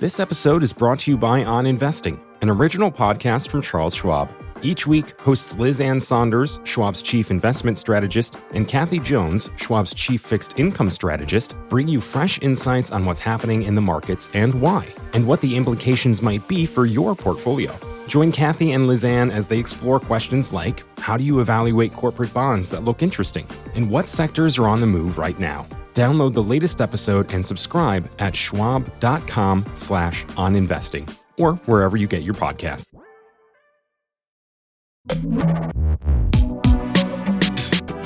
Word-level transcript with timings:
This 0.00 0.18
episode 0.18 0.62
is 0.62 0.72
brought 0.72 1.00
to 1.00 1.10
you 1.10 1.18
by 1.18 1.44
On 1.44 1.66
Investing, 1.66 2.18
an 2.40 2.48
original 2.48 2.90
podcast 2.90 3.50
from 3.50 3.60
Charles 3.60 3.94
Schwab. 3.94 4.30
Each 4.62 4.86
week, 4.86 5.12
hosts 5.20 5.58
Liz 5.58 5.78
Ann 5.78 6.00
Sonders, 6.00 6.58
Schwab's 6.64 7.02
chief 7.02 7.30
investment 7.30 7.76
strategist, 7.76 8.38
and 8.52 8.66
Kathy 8.66 8.98
Jones, 8.98 9.50
Schwab's 9.56 9.92
chief 9.92 10.22
fixed 10.22 10.58
income 10.58 10.90
strategist, 10.90 11.54
bring 11.68 11.86
you 11.86 12.00
fresh 12.00 12.40
insights 12.40 12.90
on 12.90 13.04
what's 13.04 13.20
happening 13.20 13.64
in 13.64 13.74
the 13.74 13.82
markets 13.82 14.30
and 14.32 14.54
why, 14.54 14.88
and 15.12 15.26
what 15.26 15.42
the 15.42 15.54
implications 15.54 16.22
might 16.22 16.48
be 16.48 16.64
for 16.64 16.86
your 16.86 17.14
portfolio. 17.14 17.78
Join 18.08 18.32
Kathy 18.32 18.72
and 18.72 18.86
Liz 18.86 19.04
Ann 19.04 19.30
as 19.30 19.48
they 19.48 19.58
explore 19.58 20.00
questions 20.00 20.50
like 20.50 20.82
how 20.98 21.18
do 21.18 21.24
you 21.24 21.40
evaluate 21.40 21.92
corporate 21.92 22.32
bonds 22.32 22.70
that 22.70 22.84
look 22.84 23.02
interesting, 23.02 23.46
and 23.74 23.90
what 23.90 24.08
sectors 24.08 24.56
are 24.56 24.66
on 24.66 24.80
the 24.80 24.86
move 24.86 25.18
right 25.18 25.38
now. 25.38 25.66
Download 25.94 26.32
the 26.32 26.42
latest 26.42 26.80
episode 26.80 27.32
and 27.34 27.44
subscribe 27.44 28.08
at 28.18 28.34
schwab.com 28.36 29.64
slash 29.74 30.24
oninvesting 30.24 31.12
or 31.38 31.54
wherever 31.66 31.96
you 31.96 32.06
get 32.06 32.22
your 32.22 32.34
podcast. 32.34 32.86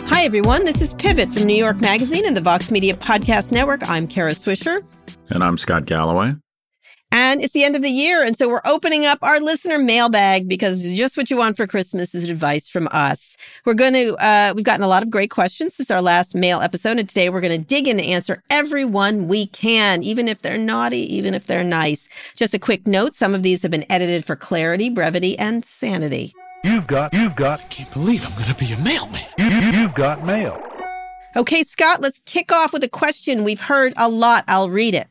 Hi, 0.08 0.24
everyone. 0.24 0.64
This 0.64 0.80
is 0.80 0.94
Pivot 0.94 1.30
from 1.30 1.44
New 1.44 1.56
York 1.56 1.80
Magazine 1.80 2.24
and 2.26 2.36
the 2.36 2.40
Vox 2.40 2.70
Media 2.70 2.94
Podcast 2.94 3.52
Network. 3.52 3.88
I'm 3.88 4.06
Kara 4.06 4.32
Swisher. 4.32 4.82
And 5.30 5.42
I'm 5.42 5.58
Scott 5.58 5.84
Galloway. 5.84 6.36
And 7.14 7.44
it's 7.44 7.52
the 7.52 7.62
end 7.62 7.76
of 7.76 7.82
the 7.82 7.90
year. 7.90 8.24
And 8.24 8.36
so 8.36 8.48
we're 8.48 8.60
opening 8.66 9.06
up 9.06 9.20
our 9.22 9.38
listener 9.38 9.78
mailbag 9.78 10.48
because 10.48 10.92
just 10.94 11.16
what 11.16 11.30
you 11.30 11.36
want 11.36 11.56
for 11.56 11.64
Christmas 11.64 12.12
is 12.12 12.28
advice 12.28 12.68
from 12.68 12.88
us. 12.90 13.36
We're 13.64 13.74
going 13.74 13.92
to, 13.92 14.16
uh, 14.16 14.52
we've 14.56 14.64
gotten 14.64 14.82
a 14.82 14.88
lot 14.88 15.04
of 15.04 15.12
great 15.12 15.30
questions 15.30 15.76
since 15.76 15.92
our 15.92 16.02
last 16.02 16.34
mail 16.34 16.60
episode. 16.60 16.98
And 16.98 17.08
today 17.08 17.30
we're 17.30 17.40
going 17.40 17.56
to 17.56 17.64
dig 17.64 17.86
in 17.86 18.00
and 18.00 18.08
answer 18.08 18.42
every 18.50 18.84
one 18.84 19.28
we 19.28 19.46
can, 19.46 20.02
even 20.02 20.26
if 20.26 20.42
they're 20.42 20.58
naughty, 20.58 21.14
even 21.14 21.34
if 21.34 21.46
they're 21.46 21.62
nice. 21.62 22.08
Just 22.34 22.52
a 22.52 22.58
quick 22.58 22.84
note 22.84 23.14
some 23.14 23.32
of 23.32 23.44
these 23.44 23.62
have 23.62 23.70
been 23.70 23.86
edited 23.88 24.24
for 24.24 24.34
clarity, 24.34 24.90
brevity, 24.90 25.38
and 25.38 25.64
sanity. 25.64 26.32
You've 26.64 26.88
got, 26.88 27.14
you've 27.14 27.36
got, 27.36 27.60
I 27.60 27.64
can't 27.64 27.92
believe 27.92 28.26
I'm 28.26 28.32
going 28.32 28.52
to 28.52 28.56
be 28.56 28.72
a 28.72 28.78
mailman. 28.80 29.24
you, 29.38 29.44
you, 29.44 29.82
you've 29.82 29.94
got 29.94 30.24
mail. 30.24 30.60
Okay, 31.36 31.62
Scott, 31.62 32.00
let's 32.00 32.20
kick 32.26 32.50
off 32.50 32.72
with 32.72 32.82
a 32.82 32.88
question 32.88 33.44
we've 33.44 33.60
heard 33.60 33.92
a 33.96 34.08
lot. 34.08 34.44
I'll 34.48 34.70
read 34.70 34.94
it. 34.94 35.08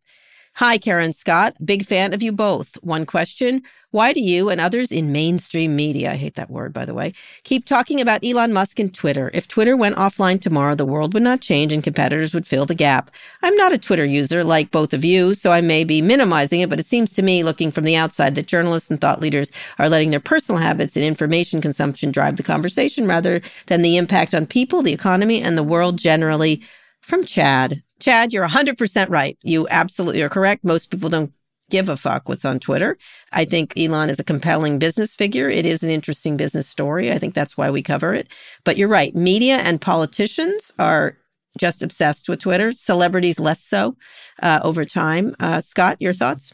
Hi, 0.57 0.77
Karen 0.77 1.13
Scott. 1.13 1.55
Big 1.65 1.83
fan 1.83 2.13
of 2.13 2.21
you 2.21 2.31
both. 2.31 2.75
One 2.83 3.07
question 3.07 3.63
Why 3.89 4.13
do 4.13 4.19
you 4.21 4.49
and 4.49 4.61
others 4.61 4.91
in 4.91 5.11
mainstream 5.11 5.75
media, 5.75 6.11
I 6.11 6.15
hate 6.15 6.35
that 6.35 6.51
word, 6.51 6.73
by 6.73 6.85
the 6.85 6.93
way, 6.93 7.13
keep 7.43 7.65
talking 7.65 7.99
about 7.99 8.23
Elon 8.23 8.53
Musk 8.53 8.77
and 8.77 8.93
Twitter? 8.93 9.31
If 9.33 9.47
Twitter 9.47 9.75
went 9.75 9.95
offline 9.95 10.39
tomorrow, 10.39 10.75
the 10.75 10.85
world 10.85 11.15
would 11.15 11.23
not 11.23 11.41
change 11.41 11.73
and 11.73 11.83
competitors 11.83 12.35
would 12.35 12.45
fill 12.45 12.67
the 12.67 12.75
gap. 12.75 13.09
I'm 13.41 13.55
not 13.55 13.73
a 13.73 13.79
Twitter 13.79 14.05
user 14.05 14.43
like 14.43 14.69
both 14.69 14.93
of 14.93 15.03
you, 15.03 15.33
so 15.33 15.51
I 15.51 15.61
may 15.61 15.83
be 15.83 16.03
minimizing 16.03 16.61
it, 16.61 16.69
but 16.69 16.79
it 16.79 16.85
seems 16.85 17.11
to 17.13 17.23
me, 17.23 17.41
looking 17.41 17.71
from 17.71 17.85
the 17.85 17.95
outside, 17.95 18.35
that 18.35 18.45
journalists 18.45 18.91
and 18.91 19.01
thought 19.01 19.21
leaders 19.21 19.51
are 19.79 19.89
letting 19.89 20.11
their 20.11 20.19
personal 20.19 20.61
habits 20.61 20.95
and 20.95 21.03
information 21.03 21.61
consumption 21.61 22.11
drive 22.11 22.35
the 22.35 22.43
conversation 22.43 23.07
rather 23.07 23.41
than 23.65 23.81
the 23.81 23.97
impact 23.97 24.35
on 24.35 24.45
people, 24.45 24.83
the 24.83 24.93
economy, 24.93 25.41
and 25.41 25.57
the 25.57 25.63
world 25.63 25.97
generally. 25.97 26.61
From 27.01 27.25
Chad. 27.25 27.83
Chad, 28.03 28.33
you're 28.33 28.47
100% 28.47 29.09
right. 29.09 29.37
You 29.43 29.65
absolutely 29.69 30.21
are 30.23 30.29
correct. 30.29 30.65
Most 30.65 30.91
people 30.91 31.09
don't 31.09 31.31
give 31.69 31.87
a 31.87 31.95
fuck 31.95 32.27
what's 32.27 32.43
on 32.43 32.59
Twitter. 32.59 32.97
I 33.31 33.45
think 33.45 33.73
Elon 33.77 34.09
is 34.09 34.19
a 34.19 34.25
compelling 34.25 34.77
business 34.77 35.15
figure. 35.15 35.49
It 35.49 35.65
is 35.65 35.83
an 35.83 35.89
interesting 35.89 36.35
business 36.35 36.67
story. 36.67 37.13
I 37.13 37.17
think 37.17 37.33
that's 37.33 37.57
why 37.57 37.71
we 37.71 37.81
cover 37.81 38.13
it. 38.13 38.27
But 38.65 38.75
you're 38.75 38.89
right. 38.89 39.15
Media 39.15 39.55
and 39.55 39.79
politicians 39.79 40.73
are 40.77 41.17
just 41.57 41.81
obsessed 41.81 42.27
with 42.27 42.41
Twitter. 42.41 42.73
Celebrities 42.73 43.39
less 43.39 43.63
so 43.63 43.95
uh, 44.41 44.59
over 44.63 44.83
time. 44.83 45.33
Uh, 45.39 45.61
Scott, 45.61 45.95
your 46.01 46.13
thoughts? 46.13 46.53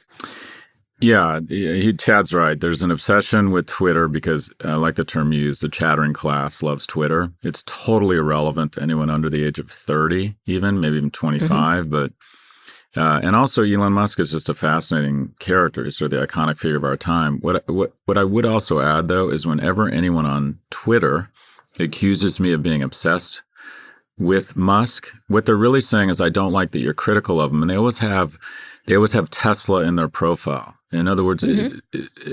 Yeah, 1.01 1.39
he, 1.47 1.93
Chad's 1.93 2.33
right. 2.33 2.59
There's 2.59 2.83
an 2.83 2.91
obsession 2.91 3.51
with 3.51 3.67
Twitter 3.67 4.07
because, 4.09 4.51
uh, 4.65 4.69
I 4.69 4.75
like 4.75 4.95
the 4.95 5.05
term 5.05 5.31
you 5.31 5.41
use. 5.41 5.59
the 5.59 5.69
chattering 5.69 6.13
class 6.13 6.61
loves 6.61 6.85
Twitter. 6.85 7.31
It's 7.41 7.63
totally 7.65 8.17
irrelevant 8.17 8.73
to 8.73 8.81
anyone 8.81 9.09
under 9.09 9.29
the 9.29 9.45
age 9.45 9.59
of 9.59 9.71
30, 9.71 10.35
even, 10.45 10.79
maybe 10.79 10.97
even 10.97 11.11
25. 11.11 11.85
Mm-hmm. 11.85 11.89
But, 11.89 12.11
uh, 12.99 13.21
and 13.23 13.35
also 13.35 13.63
Elon 13.63 13.93
Musk 13.93 14.19
is 14.19 14.31
just 14.31 14.49
a 14.49 14.53
fascinating 14.53 15.35
character. 15.39 15.85
He's 15.85 15.97
sort 15.97 16.11
of 16.11 16.19
the 16.19 16.27
iconic 16.27 16.57
figure 16.57 16.77
of 16.77 16.83
our 16.83 16.97
time. 16.97 17.39
What, 17.39 17.67
what, 17.69 17.93
what 18.05 18.17
I 18.17 18.25
would 18.25 18.45
also 18.45 18.81
add, 18.81 19.07
though, 19.07 19.29
is 19.29 19.47
whenever 19.47 19.87
anyone 19.87 20.25
on 20.25 20.59
Twitter 20.69 21.29
accuses 21.79 22.41
me 22.41 22.51
of 22.51 22.61
being 22.61 22.83
obsessed 22.83 23.41
with 24.17 24.57
Musk, 24.57 25.07
what 25.29 25.45
they're 25.45 25.55
really 25.55 25.79
saying 25.79 26.09
is, 26.09 26.19
I 26.19 26.27
don't 26.27 26.51
like 26.51 26.71
that 26.71 26.79
you're 26.79 26.93
critical 26.93 27.39
of 27.39 27.51
him. 27.51 27.61
And 27.61 27.71
they 27.71 27.77
always 27.77 27.99
have, 27.99 28.37
they 28.89 28.95
always 28.95 29.13
have 29.13 29.29
Tesla 29.29 29.83
in 29.83 29.97
their 29.97 30.09
profile. 30.09 30.75
In 30.91 31.07
other 31.07 31.23
words, 31.23 31.43
mm-hmm. 31.43 31.77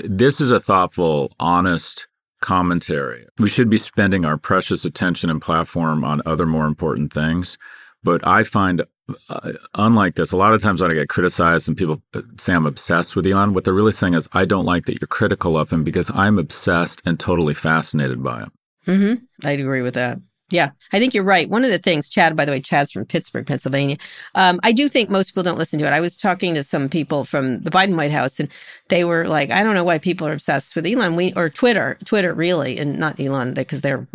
this 0.03 0.41
is 0.41 0.49
a 0.49 0.59
thoughtful, 0.59 1.31
honest 1.39 2.07
commentary. 2.41 3.27
We 3.37 3.47
should 3.47 3.69
be 3.69 3.77
spending 3.77 4.25
our 4.25 4.37
precious 4.37 4.83
attention 4.83 5.29
and 5.29 5.39
platform 5.39 6.03
on 6.03 6.23
other 6.25 6.47
more 6.47 6.65
important 6.65 7.13
things. 7.13 7.59
But 8.01 8.25
I 8.25 8.43
find, 8.43 8.81
uh, 9.29 9.51
unlike 9.75 10.15
this, 10.15 10.31
a 10.31 10.37
lot 10.37 10.55
of 10.55 10.61
times 10.63 10.81
when 10.81 10.89
I 10.89 10.95
get 10.95 11.09
criticized 11.09 11.67
and 11.67 11.77
people 11.77 12.01
say 12.39 12.53
I'm 12.53 12.65
obsessed 12.65 13.15
with 13.15 13.27
Elon, 13.27 13.53
what 13.53 13.63
they're 13.63 13.71
really 13.71 13.91
saying 13.91 14.15
is, 14.15 14.27
I 14.33 14.45
don't 14.45 14.65
like 14.65 14.85
that 14.85 14.99
you're 14.99 15.07
critical 15.07 15.59
of 15.59 15.69
him 15.71 15.83
because 15.83 16.09
I'm 16.15 16.39
obsessed 16.39 17.03
and 17.05 17.19
totally 17.19 17.53
fascinated 17.53 18.23
by 18.23 18.39
him. 18.39 18.51
Mm-hmm. 18.87 19.47
I'd 19.47 19.59
agree 19.59 19.83
with 19.83 19.93
that. 19.93 20.17
Yeah, 20.49 20.71
I 20.93 20.99
think 20.99 21.13
you're 21.13 21.25
right. 21.25 21.49
One 21.49 21.65
of 21.65 21.71
the 21.71 21.77
things, 21.77 22.07
Chad, 22.07 22.35
by 22.37 22.45
the 22.45 22.53
way, 22.53 22.61
Chad's 22.61 22.91
from 22.91 23.05
Pittsburgh, 23.05 23.45
Pennsylvania. 23.45 23.97
Um, 24.33 24.61
I 24.63 24.71
do 24.71 24.87
think 24.87 25.09
most 25.09 25.31
people 25.31 25.43
don't 25.43 25.57
listen 25.57 25.77
to 25.79 25.85
it. 25.85 25.91
I 25.91 25.99
was 25.99 26.15
talking 26.15 26.53
to 26.53 26.63
some 26.63 26.87
people 26.87 27.25
from 27.25 27.59
the 27.63 27.69
Biden 27.69 27.97
White 27.97 28.11
House, 28.11 28.39
and 28.39 28.49
they 28.87 29.03
were 29.03 29.27
like, 29.27 29.51
"I 29.51 29.61
don't 29.61 29.73
know 29.75 29.83
why 29.83 29.97
people 29.97 30.25
are 30.25 30.31
obsessed 30.33 30.73
with 30.73 30.85
Elon, 30.85 31.17
we 31.17 31.33
or 31.33 31.49
Twitter, 31.49 31.97
Twitter 32.05 32.33
really, 32.33 32.77
and 32.77 32.97
not 32.97 33.19
Elon, 33.19 33.55
because 33.55 33.81
they're 33.81 34.07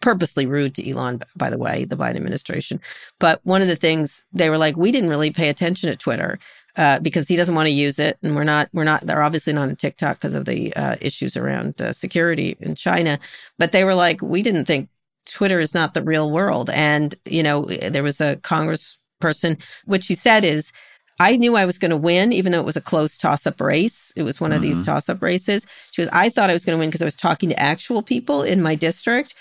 purposely 0.00 0.46
rude 0.46 0.74
to 0.74 0.90
Elon, 0.90 1.20
by 1.36 1.50
the 1.50 1.58
way, 1.58 1.84
the 1.84 1.96
Biden 1.96 2.16
administration. 2.16 2.80
But 3.20 3.40
one 3.44 3.62
of 3.62 3.68
the 3.68 3.76
things 3.76 4.24
they 4.32 4.50
were 4.50 4.58
like, 4.58 4.76
we 4.76 4.90
didn't 4.90 5.10
really 5.10 5.30
pay 5.30 5.48
attention 5.48 5.90
to 5.90 5.96
Twitter. 5.96 6.38
Uh, 6.76 7.00
because 7.00 7.26
he 7.26 7.36
doesn't 7.36 7.54
want 7.54 7.64
to 7.64 7.70
use 7.70 7.98
it, 7.98 8.18
and 8.22 8.36
we're 8.36 8.44
not, 8.44 8.68
we're 8.74 8.84
not. 8.84 9.00
They're 9.00 9.22
obviously 9.22 9.54
not 9.54 9.70
on 9.70 9.76
TikTok 9.76 10.18
because 10.18 10.34
of 10.34 10.44
the 10.44 10.76
uh, 10.76 10.96
issues 11.00 11.34
around 11.34 11.80
uh, 11.80 11.94
security 11.94 12.54
in 12.60 12.74
China. 12.74 13.18
But 13.58 13.72
they 13.72 13.82
were 13.82 13.94
like, 13.94 14.20
we 14.20 14.42
didn't 14.42 14.66
think 14.66 14.90
Twitter 15.26 15.60
is 15.60 15.74
not 15.74 15.94
the 15.94 16.02
real 16.02 16.30
world. 16.30 16.70
And, 16.70 17.14
you 17.24 17.42
know, 17.42 17.66
there 17.66 18.02
was 18.02 18.20
a 18.20 18.36
congressperson, 18.36 19.62
what 19.84 20.04
she 20.04 20.14
said 20.14 20.44
is, 20.44 20.72
I 21.18 21.36
knew 21.36 21.56
I 21.56 21.64
was 21.64 21.78
going 21.78 21.90
to 21.90 21.96
win, 21.96 22.32
even 22.32 22.52
though 22.52 22.60
it 22.60 22.66
was 22.66 22.76
a 22.76 22.80
close 22.82 23.16
toss 23.16 23.46
up 23.46 23.60
race. 23.60 24.12
It 24.16 24.22
was 24.22 24.40
one 24.40 24.52
of 24.52 24.60
mm-hmm. 24.60 24.72
these 24.72 24.84
toss 24.84 25.08
up 25.08 25.22
races. 25.22 25.66
She 25.90 26.02
was, 26.02 26.08
I 26.12 26.28
thought 26.28 26.50
I 26.50 26.52
was 26.52 26.64
going 26.64 26.76
to 26.76 26.78
win 26.78 26.90
because 26.90 27.02
I 27.02 27.06
was 27.06 27.14
talking 27.14 27.48
to 27.48 27.58
actual 27.58 28.02
people 28.02 28.42
in 28.42 28.62
my 28.62 28.74
district. 28.74 29.34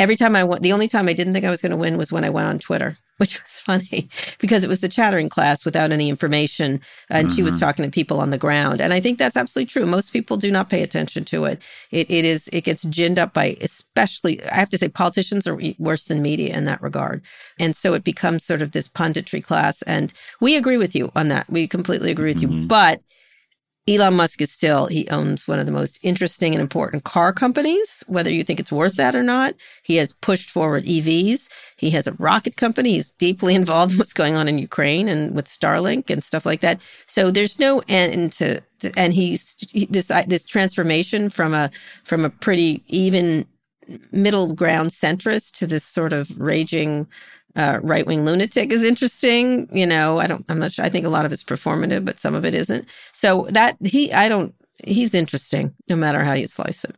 Every 0.00 0.16
time 0.16 0.34
I 0.34 0.42
went, 0.42 0.62
the 0.62 0.72
only 0.72 0.88
time 0.88 1.08
I 1.08 1.12
didn't 1.12 1.32
think 1.32 1.44
I 1.44 1.50
was 1.50 1.62
going 1.62 1.70
to 1.70 1.76
win 1.76 1.96
was 1.96 2.10
when 2.10 2.24
I 2.24 2.30
went 2.30 2.48
on 2.48 2.58
Twitter. 2.58 2.98
which 3.18 3.40
was 3.40 3.60
funny 3.60 4.08
because 4.40 4.64
it 4.64 4.68
was 4.68 4.80
the 4.80 4.88
chattering 4.88 5.28
class 5.28 5.64
without 5.64 5.92
any 5.92 6.08
information. 6.08 6.80
And 7.08 7.28
mm-hmm. 7.28 7.36
she 7.36 7.42
was 7.42 7.54
mm-hmm. 7.54 7.60
talking 7.60 7.84
to 7.84 7.90
people 7.90 8.20
on 8.20 8.30
the 8.30 8.38
ground. 8.38 8.80
And 8.80 8.92
I 8.92 9.00
think 9.00 9.18
that's 9.18 9.36
absolutely 9.36 9.66
true. 9.66 9.86
Most 9.86 10.12
people 10.12 10.36
do 10.36 10.50
not 10.50 10.68
pay 10.68 10.82
attention 10.82 11.24
to 11.26 11.44
it. 11.44 11.62
It, 11.90 12.10
it 12.10 12.24
is, 12.24 12.48
it 12.52 12.62
gets 12.62 12.84
ginned 12.84 13.18
up 13.18 13.32
by, 13.32 13.56
especially, 13.60 14.44
I 14.46 14.56
have 14.56 14.70
to 14.70 14.78
say, 14.78 14.88
politicians 14.88 15.46
are 15.46 15.58
worse 15.78 16.04
than 16.04 16.22
media 16.22 16.56
in 16.56 16.64
that 16.64 16.82
regard. 16.82 17.22
And 17.58 17.76
so 17.76 17.94
it 17.94 18.02
becomes 18.02 18.44
sort 18.44 18.62
of 18.62 18.72
this 18.72 18.88
punditry 18.88 19.42
class. 19.42 19.82
And 19.82 20.12
we 20.40 20.56
agree 20.56 20.76
with 20.76 20.96
you 20.96 21.12
on 21.14 21.28
that. 21.28 21.48
We 21.48 21.68
completely 21.68 22.10
agree 22.10 22.32
with 22.34 22.42
mm-hmm. 22.42 22.62
you. 22.62 22.66
But 22.66 23.00
Elon 23.86 24.14
Musk 24.14 24.40
is 24.40 24.50
still, 24.50 24.86
he 24.86 25.06
owns 25.10 25.46
one 25.46 25.58
of 25.58 25.66
the 25.66 25.72
most 25.72 25.98
interesting 26.02 26.54
and 26.54 26.62
important 26.62 27.04
car 27.04 27.34
companies, 27.34 28.02
whether 28.06 28.30
you 28.30 28.42
think 28.42 28.58
it's 28.58 28.72
worth 28.72 28.96
that 28.96 29.14
or 29.14 29.22
not. 29.22 29.54
He 29.82 29.96
has 29.96 30.14
pushed 30.14 30.48
forward 30.48 30.84
EVs. 30.84 31.50
He 31.76 31.90
has 31.90 32.06
a 32.06 32.12
rocket 32.12 32.56
company. 32.56 32.92
He's 32.92 33.10
deeply 33.12 33.54
involved 33.62 33.92
in 33.92 33.98
what's 33.98 34.14
going 34.14 34.36
on 34.36 34.48
in 34.48 34.58
Ukraine 34.58 35.06
and 35.06 35.34
with 35.34 35.46
Starlink 35.46 36.08
and 36.08 36.24
stuff 36.24 36.46
like 36.46 36.60
that. 36.60 36.80
So 37.04 37.30
there's 37.30 37.58
no 37.58 37.82
end 37.86 38.32
to, 38.32 38.62
to 38.78 38.92
and 38.96 39.12
he's 39.12 39.54
this, 39.90 40.10
this 40.28 40.44
transformation 40.44 41.28
from 41.28 41.52
a, 41.52 41.70
from 42.04 42.24
a 42.24 42.30
pretty 42.30 42.82
even 42.86 43.46
middle 44.12 44.54
ground 44.54 44.90
centrist 44.90 45.58
to 45.58 45.66
this 45.66 45.84
sort 45.84 46.14
of 46.14 46.40
raging 46.40 47.06
uh, 47.56 47.80
right 47.82 48.06
wing 48.06 48.24
lunatic 48.24 48.72
is 48.72 48.84
interesting. 48.84 49.68
You 49.72 49.86
know, 49.86 50.18
I 50.18 50.26
don't, 50.26 50.44
I'm 50.48 50.58
not 50.58 50.72
sure. 50.72 50.84
I 50.84 50.88
think 50.88 51.06
a 51.06 51.10
lot 51.10 51.26
of 51.26 51.32
it's 51.32 51.44
performative, 51.44 52.04
but 52.04 52.18
some 52.18 52.34
of 52.34 52.44
it 52.44 52.54
isn't. 52.54 52.88
So 53.12 53.46
that 53.50 53.76
he, 53.84 54.12
I 54.12 54.28
don't, 54.28 54.54
he's 54.84 55.14
interesting 55.14 55.74
no 55.88 55.96
matter 55.96 56.24
how 56.24 56.32
you 56.32 56.46
slice 56.46 56.84
it. 56.84 56.96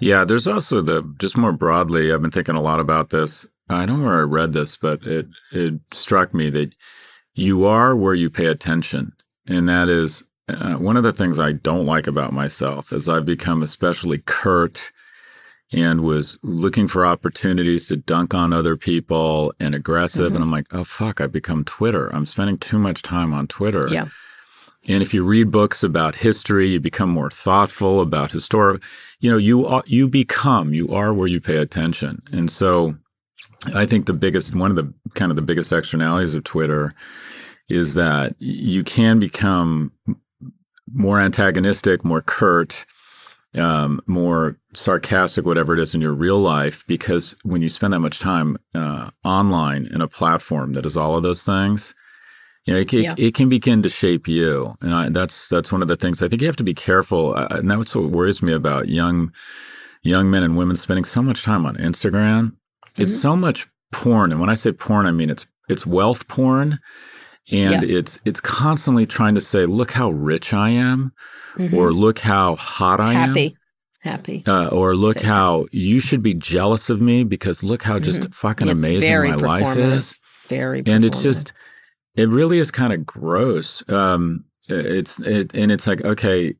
Yeah, 0.00 0.24
there's 0.24 0.46
also 0.46 0.80
the, 0.80 1.02
just 1.18 1.36
more 1.36 1.52
broadly, 1.52 2.12
I've 2.12 2.22
been 2.22 2.30
thinking 2.30 2.54
a 2.54 2.62
lot 2.62 2.80
about 2.80 3.10
this. 3.10 3.46
I 3.68 3.84
don't 3.84 4.00
know 4.00 4.06
where 4.06 4.20
I 4.20 4.22
read 4.22 4.52
this, 4.52 4.76
but 4.76 5.02
it, 5.02 5.26
it 5.52 5.74
struck 5.92 6.32
me 6.32 6.50
that 6.50 6.74
you 7.34 7.66
are 7.66 7.94
where 7.94 8.14
you 8.14 8.30
pay 8.30 8.46
attention. 8.46 9.12
And 9.46 9.68
that 9.68 9.88
is 9.88 10.24
uh, 10.48 10.74
one 10.74 10.96
of 10.96 11.02
the 11.02 11.12
things 11.12 11.38
I 11.38 11.52
don't 11.52 11.84
like 11.84 12.06
about 12.06 12.32
myself 12.32 12.92
is 12.92 13.08
I've 13.08 13.26
become 13.26 13.62
especially 13.62 14.18
curt 14.18 14.92
and 15.72 16.02
was 16.02 16.38
looking 16.42 16.88
for 16.88 17.04
opportunities 17.04 17.88
to 17.88 17.96
dunk 17.96 18.34
on 18.34 18.52
other 18.52 18.76
people 18.76 19.52
and 19.60 19.74
aggressive. 19.74 20.26
Mm-hmm. 20.26 20.34
And 20.36 20.44
I'm 20.44 20.50
like, 20.50 20.74
oh, 20.74 20.84
fuck, 20.84 21.20
I've 21.20 21.32
become 21.32 21.64
Twitter. 21.64 22.08
I'm 22.14 22.26
spending 22.26 22.58
too 22.58 22.78
much 22.78 23.02
time 23.02 23.34
on 23.34 23.46
Twitter. 23.46 23.86
Yeah. 23.88 24.08
And 24.86 25.02
if 25.02 25.12
you 25.12 25.22
read 25.22 25.50
books 25.50 25.82
about 25.82 26.14
history, 26.14 26.68
you 26.68 26.80
become 26.80 27.10
more 27.10 27.30
thoughtful 27.30 28.00
about 28.00 28.32
historic. 28.32 28.82
You 29.20 29.30
know, 29.30 29.36
you 29.36 29.66
are, 29.66 29.82
you 29.86 30.08
become 30.08 30.72
you 30.72 30.88
are 30.94 31.12
where 31.12 31.28
you 31.28 31.40
pay 31.40 31.56
attention. 31.56 32.22
And 32.32 32.50
so, 32.50 32.96
I 33.74 33.86
think 33.86 34.06
the 34.06 34.14
biggest 34.14 34.54
one 34.54 34.70
of 34.70 34.76
the 34.76 34.92
kind 35.14 35.30
of 35.30 35.36
the 35.36 35.42
biggest 35.42 35.72
externalities 35.72 36.34
of 36.34 36.44
Twitter 36.44 36.94
is 37.68 37.94
that 37.94 38.34
you 38.38 38.82
can 38.82 39.20
become 39.20 39.92
more 40.92 41.20
antagonistic, 41.20 42.04
more 42.04 42.22
curt, 42.22 42.86
um, 43.56 44.00
more 44.06 44.58
sarcastic, 44.74 45.46
whatever 45.46 45.74
it 45.74 45.80
is 45.80 45.94
in 45.94 46.00
your 46.00 46.12
real 46.12 46.38
life, 46.38 46.84
because 46.86 47.34
when 47.42 47.62
you 47.62 47.70
spend 47.70 47.92
that 47.92 48.00
much 48.00 48.18
time 48.18 48.56
uh, 48.74 49.10
online 49.24 49.86
in 49.92 50.00
a 50.00 50.08
platform 50.08 50.74
that 50.74 50.84
is 50.86 50.96
all 50.96 51.16
of 51.16 51.22
those 51.22 51.42
things, 51.42 51.94
you 52.66 52.74
know, 52.74 52.80
it, 52.80 52.92
Yeah. 52.92 53.12
it, 53.12 53.18
it 53.18 53.34
can 53.34 53.48
begin 53.48 53.82
to 53.82 53.88
shape 53.88 54.28
you, 54.28 54.74
and 54.82 54.94
I, 54.94 55.08
that's 55.08 55.48
that's 55.48 55.72
one 55.72 55.80
of 55.80 55.88
the 55.88 55.96
things 55.96 56.22
I 56.22 56.28
think 56.28 56.42
you 56.42 56.46
have 56.48 56.56
to 56.56 56.64
be 56.64 56.74
careful, 56.74 57.34
uh, 57.34 57.46
and 57.50 57.70
that's 57.70 57.94
what 57.96 58.10
worries 58.10 58.42
me 58.42 58.52
about 58.52 58.88
young 58.90 59.32
young 60.02 60.30
men 60.30 60.42
and 60.42 60.56
women 60.56 60.76
spending 60.76 61.04
so 61.04 61.22
much 61.22 61.42
time 61.42 61.64
on 61.66 61.76
Instagram. 61.76 62.54
It's 62.98 63.12
Mm-hmm. 63.12 63.20
so 63.20 63.36
much 63.36 63.68
porn, 63.92 64.30
and 64.32 64.40
when 64.40 64.50
I 64.50 64.54
say 64.54 64.72
porn, 64.72 65.06
I 65.06 65.12
mean 65.12 65.30
it's 65.30 65.46
it's 65.70 65.86
wealth 65.86 66.28
porn, 66.28 66.78
and 67.52 67.82
it's 67.84 68.20
it's 68.24 68.40
constantly 68.40 69.06
trying 69.06 69.34
to 69.34 69.40
say, 69.40 69.66
"Look 69.66 69.92
how 69.92 70.10
rich 70.10 70.52
I 70.52 70.70
am," 70.70 71.12
Mhm. 71.56 71.74
or 71.74 71.92
"Look 71.92 72.18
how 72.20 72.56
hot 72.56 73.00
I 73.00 73.14
am." 73.14 73.28
happy, 73.30 73.56
happy. 74.00 74.42
Uh, 74.46 74.66
or 74.68 74.94
look 74.96 75.20
how 75.20 75.66
you 75.72 76.00
should 76.00 76.22
be 76.22 76.34
jealous 76.34 76.90
of 76.90 77.00
me 77.00 77.24
because 77.24 77.62
look 77.62 77.82
how 77.82 77.98
just 77.98 78.32
fucking 78.34 78.66
Mm-hmm. 78.68 78.84
It's 78.84 79.04
amazing 79.04 79.30
my 79.30 79.34
life 79.36 79.76
is. 79.76 80.16
Very, 80.48 80.82
And 80.86 81.04
it's 81.04 81.22
just, 81.22 81.52
it 82.16 82.26
really 82.30 82.58
is 82.58 82.70
kind 82.70 82.92
of 82.94 83.04
gross. 83.04 83.82
Um, 83.90 84.44
it's 84.68 85.20
it, 85.20 85.54
and 85.54 85.70
it's 85.72 85.86
like 85.86 86.02
okay, 86.04 86.52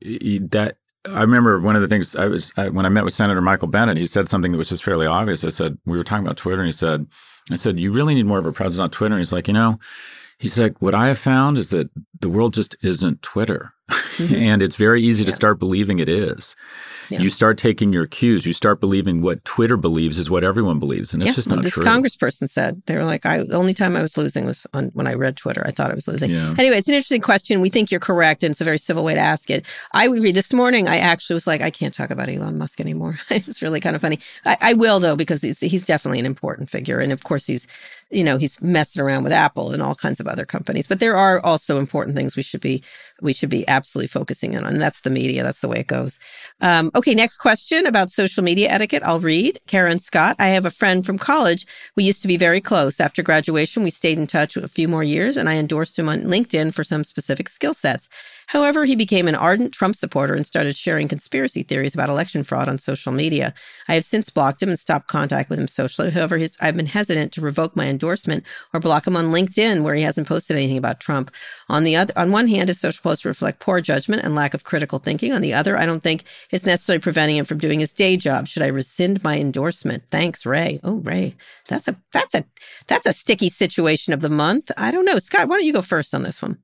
that 0.50 0.76
I 1.11 1.20
remember 1.23 1.58
one 1.61 1.75
of 1.76 1.81
the 1.82 1.88
things 1.88 2.14
I 2.17 2.26
was 2.26 2.52
I, 2.56 2.69
when 2.69 2.84
I 2.84 2.91
met 2.91 3.05
with 3.05 3.14
Senator 3.14 3.41
Michael 3.41 3.69
Bennet, 3.69 3.96
he 3.96 4.05
said 4.06 4.29
something 4.29 4.52
that 4.52 4.58
was 4.58 4.69
just 4.69 4.84
fairly 4.84 5.06
obvious. 5.06 5.44
I 5.44 5.49
said 5.50 5.79
we 5.87 5.96
were 5.96 6.05
talking 6.05 6.26
about 6.26 6.37
Twitter, 6.37 6.61
and 6.61 6.69
he 6.69 6.73
said, 6.73 7.06
I 7.50 7.56
said 7.56 7.79
you 7.81 7.93
really 7.93 8.14
need 8.14 8.26
more 8.26 8.38
of 8.38 8.46
a 8.46 8.52
presence 8.52 8.79
on 8.79 8.91
Twitter. 8.91 9.14
And 9.14 9.20
he's 9.20 9.32
like, 9.32 9.49
you 9.49 9.55
know, 9.55 9.79
he's 10.38 10.58
like, 10.58 10.81
what 10.81 10.94
I 10.94 11.08
have 11.08 11.19
found 11.19 11.58
is 11.58 11.70
that 11.70 11.90
the 12.20 12.29
world 12.29 12.55
just 12.55 12.76
isn't 12.82 13.23
Twitter, 13.23 13.73
mm-hmm. 13.90 14.35
and 14.35 14.62
it's 14.62 14.76
very 14.76 15.02
easy 15.02 15.25
to 15.25 15.32
start 15.32 15.58
believing 15.58 15.99
it 15.99 16.08
is. 16.08 16.56
Yeah. 17.11 17.20
You 17.20 17.31
start 17.31 17.56
taking 17.56 17.93
your 17.93 18.06
cues. 18.06 18.44
You 18.44 18.52
start 18.52 18.81
believing 18.81 19.23
what 19.23 19.43
Twitter 19.44 19.76
believes 19.76 20.19
is 20.19 20.29
what 20.29 20.44
everyone 20.44 20.79
believes, 20.79 21.14
and 21.14 21.23
it's 21.23 21.29
yeah, 21.31 21.35
just 21.35 21.49
well, 21.49 21.56
not 21.56 21.62
this 21.62 21.73
true. 21.73 21.82
This 21.82 21.93
congressperson 21.93 22.50
said 22.50 22.82
they 22.87 22.96
were 22.96 23.05
like, 23.05 23.25
I 23.25 23.38
the 23.38 23.55
only 23.55 23.73
time 23.73 23.96
I 23.96 24.02
was 24.02 24.19
losing 24.19 24.44
was 24.44 24.67
on 24.75 24.87
when 24.88 25.06
I 25.06 25.14
read 25.14 25.37
Twitter. 25.37 25.62
I 25.67 25.70
thought 25.70 25.90
I 25.90 25.94
was 25.94 26.06
losing. 26.06 26.31
Yeah. 26.31 26.55
Anyway, 26.58 26.76
it's 26.76 26.88
an 26.88 26.94
interesting 26.94 27.23
question. 27.23 27.61
We 27.61 27.70
think 27.70 27.91
you're 27.91 28.00
correct, 28.00 28.44
and 28.44 28.50
it's 28.50 28.61
a 28.61 28.64
very 28.64 28.79
civil 28.79 29.05
way 29.05 29.14
to 29.14 29.20
ask 29.20 29.49
it. 29.50 29.64
I 29.93 30.08
would 30.08 30.19
agree. 30.19 30.32
This 30.32 30.52
morning, 30.52 30.87
I 30.87 30.99
actually 30.99 31.34
was 31.34 31.46
like, 31.46 31.62
I 31.62 31.70
can't 31.70 31.94
talk 31.94 32.11
about 32.11 32.29
Elon 32.29 32.58
Musk 32.58 32.81
anymore. 32.81 33.17
it 33.31 33.46
was 33.46 33.62
really 33.62 33.81
kind 33.81 33.96
of 33.96 34.02
funny. 34.02 34.19
I, 34.44 34.56
I 34.61 34.75
will 34.75 35.00
though 35.00 35.17
because 35.17 35.41
he's 35.41 35.61
he's 35.61 35.84
definitely 35.84 36.19
an 36.19 36.26
important 36.26 36.69
figure, 36.69 37.00
and 37.00 37.11
of 37.11 37.25
course 37.25 37.46
he's, 37.46 37.67
you 38.10 38.25
know, 38.25 38.38
he's 38.38 38.60
messing 38.62 39.02
around 39.02 39.22
with 39.22 39.32
Apple 39.32 39.72
and 39.72 39.82
all 39.82 39.94
kinds 39.94 40.19
of 40.19 40.26
other 40.26 40.46
companies. 40.46 40.87
But 40.87 41.00
there 41.00 41.16
are 41.16 41.40
also 41.40 41.78
important 41.78 42.16
things 42.16 42.37
we 42.37 42.43
should 42.43 42.60
be 42.60 42.82
we 43.20 43.32
should 43.32 43.50
be 43.50 43.66
absolutely 43.69 44.08
focusing 44.08 44.55
in 44.55 44.64
on. 44.64 44.75
And 44.75 44.81
that's 44.81 45.02
the 45.02 45.10
media. 45.10 45.43
That's 45.43 45.60
the 45.60 45.69
way 45.69 45.81
it 45.81 45.88
goes. 45.88 46.19
Um, 46.60 46.90
okay, 46.94 47.14
next 47.14 47.38
question 47.38 47.84
about 47.87 48.10
social 48.10 48.43
media 48.43 48.69
etiquette. 48.70 49.02
I'll 49.02 49.20
read. 49.20 49.60
Karen 49.66 49.99
Scott. 49.99 50.37
I 50.38 50.49
have 50.49 50.64
a 50.64 50.70
friend 50.70 51.05
from 51.05 51.19
college. 51.19 51.66
We 51.96 52.05
used 52.05 52.22
to 52.22 52.28
be 52.28 52.37
very 52.37 52.60
close. 52.60 53.00
After 53.00 53.22
graduation, 53.22 53.82
we 53.82 53.90
stayed 53.90 54.19
in 54.19 54.26
touch 54.26 54.56
a 54.56 54.69
few 54.69 54.88
more 54.88 55.05
years, 55.05 55.37
and 55.37 55.49
I 55.49 55.56
endorsed 55.56 55.99
him 55.99 56.08
on 56.08 56.22
LinkedIn 56.22 56.72
for 56.72 56.84
some 56.84 57.05
specific 57.05 57.49
skill 57.49 57.75
sets. 57.75 58.08
However, 58.49 58.87
he 58.87 58.97
became 58.97 59.29
an 59.29 59.35
ardent 59.35 59.73
Trump 59.73 59.95
supporter 59.95 60.33
and 60.33 60.47
started 60.47 60.75
sharing 60.75 61.06
conspiracy 61.06 61.62
theories 61.62 61.93
about 61.95 62.09
election 62.09 62.43
fraud 62.43 62.67
on 62.67 62.79
social 62.79 63.12
media. 63.12 63.53
I 63.89 63.95
have 63.95 64.06
since 64.06 64.31
blocked 64.31 64.62
him 64.62 64.71
and 64.71 64.79
stopped 64.79 65.06
contact 65.06 65.50
with 65.50 65.59
him 65.59 65.69
socially. 65.69 66.11
However, 66.11 66.39
his, 66.39 66.56
I've 66.59 66.77
been 66.77 66.87
hesitant 66.87 67.33
to 67.33 67.43
revoke 67.43 67.77
my 67.77 67.89
endorsement 67.89 68.45
or 68.73 68.81
block 68.81 69.06
him 69.06 69.17
on 69.17 69.33
LinkedIn, 69.33 69.83
where 69.83 69.95
he 69.95 70.03
hasn't 70.03 70.27
posted 70.27 70.56
anything 70.56 70.79
about 70.79 70.99
Trump. 70.99 71.31
On 71.69 71.85
the 71.85 71.97
other, 71.97 72.15
on 72.17 72.33
one 72.33 72.49
hand, 72.49 72.69
his 72.69 72.81
social 72.81 73.03
posts 73.03 73.27
reflect 73.27 73.61
poor 73.61 73.83
judgment 73.83 74.25
and 74.25 74.35
lack 74.35 74.55
of 74.55 74.65
critical 74.65 74.99
thinking. 74.99 75.35
On 75.35 75.43
the 75.43 75.53
other, 75.53 75.77
I 75.77 75.85
don't 75.85 76.03
think 76.03 76.25
it's 76.51 76.65
necessarily 76.65 77.01
preventing 77.01 77.37
him 77.37 77.44
from 77.44 77.59
doing 77.59 77.81
his 77.81 77.93
day 77.93 78.17
job. 78.17 78.49
Should 78.49 78.62
I 78.62 78.69
rescind 78.69 79.23
my 79.23 79.39
endorsement? 79.39 80.05
Thanks, 80.11 80.47
Ray. 80.47 80.81
Oh, 80.83 80.94
Ray, 80.94 81.35
that's 81.69 81.87
a 81.87 81.97
that's 82.15 82.35
a 82.35 82.47
that's 82.87 83.05
a 83.05 83.12
sticky 83.12 83.51
situation 83.51 84.15
of 84.15 84.21
the 84.21 84.31
month. 84.31 84.71
I 84.79 84.91
don't 84.91 85.05
know, 85.05 85.19
Scott. 85.19 85.49
Why 85.49 85.56
don't 85.56 85.67
you 85.67 85.75
go 85.75 85.83
first 85.83 86.15
on 86.15 86.23
this 86.23 86.41
one? 86.41 86.59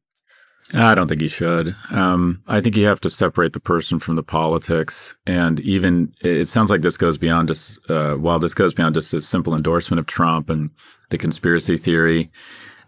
I 0.73 0.95
don't 0.95 1.09
think 1.09 1.21
you 1.21 1.29
should. 1.29 1.77
Um, 1.91 2.43
I 2.47 2.61
think 2.61 2.77
you 2.77 2.87
have 2.87 3.01
to 3.03 3.11
separate 3.11 3.53
the 3.53 3.61
person 3.61 3.99
from 3.99 4.17
the 4.17 4.23
politics, 4.23 5.15
and 5.27 5.61
even 5.61 6.15
it 6.23 6.49
sounds 6.49 6.71
like 6.71 6.81
this 6.81 6.97
goes 6.97 7.19
beyond 7.19 7.49
just. 7.49 7.79
Uh, 7.91 8.15
while 8.15 8.39
this 8.39 8.55
goes 8.55 8.73
beyond 8.73 8.95
just 8.95 9.13
a 9.13 9.21
simple 9.21 9.55
endorsement 9.55 10.01
of 10.01 10.07
Trump 10.07 10.49
and 10.49 10.71
the 11.11 11.19
conspiracy 11.19 11.77
theory, 11.77 12.31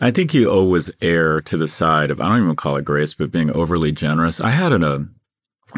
I 0.00 0.10
think 0.10 0.32
you 0.32 0.50
always 0.50 0.90
err 1.02 1.42
to 1.42 1.56
the 1.56 1.68
side 1.68 2.10
of 2.10 2.20
I 2.20 2.28
don't 2.28 2.42
even 2.42 2.56
call 2.56 2.76
it 2.76 2.84
grace, 2.84 3.12
but 3.12 3.30
being 3.30 3.50
overly 3.50 3.92
generous. 3.92 4.40
I 4.40 4.50
had 4.50 4.72
an, 4.72 4.82
a, 4.82 5.06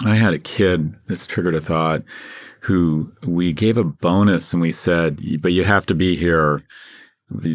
I 0.04 0.14
had 0.14 0.34
a 0.34 0.38
kid. 0.38 0.94
This 1.08 1.26
triggered 1.26 1.54
a 1.56 1.60
thought. 1.60 2.02
Who 2.62 3.10
we 3.24 3.52
gave 3.52 3.76
a 3.76 3.84
bonus 3.84 4.52
and 4.52 4.60
we 4.60 4.72
said, 4.72 5.20
but 5.40 5.52
you 5.52 5.64
have 5.64 5.86
to 5.86 5.94
be 5.94 6.16
here 6.16 6.64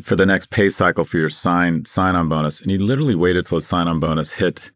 for 0.04 0.16
the 0.16 0.26
next 0.26 0.50
pay 0.50 0.70
cycle 0.70 1.04
for 1.04 1.18
your 1.18 1.30
sign 1.30 1.86
sign 1.86 2.16
on 2.16 2.30
bonus, 2.30 2.62
and 2.62 2.72
he 2.72 2.78
literally 2.78 3.16
waited 3.16 3.46
till 3.46 3.58
his 3.58 3.68
sign 3.68 3.88
on 3.88 4.00
bonus 4.00 4.34
hit 4.34 4.72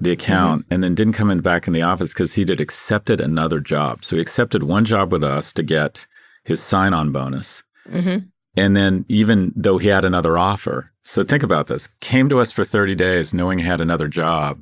the 0.00 0.10
account 0.10 0.64
and 0.70 0.82
then 0.82 0.94
didn't 0.94 1.12
come 1.12 1.30
in 1.30 1.40
back 1.40 1.66
in 1.66 1.72
the 1.72 1.82
office 1.82 2.12
because 2.12 2.34
he 2.34 2.44
had 2.46 2.60
accepted 2.60 3.20
another 3.20 3.60
job. 3.60 4.04
So 4.04 4.16
he 4.16 4.22
accepted 4.22 4.62
one 4.62 4.84
job 4.84 5.12
with 5.12 5.22
us 5.22 5.52
to 5.52 5.62
get 5.62 6.06
his 6.44 6.62
sign 6.62 6.94
on 6.94 7.12
bonus. 7.12 7.62
Mm-hmm. 7.86 8.26
And 8.56 8.76
then 8.76 9.04
even 9.08 9.52
though 9.54 9.78
he 9.78 9.88
had 9.88 10.04
another 10.04 10.38
offer, 10.38 10.92
so 11.04 11.22
think 11.22 11.42
about 11.42 11.66
this, 11.66 11.88
came 12.00 12.28
to 12.30 12.38
us 12.38 12.50
for 12.50 12.64
30 12.64 12.94
days 12.94 13.34
knowing 13.34 13.58
he 13.58 13.64
had 13.64 13.80
another 13.80 14.08
job, 14.08 14.60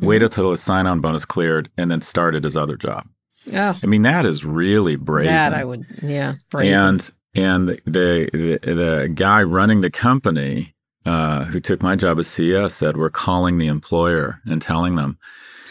waited 0.00 0.32
till 0.32 0.50
his 0.50 0.62
sign 0.62 0.86
on 0.86 1.00
bonus 1.00 1.24
cleared 1.24 1.70
and 1.76 1.90
then 1.90 2.00
started 2.00 2.44
his 2.44 2.56
other 2.56 2.76
job. 2.76 3.06
Oh, 3.52 3.78
I 3.82 3.86
mean, 3.86 4.02
that 4.02 4.24
is 4.24 4.44
really 4.44 4.96
brazen. 4.96 5.32
that 5.32 5.54
I 5.54 5.64
would, 5.64 5.84
yeah, 6.02 6.34
brazen. 6.50 6.74
And 6.74 7.10
and 7.34 7.68
the, 7.68 7.80
the 7.86 8.58
the 8.62 9.08
guy 9.14 9.42
running 9.42 9.80
the 9.80 9.90
company 9.90 10.74
uh, 11.06 11.44
who 11.44 11.60
took 11.60 11.82
my 11.82 11.96
job 11.96 12.18
as 12.18 12.26
CEO 12.28 12.70
said, 12.70 12.96
"We're 12.96 13.10
calling 13.10 13.58
the 13.58 13.66
employer 13.68 14.40
and 14.46 14.60
telling 14.60 14.96
them." 14.96 15.18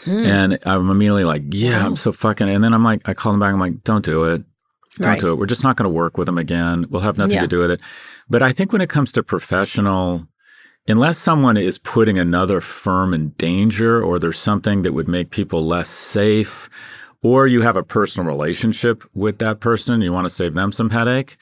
Hmm. 0.04 0.18
And 0.24 0.58
I'm 0.66 0.90
immediately 0.90 1.24
like, 1.24 1.42
"Yeah, 1.50 1.86
I'm 1.86 1.96
so 1.96 2.12
fucking." 2.12 2.48
And 2.48 2.62
then 2.64 2.74
I'm 2.74 2.84
like, 2.84 3.08
I 3.08 3.14
call 3.14 3.32
them 3.32 3.40
back. 3.40 3.52
I'm 3.52 3.60
like, 3.60 3.82
"Don't 3.84 4.04
do 4.04 4.24
it. 4.24 4.42
Don't 4.98 5.08
Right. 5.12 5.20
do 5.20 5.30
it. 5.32 5.36
We're 5.38 5.46
just 5.46 5.62
not 5.64 5.76
going 5.76 5.84
to 5.88 5.94
work 5.94 6.18
with 6.18 6.26
them 6.26 6.38
again. 6.38 6.86
We'll 6.90 7.02
have 7.02 7.16
nothing 7.16 7.34
Yeah. 7.36 7.42
to 7.42 7.46
do 7.48 7.60
with 7.60 7.70
it." 7.70 7.80
But 8.28 8.42
I 8.42 8.52
think 8.52 8.72
when 8.72 8.82
it 8.82 8.88
comes 8.90 9.12
to 9.12 9.22
professional. 9.22 10.26
Unless 10.88 11.18
someone 11.18 11.56
is 11.56 11.78
putting 11.78 12.18
another 12.18 12.60
firm 12.60 13.14
in 13.14 13.28
danger 13.38 14.02
or 14.02 14.18
there's 14.18 14.36
something 14.40 14.82
that 14.82 14.92
would 14.92 15.06
make 15.06 15.30
people 15.30 15.64
less 15.64 15.88
safe, 15.88 16.68
or 17.22 17.46
you 17.46 17.62
have 17.62 17.76
a 17.76 17.84
personal 17.84 18.26
relationship 18.26 19.04
with 19.14 19.38
that 19.38 19.60
person, 19.60 20.00
you 20.02 20.12
want 20.12 20.24
to 20.24 20.28
save 20.28 20.54
them 20.54 20.72
some 20.72 20.90
headache, 20.90 21.36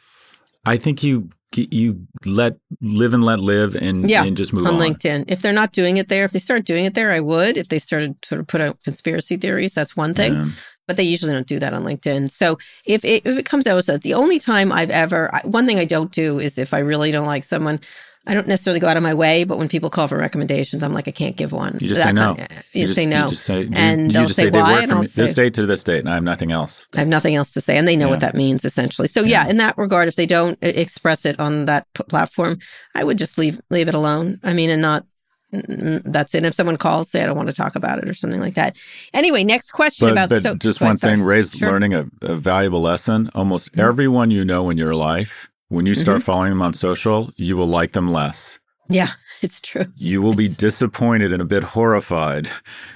I 0.64 0.76
think 0.76 1.02
you 1.02 1.30
you 1.56 2.06
let 2.24 2.58
live 2.80 3.12
and 3.12 3.24
let 3.24 3.40
live 3.40 3.74
and, 3.74 4.08
Yeah, 4.08 4.22
and 4.22 4.36
just 4.36 4.52
move 4.52 4.66
on 4.68 4.74
on. 4.74 4.80
LinkedIn. 4.80 5.24
If 5.26 5.42
they're 5.42 5.52
not 5.52 5.72
doing 5.72 5.96
it 5.96 6.08
there, 6.08 6.24
if 6.24 6.30
they 6.30 6.38
start 6.38 6.64
doing 6.64 6.84
it 6.84 6.94
there, 6.94 7.10
I 7.10 7.18
would. 7.18 7.56
If 7.56 7.68
they 7.68 7.80
started 7.80 8.16
sort 8.24 8.40
of 8.40 8.46
put 8.46 8.60
out 8.60 8.78
conspiracy 8.84 9.36
theories, 9.36 9.74
that's 9.74 9.96
one 9.96 10.14
thing. 10.14 10.34
Yeah. 10.34 10.48
But 10.86 10.96
they 10.96 11.02
usually 11.02 11.32
don't 11.32 11.46
do 11.46 11.58
that 11.58 11.72
on 11.74 11.82
LinkedIn. 11.84 12.30
So 12.30 12.58
if 12.84 13.04
it, 13.04 13.26
if 13.26 13.36
it 13.36 13.46
comes 13.46 13.66
out 13.66 13.84
that, 13.86 14.02
the 14.02 14.14
only 14.14 14.38
time 14.38 14.70
I've 14.70 14.90
ever, 14.90 15.32
I, 15.34 15.40
one 15.44 15.66
thing 15.66 15.78
I 15.78 15.84
don't 15.84 16.12
do 16.12 16.38
is 16.38 16.56
if 16.56 16.72
I 16.72 16.78
really 16.78 17.10
don't 17.10 17.26
like 17.26 17.44
someone, 17.44 17.80
I 18.26 18.34
don't 18.34 18.46
necessarily 18.46 18.80
go 18.80 18.86
out 18.86 18.98
of 18.98 19.02
my 19.02 19.14
way, 19.14 19.44
but 19.44 19.56
when 19.56 19.68
people 19.68 19.88
call 19.88 20.06
for 20.06 20.18
recommendations, 20.18 20.82
I'm 20.82 20.92
like, 20.92 21.08
I 21.08 21.10
can't 21.10 21.36
give 21.36 21.52
one. 21.52 21.78
You 21.80 21.88
just 21.88 22.00
That 22.02 22.08
say 22.08 22.12
no. 22.12 22.32
of- 22.32 22.38
you, 22.72 22.82
just 22.84 22.94
say 22.94 23.06
no. 23.06 23.24
You 23.24 23.30
just 23.30 23.44
say, 23.44 23.62
you- 23.62 23.70
and 23.72 24.08
you 24.08 24.12
they'll 24.12 24.28
say, 24.28 24.50
say, 24.50 24.60
why, 24.60 24.80
and 24.82 24.90
from 24.90 24.98
I'll 24.98 25.04
say, 25.04 25.22
this 25.22 25.34
date 25.34 25.54
to 25.54 25.64
this 25.66 25.82
date, 25.82 26.00
and 26.00 26.10
I 26.10 26.14
have 26.14 26.22
nothing 26.22 26.52
else. 26.52 26.86
I 26.94 26.98
have 26.98 27.08
nothing 27.08 27.34
else 27.34 27.50
to 27.52 27.60
say, 27.60 27.78
and 27.78 27.88
they 27.88 27.96
know 27.96 28.06
Yeah. 28.06 28.10
what 28.10 28.20
that 28.20 28.34
means 28.34 28.64
essentially. 28.64 29.08
So 29.08 29.22
yeah, 29.22 29.48
in 29.48 29.56
that 29.56 29.76
regard, 29.78 30.06
if 30.08 30.16
they 30.16 30.26
don't 30.26 30.58
express 30.60 31.24
it 31.24 31.40
on 31.40 31.64
that 31.64 31.86
p- 31.94 32.04
platform, 32.04 32.58
I 32.94 33.04
would 33.04 33.16
just 33.16 33.38
leave 33.38 33.58
leave 33.70 33.88
it 33.88 33.94
alone. 33.94 34.38
I 34.42 34.52
mean, 34.52 34.68
and 34.70 34.82
not 34.82 35.06
that's 35.52 36.34
it. 36.34 36.38
And 36.38 36.46
if 36.46 36.54
someone 36.54 36.76
calls, 36.76 37.10
say 37.10 37.22
I 37.22 37.26
don't 37.26 37.36
want 37.36 37.48
to 37.48 37.54
talk 37.54 37.74
about 37.74 37.98
it 37.98 38.08
or 38.08 38.14
something 38.14 38.38
like 38.40 38.54
that. 38.54 38.76
Anyway, 39.12 39.42
next 39.42 39.72
question 39.72 40.06
But, 40.06 40.12
about 40.12 40.28
but 40.28 40.42
so, 40.42 40.54
just 40.54 40.78
go 40.78 40.84
ahead, 40.84 40.90
one 40.92 40.96
thing, 40.98 41.22
Ray's 41.22 41.50
Sure. 41.52 41.70
learning 41.70 41.94
a, 41.94 42.06
a 42.22 42.36
valuable 42.36 42.82
lesson. 42.82 43.30
Almost 43.34 43.72
mm-hmm. 43.72 43.80
everyone 43.80 44.30
you 44.30 44.44
know 44.44 44.70
in 44.70 44.76
your 44.78 44.94
life, 44.94 45.50
when 45.70 45.86
you 45.86 45.92
Mm-hmm. 45.94 46.02
start 46.02 46.22
following 46.22 46.50
them 46.50 46.62
on 46.62 46.74
social, 46.74 47.30
you 47.36 47.56
will 47.56 47.66
like 47.66 47.92
them 47.92 48.12
less. 48.12 48.60
Yeah, 48.88 49.08
it's 49.42 49.60
true. 49.60 49.86
You 49.96 50.20
will 50.20 50.34
be 50.34 50.48
disappointed 50.48 51.32
and 51.32 51.40
a 51.40 51.46
bit 51.46 51.62
horrified 51.62 52.48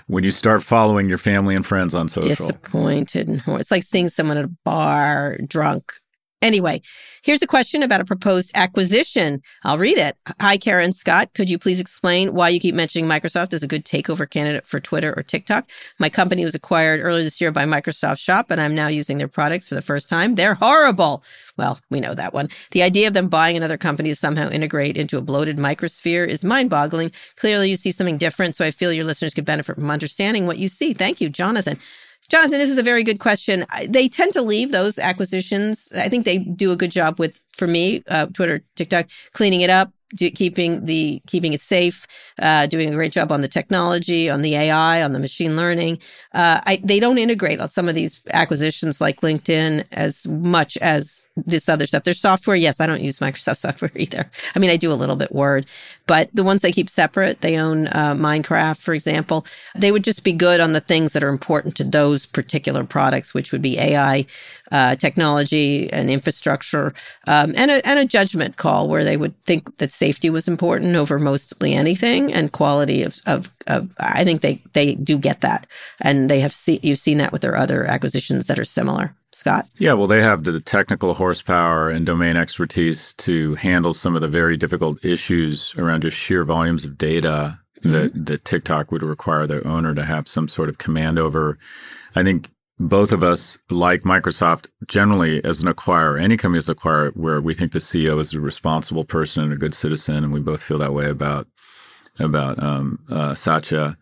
when 0.08 0.22
you 0.24 0.30
start 0.30 0.62
following 0.62 1.08
your 1.08 1.18
family 1.18 1.54
and 1.56 1.64
friends 1.64 1.94
on 1.94 2.08
social. 2.08 2.28
Disappointed 2.48 3.28
and 3.28 3.40
hor- 3.40 3.58
it's 3.60 3.70
like 3.70 3.82
seeing 3.84 4.08
someone 4.08 4.36
at 4.36 4.44
a 4.44 4.52
bar 4.64 5.38
drunk 5.46 5.92
Anyway, 6.42 6.82
here's 7.24 7.42
a 7.42 7.46
question 7.46 7.82
about 7.82 8.02
a 8.02 8.04
proposed 8.04 8.50
acquisition. 8.54 9.42
I'll 9.64 9.78
read 9.78 9.96
it. 9.96 10.16
Hi, 10.40 10.58
Karen 10.58 10.92
Scott. 10.92 11.32
Could 11.34 11.50
you 11.50 11.58
please 11.58 11.80
explain 11.80 12.34
why 12.34 12.50
you 12.50 12.60
keep 12.60 12.74
mentioning 12.74 13.08
Microsoft 13.08 13.54
as 13.54 13.62
a 13.62 13.66
good 13.66 13.84
takeover 13.84 14.28
candidate 14.28 14.66
for 14.66 14.78
Twitter 14.78 15.14
or 15.16 15.22
TikTok? 15.22 15.70
My 15.98 16.10
company 16.10 16.44
was 16.44 16.54
acquired 16.54 17.00
earlier 17.00 17.24
this 17.24 17.40
year 17.40 17.50
by 17.50 17.64
Microsoft 17.64 18.18
Shop, 18.18 18.50
and 18.50 18.60
I'm 18.60 18.74
now 18.74 18.88
using 18.88 19.16
their 19.16 19.26
products 19.26 19.68
for 19.68 19.74
the 19.74 19.82
first 19.82 20.08
time. 20.08 20.34
They're 20.34 20.54
horrible. 20.54 21.24
Well, 21.56 21.80
we 21.90 22.00
know 22.00 22.14
that 22.14 22.34
one. 22.34 22.50
The 22.72 22.82
idea 22.82 23.08
of 23.08 23.14
them 23.14 23.28
buying 23.28 23.56
another 23.56 23.78
company 23.78 24.10
to 24.10 24.16
somehow 24.16 24.50
integrate 24.50 24.98
into 24.98 25.16
a 25.16 25.22
bloated 25.22 25.56
microsphere 25.56 26.28
is 26.28 26.44
mind 26.44 26.68
boggling. 26.68 27.10
Clearly, 27.36 27.70
you 27.70 27.76
see 27.76 27.90
something 27.90 28.18
different, 28.18 28.54
so 28.54 28.66
I 28.66 28.70
feel 28.70 28.92
your 28.92 29.04
listeners 29.04 29.32
could 29.32 29.46
benefit 29.46 29.76
from 29.76 29.90
understanding 29.90 30.46
what 30.46 30.58
you 30.58 30.68
see. 30.68 30.92
Thank 30.92 31.22
you, 31.22 31.30
Jonathan. 31.30 31.78
Jonathan, 32.28 32.58
this 32.58 32.70
is 32.70 32.78
a 32.78 32.82
very 32.82 33.04
good 33.04 33.20
question. 33.20 33.66
They 33.86 34.08
tend 34.08 34.32
to 34.32 34.42
leave 34.42 34.70
those 34.70 34.98
acquisitions. 34.98 35.92
I 35.94 36.08
think 36.08 36.24
they 36.24 36.38
do 36.38 36.72
a 36.72 36.76
good 36.76 36.90
job 36.90 37.18
with, 37.18 37.42
for 37.56 37.66
me, 37.66 38.02
uh, 38.08 38.26
Twitter, 38.26 38.62
TikTok, 38.76 39.08
cleaning 39.32 39.60
it 39.60 39.70
up, 39.70 39.92
do, 40.14 40.30
keeping 40.30 40.84
the 40.84 41.22
keeping 41.26 41.52
it 41.52 41.60
safe, 41.60 42.06
uh, 42.40 42.66
doing 42.66 42.90
a 42.90 42.94
great 42.94 43.12
job 43.12 43.32
on 43.32 43.40
the 43.40 43.48
technology, 43.48 44.30
on 44.30 44.42
the 44.42 44.54
AI, 44.54 45.02
on 45.02 45.12
the 45.12 45.18
machine 45.18 45.56
learning. 45.56 45.98
Uh, 46.32 46.60
I, 46.64 46.80
they 46.82 47.00
don't 47.00 47.18
integrate 47.18 47.60
on 47.60 47.68
some 47.68 47.88
of 47.88 47.94
these 47.94 48.20
acquisitions 48.32 49.00
like 49.00 49.20
LinkedIn 49.20 49.84
as 49.92 50.26
much 50.26 50.76
as 50.78 51.28
this 51.36 51.68
other 51.68 51.86
stuff. 51.86 52.04
Their 52.04 52.14
software, 52.14 52.56
yes, 52.56 52.80
I 52.80 52.86
don't 52.86 53.02
use 53.02 53.18
Microsoft 53.18 53.56
software 53.64 53.90
either. 53.96 54.30
I 54.54 54.58
mean, 54.58 54.70
I 54.70 54.76
do 54.76 54.92
a 54.92 54.94
little 54.94 55.16
bit 55.16 55.32
Word, 55.32 55.66
but 56.06 56.30
the 56.32 56.44
ones 56.44 56.60
they 56.60 56.72
keep 56.72 56.90
separate, 56.90 57.40
they 57.40 57.56
own 57.56 57.88
uh, 57.88 58.14
Minecraft, 58.14 58.78
for 58.78 58.94
example. 58.94 59.46
They 59.74 59.90
would 59.90 60.04
just 60.04 60.24
be 60.24 60.32
good 60.32 60.60
on 60.60 60.72
the 60.72 60.80
things 60.80 61.12
that 61.12 61.22
are 61.22 61.28
important 61.28 61.76
to 61.76 61.84
those 61.84 62.26
particular 62.26 62.84
products, 62.84 63.34
which 63.34 63.52
would 63.52 63.62
be 63.62 63.78
AI, 63.78 64.26
uh, 64.70 64.96
technology, 64.96 65.92
and 65.92 66.10
infrastructure, 66.10 66.94
um, 67.26 67.54
and 67.56 67.70
a 67.70 67.86
and 67.86 67.98
a 67.98 68.04
judgment 68.04 68.56
call 68.56 68.88
where 68.88 69.04
they 69.04 69.16
would 69.16 69.34
think 69.44 69.76
that 69.78 69.92
safety 69.94 70.30
was 70.30 70.48
important 70.48 70.96
over 70.96 71.18
mostly 71.18 71.74
anything, 71.74 72.32
and 72.32 72.52
quality 72.52 73.02
of 73.02 73.20
of, 73.26 73.50
of 73.66 73.94
I 73.98 74.24
think 74.24 74.40
they 74.40 74.62
they 74.72 74.94
do 74.94 75.18
get 75.18 75.40
that, 75.40 75.66
and 76.00 76.28
they 76.28 76.40
have 76.40 76.54
seen 76.54 76.80
you've 76.82 76.98
seen 76.98 77.18
that 77.18 77.32
with 77.32 77.42
their 77.42 77.56
other 77.56 77.84
acquisitions 77.84 78.46
that 78.46 78.58
are 78.58 78.64
similar. 78.64 79.14
Scott? 79.32 79.66
Yeah, 79.78 79.94
well, 79.94 80.06
they 80.06 80.22
have 80.22 80.44
the 80.44 80.60
technical 80.60 81.12
horsepower 81.14 81.90
and 81.90 82.06
domain 82.06 82.36
expertise 82.36 83.14
to 83.14 83.56
handle 83.56 83.92
some 83.92 84.14
of 84.14 84.22
the 84.22 84.28
very 84.28 84.56
difficult 84.56 85.04
issues 85.04 85.74
around 85.76 86.02
just 86.02 86.16
sheer 86.16 86.44
volumes 86.44 86.84
of 86.84 86.96
data 86.96 87.58
mm-hmm. 87.80 87.92
that, 87.92 88.26
that 88.26 88.44
TikTok 88.44 88.92
would 88.92 89.02
require 89.02 89.46
the 89.48 89.66
owner 89.66 89.92
to 89.92 90.04
have 90.04 90.28
some 90.28 90.46
sort 90.46 90.68
of 90.68 90.78
command 90.78 91.18
over. 91.18 91.58
I 92.14 92.22
think 92.22 92.50
both 92.78 93.12
of 93.12 93.22
us 93.22 93.56
like 93.70 94.02
Microsoft 94.02 94.68
generally 94.88 95.42
as 95.44 95.62
an 95.62 95.72
acquirer, 95.72 96.20
any 96.20 96.36
company 96.36 96.58
as 96.58 96.68
an 96.68 96.74
acquirer 96.74 97.16
where 97.16 97.40
we 97.40 97.54
think 97.54 97.72
the 97.72 97.78
CEO 97.78 98.18
is 98.20 98.34
a 98.34 98.40
responsible 98.40 99.04
person 99.04 99.44
and 99.44 99.52
a 99.52 99.56
good 99.56 99.74
citizen, 99.74 100.24
and 100.24 100.32
we 100.32 100.40
both 100.40 100.62
feel 100.62 100.78
that 100.78 100.94
way 100.94 101.08
about 101.08 101.46
about 102.18 102.62
um, 102.62 102.98
uh, 103.10 103.34
Satya. 103.34 103.96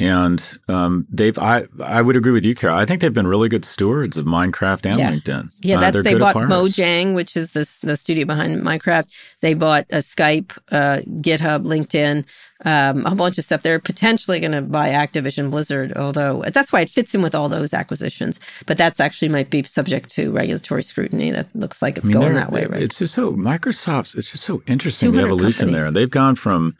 And 0.00 0.58
um, 0.68 1.06
they've, 1.10 1.38
I, 1.38 1.64
I 1.84 2.02
would 2.02 2.16
agree 2.16 2.32
with 2.32 2.44
you, 2.44 2.54
Kara. 2.54 2.76
I 2.76 2.84
think 2.84 3.00
they've 3.00 3.12
been 3.12 3.26
really 3.26 3.48
good 3.48 3.64
stewards 3.64 4.16
of 4.16 4.26
Minecraft 4.26 4.86
and 4.86 4.98
yeah. 4.98 5.10
LinkedIn. 5.10 5.50
Yeah, 5.60 5.76
uh, 5.76 5.80
that's 5.80 5.96
uh, 5.96 6.02
they 6.02 6.14
bought. 6.14 6.34
Mojang, 6.34 7.14
which 7.14 7.36
is 7.36 7.52
this 7.52 7.80
the 7.80 7.96
studio 7.96 8.24
behind 8.24 8.62
Minecraft. 8.62 9.12
They 9.40 9.54
bought 9.54 9.86
a 9.90 9.98
Skype, 9.98 10.56
uh, 10.72 11.02
GitHub, 11.20 11.64
LinkedIn, 11.64 12.24
um, 12.64 13.06
a 13.06 13.14
bunch 13.14 13.38
of 13.38 13.44
stuff. 13.44 13.62
They're 13.62 13.78
potentially 13.78 14.40
going 14.40 14.52
to 14.52 14.62
buy 14.62 14.90
Activision 14.90 15.50
Blizzard, 15.50 15.96
although 15.96 16.44
that's 16.48 16.72
why 16.72 16.82
it 16.82 16.90
fits 16.90 17.14
in 17.14 17.22
with 17.22 17.34
all 17.34 17.48
those 17.48 17.72
acquisitions. 17.72 18.40
But 18.66 18.76
that's 18.76 19.00
actually 19.00 19.28
might 19.28 19.50
be 19.50 19.62
subject 19.62 20.10
to 20.10 20.30
regulatory 20.32 20.82
scrutiny. 20.82 21.30
That 21.30 21.48
looks 21.54 21.82
like 21.82 21.98
it's 21.98 22.06
I 22.06 22.08
mean, 22.08 22.20
going 22.20 22.34
that 22.34 22.52
way, 22.52 22.66
right? 22.66 22.82
It's 22.82 22.98
just 22.98 23.14
so 23.14 23.32
Microsoft's. 23.32 24.14
It's 24.14 24.30
just 24.30 24.44
so 24.44 24.62
interesting 24.66 25.12
the 25.12 25.22
evolution 25.22 25.66
companies. 25.66 25.80
there. 25.80 25.90
They've 25.90 26.10
gone 26.10 26.36
from 26.36 26.76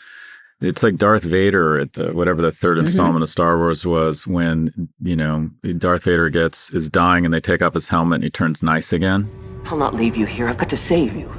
it's 0.60 0.82
like 0.82 0.96
Darth 0.96 1.22
Vader 1.22 1.78
at 1.78 1.94
the 1.94 2.12
whatever 2.12 2.42
the 2.42 2.52
third 2.52 2.76
mm-hmm. 2.76 2.86
installment 2.86 3.16
mm-hmm. 3.16 3.22
of 3.24 3.30
Star 3.30 3.56
Wars 3.56 3.86
was 3.86 4.26
when, 4.26 4.88
you 5.02 5.16
know, 5.16 5.50
Darth 5.78 6.04
Vader 6.04 6.28
gets 6.28 6.70
is 6.70 6.88
dying 6.88 7.24
and 7.24 7.32
they 7.32 7.40
take 7.40 7.62
off 7.62 7.74
his 7.74 7.88
helmet 7.88 8.16
and 8.16 8.24
he 8.24 8.30
turns 8.30 8.62
nice 8.62 8.92
again. 8.92 9.30
I'll 9.66 9.78
not 9.78 9.94
leave 9.94 10.16
you 10.16 10.26
here. 10.26 10.48
I've 10.48 10.58
got 10.58 10.68
to 10.70 10.76
save 10.76 11.16
you. 11.16 11.34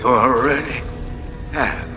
You 0.00 0.06
already 0.06 0.80
have. 1.52 1.88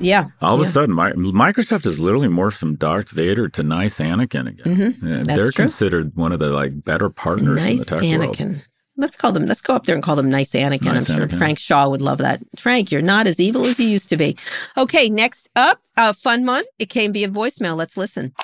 Yeah. 0.00 0.28
All 0.40 0.54
of 0.54 0.60
yeah. 0.60 0.66
a 0.66 0.70
sudden, 0.70 0.94
my, 0.94 1.12
Microsoft 1.12 1.84
has 1.84 1.98
literally 1.98 2.28
morphed 2.28 2.58
from 2.58 2.76
Darth 2.76 3.10
Vader 3.10 3.48
to 3.48 3.62
nice 3.62 3.98
Anakin 3.98 4.48
again. 4.48 4.92
Mm-hmm. 4.92 5.24
They're 5.24 5.50
true. 5.50 5.52
considered 5.52 6.14
one 6.14 6.32
of 6.32 6.38
the 6.38 6.50
like 6.50 6.84
better 6.84 7.10
partners 7.10 7.56
nice 7.56 7.70
in 7.70 7.78
the 7.78 7.84
tech 7.84 8.00
Anakin. 8.02 8.48
world. 8.48 8.66
Let's 8.98 9.14
call 9.14 9.30
them. 9.30 9.46
Let's 9.46 9.60
go 9.60 9.74
up 9.74 9.84
there 9.84 9.94
and 9.94 10.02
call 10.02 10.16
them 10.16 10.28
nice 10.28 10.50
Anakin. 10.50 10.86
Nice 10.86 11.08
I'm 11.08 11.16
sure 11.16 11.26
Anakin. 11.28 11.38
Frank 11.38 11.58
Shaw 11.60 11.88
would 11.88 12.02
love 12.02 12.18
that. 12.18 12.42
Frank, 12.56 12.90
you're 12.90 13.00
not 13.00 13.28
as 13.28 13.38
evil 13.38 13.64
as 13.64 13.78
you 13.78 13.86
used 13.86 14.08
to 14.08 14.16
be. 14.16 14.36
Okay, 14.76 15.08
next 15.08 15.48
up, 15.54 15.80
uh, 15.96 16.12
fun 16.12 16.44
one. 16.44 16.64
It 16.80 16.86
came 16.86 17.12
via 17.12 17.28
voicemail. 17.28 17.76
Let's 17.76 17.96
listen. 17.96 18.34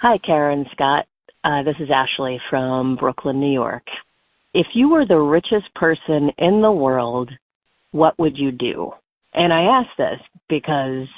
Hi, 0.00 0.16
Karen 0.16 0.66
Scott. 0.72 1.06
Uh, 1.44 1.62
this 1.64 1.76
is 1.80 1.90
Ashley 1.90 2.40
from 2.48 2.96
Brooklyn, 2.96 3.40
New 3.40 3.52
York. 3.52 3.86
If 4.54 4.68
you 4.72 4.88
were 4.88 5.04
the 5.04 5.18
richest 5.18 5.72
person 5.74 6.30
in 6.38 6.62
the 6.62 6.72
world, 6.72 7.30
what 7.90 8.18
would 8.18 8.38
you 8.38 8.52
do? 8.52 8.94
And 9.34 9.52
I 9.52 9.64
ask 9.80 9.88
this 9.98 10.20
because 10.48 11.08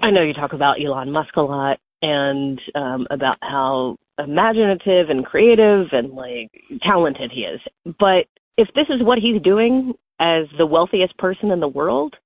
I 0.00 0.10
know 0.10 0.22
you 0.22 0.32
talk 0.32 0.54
about 0.54 0.82
Elon 0.82 1.12
Musk 1.12 1.36
a 1.36 1.42
lot 1.42 1.78
and 2.00 2.60
um, 2.74 3.06
about 3.10 3.36
how 3.42 3.98
imaginative 4.18 5.10
and 5.10 5.24
creative 5.24 5.88
and 5.92 6.12
like 6.12 6.50
talented 6.82 7.30
he 7.30 7.44
is. 7.44 7.60
But 7.98 8.26
if 8.56 8.72
this 8.74 8.88
is 8.88 9.02
what 9.02 9.18
he's 9.18 9.40
doing 9.42 9.94
as 10.18 10.46
the 10.56 10.66
wealthiest 10.66 11.16
person 11.18 11.50
in 11.50 11.60
the 11.60 11.68
world, 11.68 12.16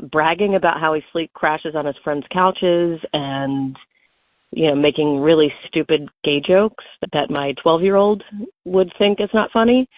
bragging 0.00 0.54
about 0.54 0.80
how 0.80 0.94
he 0.94 1.02
sleep 1.12 1.32
crashes 1.34 1.74
on 1.74 1.86
his 1.86 1.96
friends' 2.02 2.26
couches 2.30 3.00
and 3.12 3.78
you 4.50 4.66
know 4.66 4.74
making 4.74 5.20
really 5.20 5.52
stupid 5.66 6.08
gay 6.22 6.40
jokes 6.40 6.84
that 7.12 7.30
my 7.30 7.54
12-year-old 7.64 8.24
would 8.64 8.92
think 8.98 9.20
is 9.20 9.30
not 9.34 9.50
funny, 9.50 9.88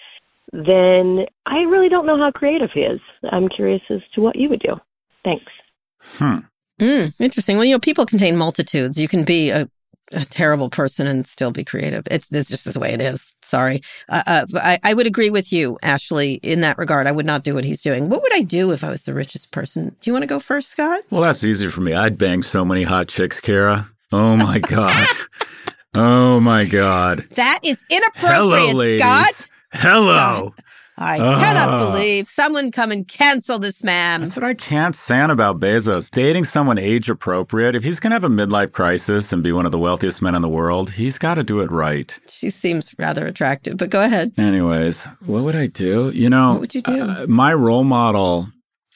then 0.52 1.26
I 1.44 1.60
really 1.62 1.88
don't 1.88 2.06
know 2.06 2.18
how 2.18 2.30
creative 2.30 2.70
he 2.72 2.80
is. 2.80 3.00
I'm 3.30 3.48
curious 3.48 3.82
as 3.90 4.00
to 4.14 4.20
what 4.20 4.36
you 4.36 4.48
would 4.48 4.60
do. 4.60 4.80
Thanks. 5.24 5.52
Hmm. 6.00 6.38
Mm, 6.80 7.18
interesting. 7.20 7.56
Well, 7.56 7.64
you 7.64 7.74
know, 7.74 7.80
people 7.80 8.04
contain 8.04 8.36
multitudes. 8.36 9.00
You 9.00 9.08
can 9.08 9.24
be 9.24 9.50
a 9.50 9.68
a 10.12 10.24
terrible 10.24 10.70
person 10.70 11.06
and 11.06 11.26
still 11.26 11.50
be 11.50 11.64
creative. 11.64 12.06
It's, 12.10 12.32
it's 12.32 12.48
just 12.48 12.72
the 12.72 12.78
way 12.80 12.92
it 12.92 13.00
is. 13.00 13.34
Sorry. 13.42 13.80
Uh, 14.08 14.22
uh, 14.26 14.46
I, 14.54 14.78
I 14.84 14.94
would 14.94 15.06
agree 15.06 15.30
with 15.30 15.52
you, 15.52 15.78
Ashley, 15.82 16.34
in 16.34 16.60
that 16.60 16.78
regard. 16.78 17.06
I 17.06 17.12
would 17.12 17.26
not 17.26 17.44
do 17.44 17.54
what 17.54 17.64
he's 17.64 17.82
doing. 17.82 18.08
What 18.08 18.22
would 18.22 18.34
I 18.34 18.42
do 18.42 18.72
if 18.72 18.84
I 18.84 18.90
was 18.90 19.02
the 19.02 19.14
richest 19.14 19.50
person? 19.50 19.88
Do 19.88 19.96
you 20.04 20.12
want 20.12 20.22
to 20.22 20.28
go 20.28 20.38
first, 20.38 20.70
Scott? 20.70 21.02
Well, 21.10 21.22
that's 21.22 21.44
easier 21.44 21.70
for 21.70 21.80
me. 21.80 21.92
I'd 21.92 22.18
bang 22.18 22.42
so 22.42 22.64
many 22.64 22.84
hot 22.84 23.08
chicks, 23.08 23.40
Kara. 23.40 23.86
Oh 24.12 24.36
my 24.36 24.58
God. 24.60 25.06
oh 25.94 26.40
my 26.40 26.64
God. 26.64 27.20
That 27.32 27.60
is 27.64 27.84
inappropriate, 27.90 28.36
Hello, 28.36 28.72
ladies. 28.72 29.00
Scott. 29.02 29.50
Hello. 29.72 30.54
I 30.98 31.18
uh, 31.18 31.38
cannot 31.38 31.78
believe 31.78 32.26
someone 32.26 32.70
come 32.70 32.90
and 32.90 33.06
cancel 33.06 33.58
this 33.58 33.84
man. 33.84 34.22
That's 34.22 34.36
what 34.36 34.44
I 34.44 34.54
can't 34.54 34.96
stand 34.96 35.30
about 35.30 35.60
Bezos. 35.60 36.10
Dating 36.10 36.44
someone 36.44 36.78
age 36.78 37.10
appropriate. 37.10 37.74
If 37.74 37.84
he's 37.84 38.00
going 38.00 38.12
to 38.12 38.14
have 38.14 38.24
a 38.24 38.28
midlife 38.28 38.72
crisis 38.72 39.32
and 39.32 39.42
be 39.42 39.52
one 39.52 39.66
of 39.66 39.72
the 39.72 39.78
wealthiest 39.78 40.22
men 40.22 40.34
in 40.34 40.40
the 40.40 40.48
world, 40.48 40.90
he's 40.90 41.18
got 41.18 41.34
to 41.34 41.44
do 41.44 41.60
it 41.60 41.70
right. 41.70 42.18
She 42.28 42.48
seems 42.48 42.94
rather 42.98 43.26
attractive, 43.26 43.76
but 43.76 43.90
go 43.90 44.02
ahead. 44.02 44.32
Anyways, 44.38 45.04
what 45.26 45.42
would 45.42 45.56
I 45.56 45.66
do? 45.66 46.10
You 46.10 46.30
know, 46.30 46.52
what 46.52 46.60
would 46.60 46.74
you 46.74 46.82
do? 46.82 47.02
Uh, 47.02 47.26
my 47.28 47.52
role 47.52 47.84
model. 47.84 48.46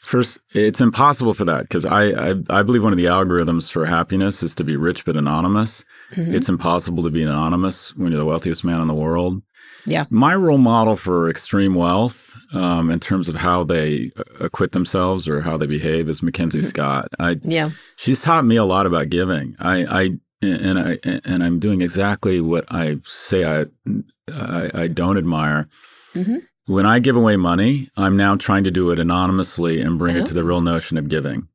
First, 0.01 0.41
it's 0.55 0.81
impossible 0.81 1.35
for 1.35 1.45
that 1.45 1.63
because 1.63 1.85
I, 1.85 2.31
I, 2.31 2.35
I 2.49 2.63
believe 2.65 2.83
one 2.83 2.93
of 2.93 2.99
the 2.99 3.05
algorithms 3.05 3.71
for 3.71 3.85
happiness 3.85 4.43
is 4.43 4.57
to 4.57 4.65
be 4.65 4.75
rich 4.75 5.05
but 5.05 5.17
anonymous. 5.17 5.85
Mm-hmm. 6.15 6.35
It's 6.35 6.49
impossible 6.49 7.05
to 7.05 7.11
be 7.11 7.23
anonymous 7.23 7.95
when 7.95 8.11
you're 8.11 8.19
the 8.19 8.27
wealthiest 8.27 8.65
man 8.65 8.81
in 8.81 8.89
the 8.89 8.95
world. 8.95 9.41
Yeah. 9.87 10.05
My 10.11 10.35
role 10.35 10.59
model 10.59 10.97
for 10.97 11.29
extreme 11.29 11.75
wealth, 11.75 12.35
um, 12.53 12.91
in 12.91 13.01
terms 13.01 13.29
of 13.29 13.37
how 13.37 13.65
they 13.65 14.11
uh, 14.17 14.45
acquit 14.45 14.73
themselves 14.73 15.29
or 15.29 15.41
how 15.41 15.57
they 15.57 15.67
behave, 15.67 16.09
is 16.09 16.23
Mackenzie 16.23 16.59
mm-hmm. 16.59 16.69
Scott. 16.69 17.09
I, 17.19 17.39
yeah. 17.43 17.71
She's 17.97 18.23
taught 18.23 18.45
me 18.45 18.57
a 18.57 18.65
lot 18.65 18.87
about 18.87 19.09
giving. 19.09 19.57
I, 19.59 19.85
I 19.85 20.11
and 20.43 20.79
I 20.79 20.99
and 21.25 21.45
I'm 21.45 21.59
doing 21.59 21.83
exactly 21.83 22.41
what 22.41 22.65
I 22.71 22.97
say 23.05 23.45
I 23.45 23.67
I, 24.33 24.71
I 24.75 24.89
don't 24.89 25.19
admire. 25.19 25.69
Mm-hmm. 26.15 26.39
When 26.67 26.87
I 26.87 26.99
give 26.99 27.17
away 27.17 27.37
money, 27.37 27.89
I'm 27.97 28.17
now 28.17 28.37
trying 28.37 28.65
to 28.65 28.71
do 28.71 28.91
it 28.91 28.99
anonymously 28.99 29.81
and 29.81 29.99
bring 29.99 30.17
it 30.17 30.27
to 30.27 30.35
the 30.35 30.45
real 30.45 30.61
notion 30.61 30.97
of 30.97 31.09
giving 31.09 31.49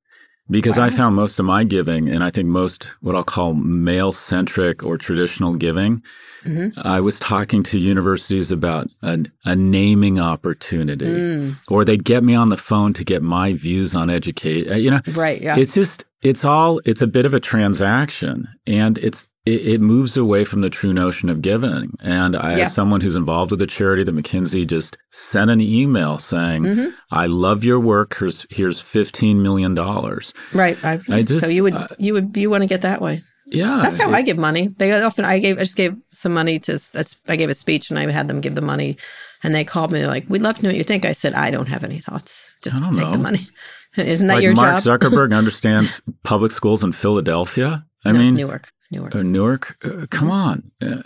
because 0.49 0.77
wow. 0.77 0.85
I 0.85 0.89
found 0.89 1.15
most 1.15 1.39
of 1.39 1.45
my 1.45 1.63
giving, 1.63 2.09
and 2.09 2.23
I 2.23 2.29
think 2.29 2.47
most 2.47 2.83
what 3.01 3.15
I'll 3.15 3.23
call 3.23 3.53
male 3.53 4.11
centric 4.11 4.83
or 4.83 4.97
traditional 4.97 5.55
giving. 5.55 6.03
Mm-hmm. 6.43 6.79
I 6.87 6.99
was 6.99 7.19
talking 7.19 7.63
to 7.63 7.79
universities 7.79 8.51
about 8.51 8.89
a, 9.01 9.25
a 9.45 9.55
naming 9.55 10.19
opportunity, 10.19 11.05
mm. 11.05 11.59
or 11.69 11.83
they'd 11.83 12.03
get 12.03 12.23
me 12.23 12.35
on 12.35 12.49
the 12.49 12.57
phone 12.57 12.93
to 12.93 13.03
get 13.03 13.23
my 13.23 13.53
views 13.53 13.95
on 13.95 14.11
education. 14.11 14.71
Uh, 14.71 14.75
you 14.75 14.91
know, 14.91 15.01
right? 15.13 15.41
Yeah, 15.41 15.57
it's 15.57 15.73
just 15.73 16.05
it's 16.21 16.45
all 16.45 16.79
it's 16.85 17.01
a 17.01 17.07
bit 17.07 17.25
of 17.25 17.33
a 17.33 17.39
transaction, 17.39 18.47
and 18.67 18.99
it's 18.99 19.27
it, 19.45 19.67
it 19.67 19.81
moves 19.81 20.17
away 20.17 20.43
from 20.43 20.61
the 20.61 20.69
true 20.69 20.93
notion 20.93 21.29
of 21.29 21.41
giving. 21.41 21.91
And 22.01 22.35
I, 22.35 22.57
Yeah. 22.57 22.65
as 22.65 22.73
someone 22.73 23.01
who's 23.01 23.15
involved 23.15 23.51
with 23.51 23.61
a 23.61 23.67
charity, 23.67 24.03
that 24.03 24.15
MacKenzie 24.15 24.65
just 24.67 24.97
sent 25.11 25.51
an 25.51 25.61
email 25.61 26.17
saying, 26.17 26.63
Mm-hmm. 26.63 26.89
"I 27.11 27.27
love 27.27 27.63
your 27.63 27.79
work. 27.79 28.17
Here's 28.17 28.45
here's 28.49 28.79
fifteen 28.79 29.41
million 29.43 29.75
dollars." 29.75 30.33
Right. 30.53 30.77
I, 30.83 30.99
I 31.11 31.23
just- 31.23 31.41
so 31.41 31.47
you 31.47 31.63
would 31.63 31.73
uh, 31.75 31.87
you 31.99 32.13
would 32.13 32.35
you 32.37 32.49
want 32.49 32.63
to 32.63 32.67
get 32.67 32.81
that 32.81 33.01
way. 33.01 33.21
Yeah, 33.47 33.81
That's 33.83 33.99
how 33.99 34.09
it- 34.09 34.15
I 34.15 34.21
give 34.23 34.39
money. 34.39 34.69
They 34.75 34.91
often 34.99 35.23
I 35.23 35.37
gave 35.37 35.57
I 35.57 35.63
just 35.63 35.77
gave 35.77 35.95
some 36.11 36.33
money 36.33 36.57
to 36.61 36.79
I 37.27 37.35
gave 37.35 37.49
a 37.49 37.53
speech 37.53 37.91
and 37.91 37.99
I 37.99 38.09
had 38.11 38.27
them 38.27 38.41
give 38.41 38.55
the 38.55 38.61
money, 38.63 38.97
and 39.43 39.53
they 39.53 39.63
called 39.63 39.91
me 39.91 40.05
like, 40.07 40.25
"We'd 40.27 40.41
love 40.41 40.57
to 40.57 40.63
know 40.63 40.69
what 40.69 40.77
you 40.77 40.83
think." 40.83 41.05
I 41.05 41.11
said, 41.11 41.35
"I 41.35 41.51
don't 41.51 41.67
have 41.67 41.83
any 41.83 41.99
thoughts. 41.99 42.49
Just 42.63 42.77
I 42.77 42.79
don't 42.79 42.95
take 42.95 43.11
the 43.11 43.19
money." 43.19 43.47
Isn't 43.97 44.27
that 44.27 44.33
like 44.35 44.43
your 44.43 44.53
Mark 44.55 44.83
job? 44.83 44.85
Mark 44.87 45.01
Zuckerberg 45.01 45.37
understands 45.37 46.01
public 46.23 46.51
schools 46.51 46.83
in 46.83 46.91
Philadelphia. 46.91 47.85
I 48.03 48.11
No, 48.11 48.19
mean, 48.19 48.35
Newark, 48.35 48.69
Newark. 48.91 49.15
uh, 49.15 49.23
Newark. 49.23 49.77
Uh, 49.83 50.05
come 50.09 50.29
on, 50.29 50.63
uh, 50.81 51.01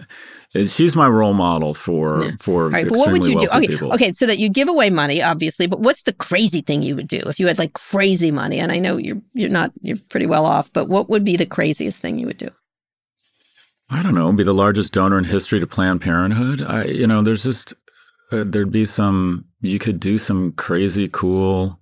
she's 0.66 0.96
my 0.96 1.08
role 1.08 1.34
model 1.34 1.74
for 1.74 2.26
Yeah. 2.26 2.32
for 2.40 2.64
All 2.64 2.70
right, 2.70 2.88
but 2.88 2.98
what 2.98 3.12
would 3.12 3.26
you 3.26 3.40
do? 3.40 3.48
Okay, 3.48 3.68
people. 3.68 3.94
okay, 3.94 4.12
so 4.12 4.26
that 4.26 4.38
you 4.38 4.50
give 4.50 4.68
away 4.68 4.90
money, 4.90 5.22
obviously, 5.22 5.66
but 5.68 5.80
what's 5.80 6.04
the 6.04 6.14
crazy 6.14 6.62
thing 6.62 6.82
you 6.84 6.96
would 6.96 7.08
do 7.08 7.22
if 7.28 7.40
you 7.40 7.48
had 7.48 7.58
like 7.58 7.74
crazy 7.74 8.32
money? 8.32 8.60
And 8.60 8.72
I 8.72 8.80
know 8.80 8.98
you're 8.98 9.22
you're 9.34 9.50
not 9.50 9.72
you're 9.82 9.98
pretty 10.10 10.26
well 10.28 10.46
off, 10.46 10.72
but 10.74 10.90
what 10.90 11.10
would 11.10 11.24
be 11.24 11.38
the 11.38 11.46
craziest 11.46 12.02
thing 12.02 12.20
you 12.20 12.28
would 12.28 12.38
do? 12.38 12.50
I 13.90 14.04
don't 14.04 14.14
know, 14.14 14.32
be 14.34 14.44
the 14.44 14.54
largest 14.54 14.94
donor 14.94 15.18
in 15.18 15.24
history 15.24 15.60
to 15.60 15.66
Planned 15.68 16.02
Parenthood. 16.02 16.62
I, 16.62 16.84
you 16.84 17.08
know, 17.08 17.22
there's 17.24 17.44
just 17.44 17.74
uh, 18.32 18.44
there'd 18.46 18.72
be 18.72 18.86
some 18.86 19.46
you 19.62 19.80
could 19.80 20.00
do 20.00 20.18
some 20.18 20.52
crazy 20.52 21.08
cool 21.12 21.79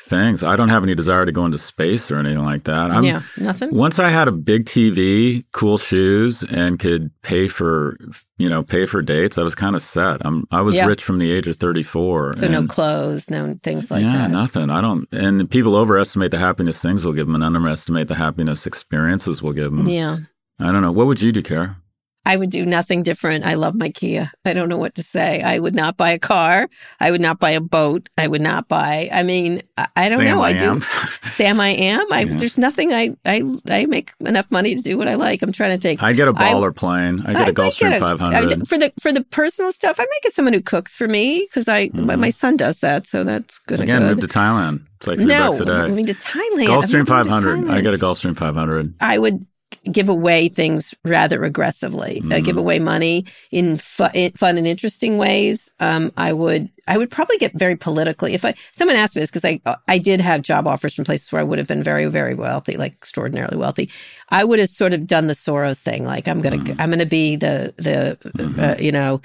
things. 0.00 0.42
I 0.42 0.56
don't 0.56 0.68
have 0.68 0.82
any 0.82 0.94
desire 0.94 1.24
to 1.24 1.32
go 1.32 1.44
into 1.44 1.58
space 1.58 2.10
or 2.10 2.18
anything 2.18 2.42
like 2.44 2.64
that. 2.64 2.90
I'm, 2.90 3.04
yeah, 3.04 3.22
nothing. 3.38 3.74
Once 3.74 3.98
I 3.98 4.10
had 4.10 4.28
a 4.28 4.32
big 4.32 4.66
TV, 4.66 5.44
cool 5.52 5.78
shoes, 5.78 6.42
and 6.42 6.78
could 6.78 7.10
pay 7.22 7.48
for, 7.48 7.96
you 8.36 8.48
know, 8.48 8.62
pay 8.62 8.86
for 8.86 9.02
dates, 9.02 9.38
I 9.38 9.42
was 9.42 9.54
kind 9.54 9.76
of 9.76 9.82
set. 9.82 10.24
I'm, 10.26 10.46
I 10.50 10.60
was 10.60 10.74
Yeah. 10.74 10.86
rich 10.86 11.02
from 11.02 11.18
the 11.18 11.30
age 11.30 11.46
of 11.46 11.56
34. 11.56 12.36
So 12.36 12.48
no 12.48 12.66
clothes, 12.66 13.30
no 13.30 13.58
things 13.62 13.90
like 13.90 14.02
yeah, 14.02 14.12
that. 14.12 14.20
Yeah, 14.22 14.26
nothing. 14.28 14.70
I 14.70 14.80
don't. 14.80 15.08
And 15.12 15.50
people 15.50 15.76
overestimate 15.76 16.30
the 16.30 16.38
happiness 16.38 16.82
things 16.82 17.04
will 17.06 17.12
give 17.12 17.26
them, 17.26 17.34
and 17.36 17.44
underestimate 17.44 18.08
the 18.08 18.16
happiness 18.16 18.66
experiences 18.66 19.42
will 19.42 19.52
give 19.52 19.74
them. 19.76 19.86
Yeah. 19.88 20.18
I 20.58 20.70
don't 20.70 20.82
know. 20.82 20.92
What 20.92 21.06
would 21.06 21.22
you 21.22 21.32
do, 21.32 21.42
Kara? 21.42 21.78
I 22.26 22.36
would 22.36 22.50
do 22.50 22.64
nothing 22.64 23.02
different. 23.02 23.44
I 23.44 23.54
love 23.54 23.74
my 23.74 23.90
Kia. 23.90 24.30
I 24.44 24.52
don't 24.54 24.68
know 24.68 24.78
what 24.78 24.94
to 24.94 25.02
say. 25.02 25.42
I 25.42 25.58
would 25.58 25.74
not 25.74 25.96
buy 25.96 26.10
a 26.10 26.18
car. 26.18 26.68
I 26.98 27.10
would 27.10 27.20
not 27.20 27.38
buy 27.38 27.50
a 27.50 27.60
boat. 27.60 28.08
I 28.16 28.28
would 28.28 28.40
not 28.40 28.66
buy. 28.66 29.10
I 29.12 29.22
mean, 29.22 29.62
I, 29.76 29.86
I 29.94 30.08
don't 30.08 30.18
Sam, 30.18 30.36
know. 30.36 30.42
I, 30.42 30.50
am. 30.52 30.78
do. 30.78 30.86
Sam, 31.30 31.60
I 31.60 31.68
am. 31.68 32.10
I 32.12 32.20
Yeah. 32.22 32.36
there's 32.38 32.56
nothing. 32.58 32.92
I 32.94 33.14
I 33.26 33.42
I 33.68 33.86
make 33.86 34.12
enough 34.20 34.50
money 34.50 34.74
to 34.74 34.80
do 34.80 34.96
what 34.96 35.06
I 35.08 35.16
like. 35.16 35.42
I'm 35.42 35.52
trying 35.52 35.72
to 35.72 35.78
think. 35.78 36.02
I 36.02 36.12
get 36.14 36.28
a 36.28 36.32
baller 36.32 36.74
plane. 36.74 37.20
I 37.26 37.32
get 37.34 37.46
I 37.46 37.48
a 37.50 37.52
Gulfstream 37.52 37.90
might 37.90 38.00
500. 38.00 38.52
I- 38.62 38.64
for 38.64 38.78
the 38.78 38.92
for 39.00 39.12
the 39.12 39.22
personal 39.24 39.70
stuff. 39.72 39.98
I 40.00 40.04
might 40.04 40.22
get 40.22 40.32
someone 40.32 40.54
who 40.54 40.62
cooks 40.62 40.94
for 40.96 41.06
me 41.08 41.46
because 41.50 41.68
I 41.68 41.90
my, 41.92 42.14
Mhm. 42.16 42.20
my 42.20 42.30
son 42.30 42.56
does 42.56 42.80
that, 42.80 43.06
so 43.06 43.22
that's 43.24 43.58
good. 43.66 43.80
Again, 43.82 44.00
good. 44.00 44.16
move 44.18 44.28
to 44.28 44.38
Thailand. 44.38 44.80
It's 44.98 45.06
like 45.06 45.18
three 45.18 45.26
no, 45.26 45.50
bucks 45.50 45.60
a 45.60 45.72
I'm 45.72 45.82
day. 45.82 45.88
moving 45.90 46.06
to 46.06 46.14
Thailand. 46.14 46.68
I'm 46.68 46.82
Gulfstream 46.82 47.06
500. 47.06 47.68
I 47.68 47.80
get 47.82 47.92
a 47.92 47.98
Gulfstream 47.98 48.34
500. 48.36 48.94
I 49.00 49.18
would 49.18 49.44
give 49.90 50.08
away 50.08 50.48
things 50.48 50.94
rather 51.04 51.44
aggressively. 51.44 52.20
Uh, 52.24 52.34
Mm. 52.40 52.44
give 52.44 52.56
away 52.56 52.78
money 52.78 53.24
in, 53.50 53.76
fu- 53.76 54.06
in 54.14 54.32
fun 54.32 54.58
and 54.58 54.66
interesting 54.66 55.18
ways. 55.18 55.70
Um, 55.80 56.12
I 56.16 56.32
would. 56.32 56.70
I 56.86 56.98
would 56.98 57.10
probably 57.10 57.38
get 57.38 57.52
very 57.54 57.76
politically. 57.76 58.34
If 58.34 58.44
I 58.44 58.52
someone 58.72 58.96
asked 58.96 59.16
me 59.16 59.20
this 59.20 59.30
because 59.30 59.44
I 59.46 59.58
I 59.88 59.96
did 59.98 60.20
have 60.20 60.42
job 60.42 60.66
offers 60.66 60.94
from 60.94 61.06
places 61.06 61.32
where 61.32 61.40
I 61.40 61.44
would 61.44 61.58
have 61.58 61.66
been 61.68 61.82
very 61.82 62.04
very 62.06 62.34
wealthy, 62.34 62.76
like 62.76 62.92
extraordinarily 62.92 63.56
wealthy. 63.56 63.88
I 64.28 64.44
would 64.44 64.58
have 64.58 64.68
sort 64.68 64.92
of 64.92 65.06
done 65.06 65.26
the 65.26 65.32
Soros 65.34 65.80
thing, 65.80 66.04
like 66.04 66.28
I'm 66.28 66.42
gonna 66.42 66.58
Mm. 66.58 66.76
I'm 66.78 66.90
gonna 66.90 67.06
be 67.06 67.36
the 67.36 67.72
the 67.78 68.18
uh, 68.62 68.76
you 68.78 68.92
know 68.92 69.22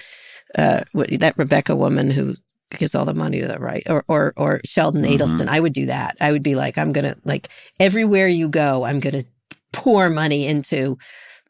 uh, 0.58 0.82
what, 0.94 1.10
that 1.20 1.38
Rebecca 1.38 1.76
woman 1.76 2.10
who 2.12 2.36
gives 2.78 2.96
all 2.96 3.04
the 3.06 3.14
money 3.14 3.42
to 3.42 3.48
the 3.48 3.60
right 3.60 3.84
or 3.90 4.06
or 4.08 4.32
or 4.38 4.62
Sheldon 4.64 5.04
Mhm. 5.04 5.18
Adelson. 5.18 5.48
I 5.50 5.60
would 5.60 5.74
do 5.74 5.88
that. 5.88 6.16
I 6.22 6.32
would 6.32 6.44
be 6.44 6.56
like 6.56 6.78
I'm 6.78 6.94
gonna 6.94 7.18
like 7.26 7.50
everywhere 7.80 8.28
you 8.30 8.48
go, 8.48 8.86
I'm 8.86 9.02
gonna 9.02 9.24
pour 9.72 10.10
money 10.10 10.46
into 10.48 10.98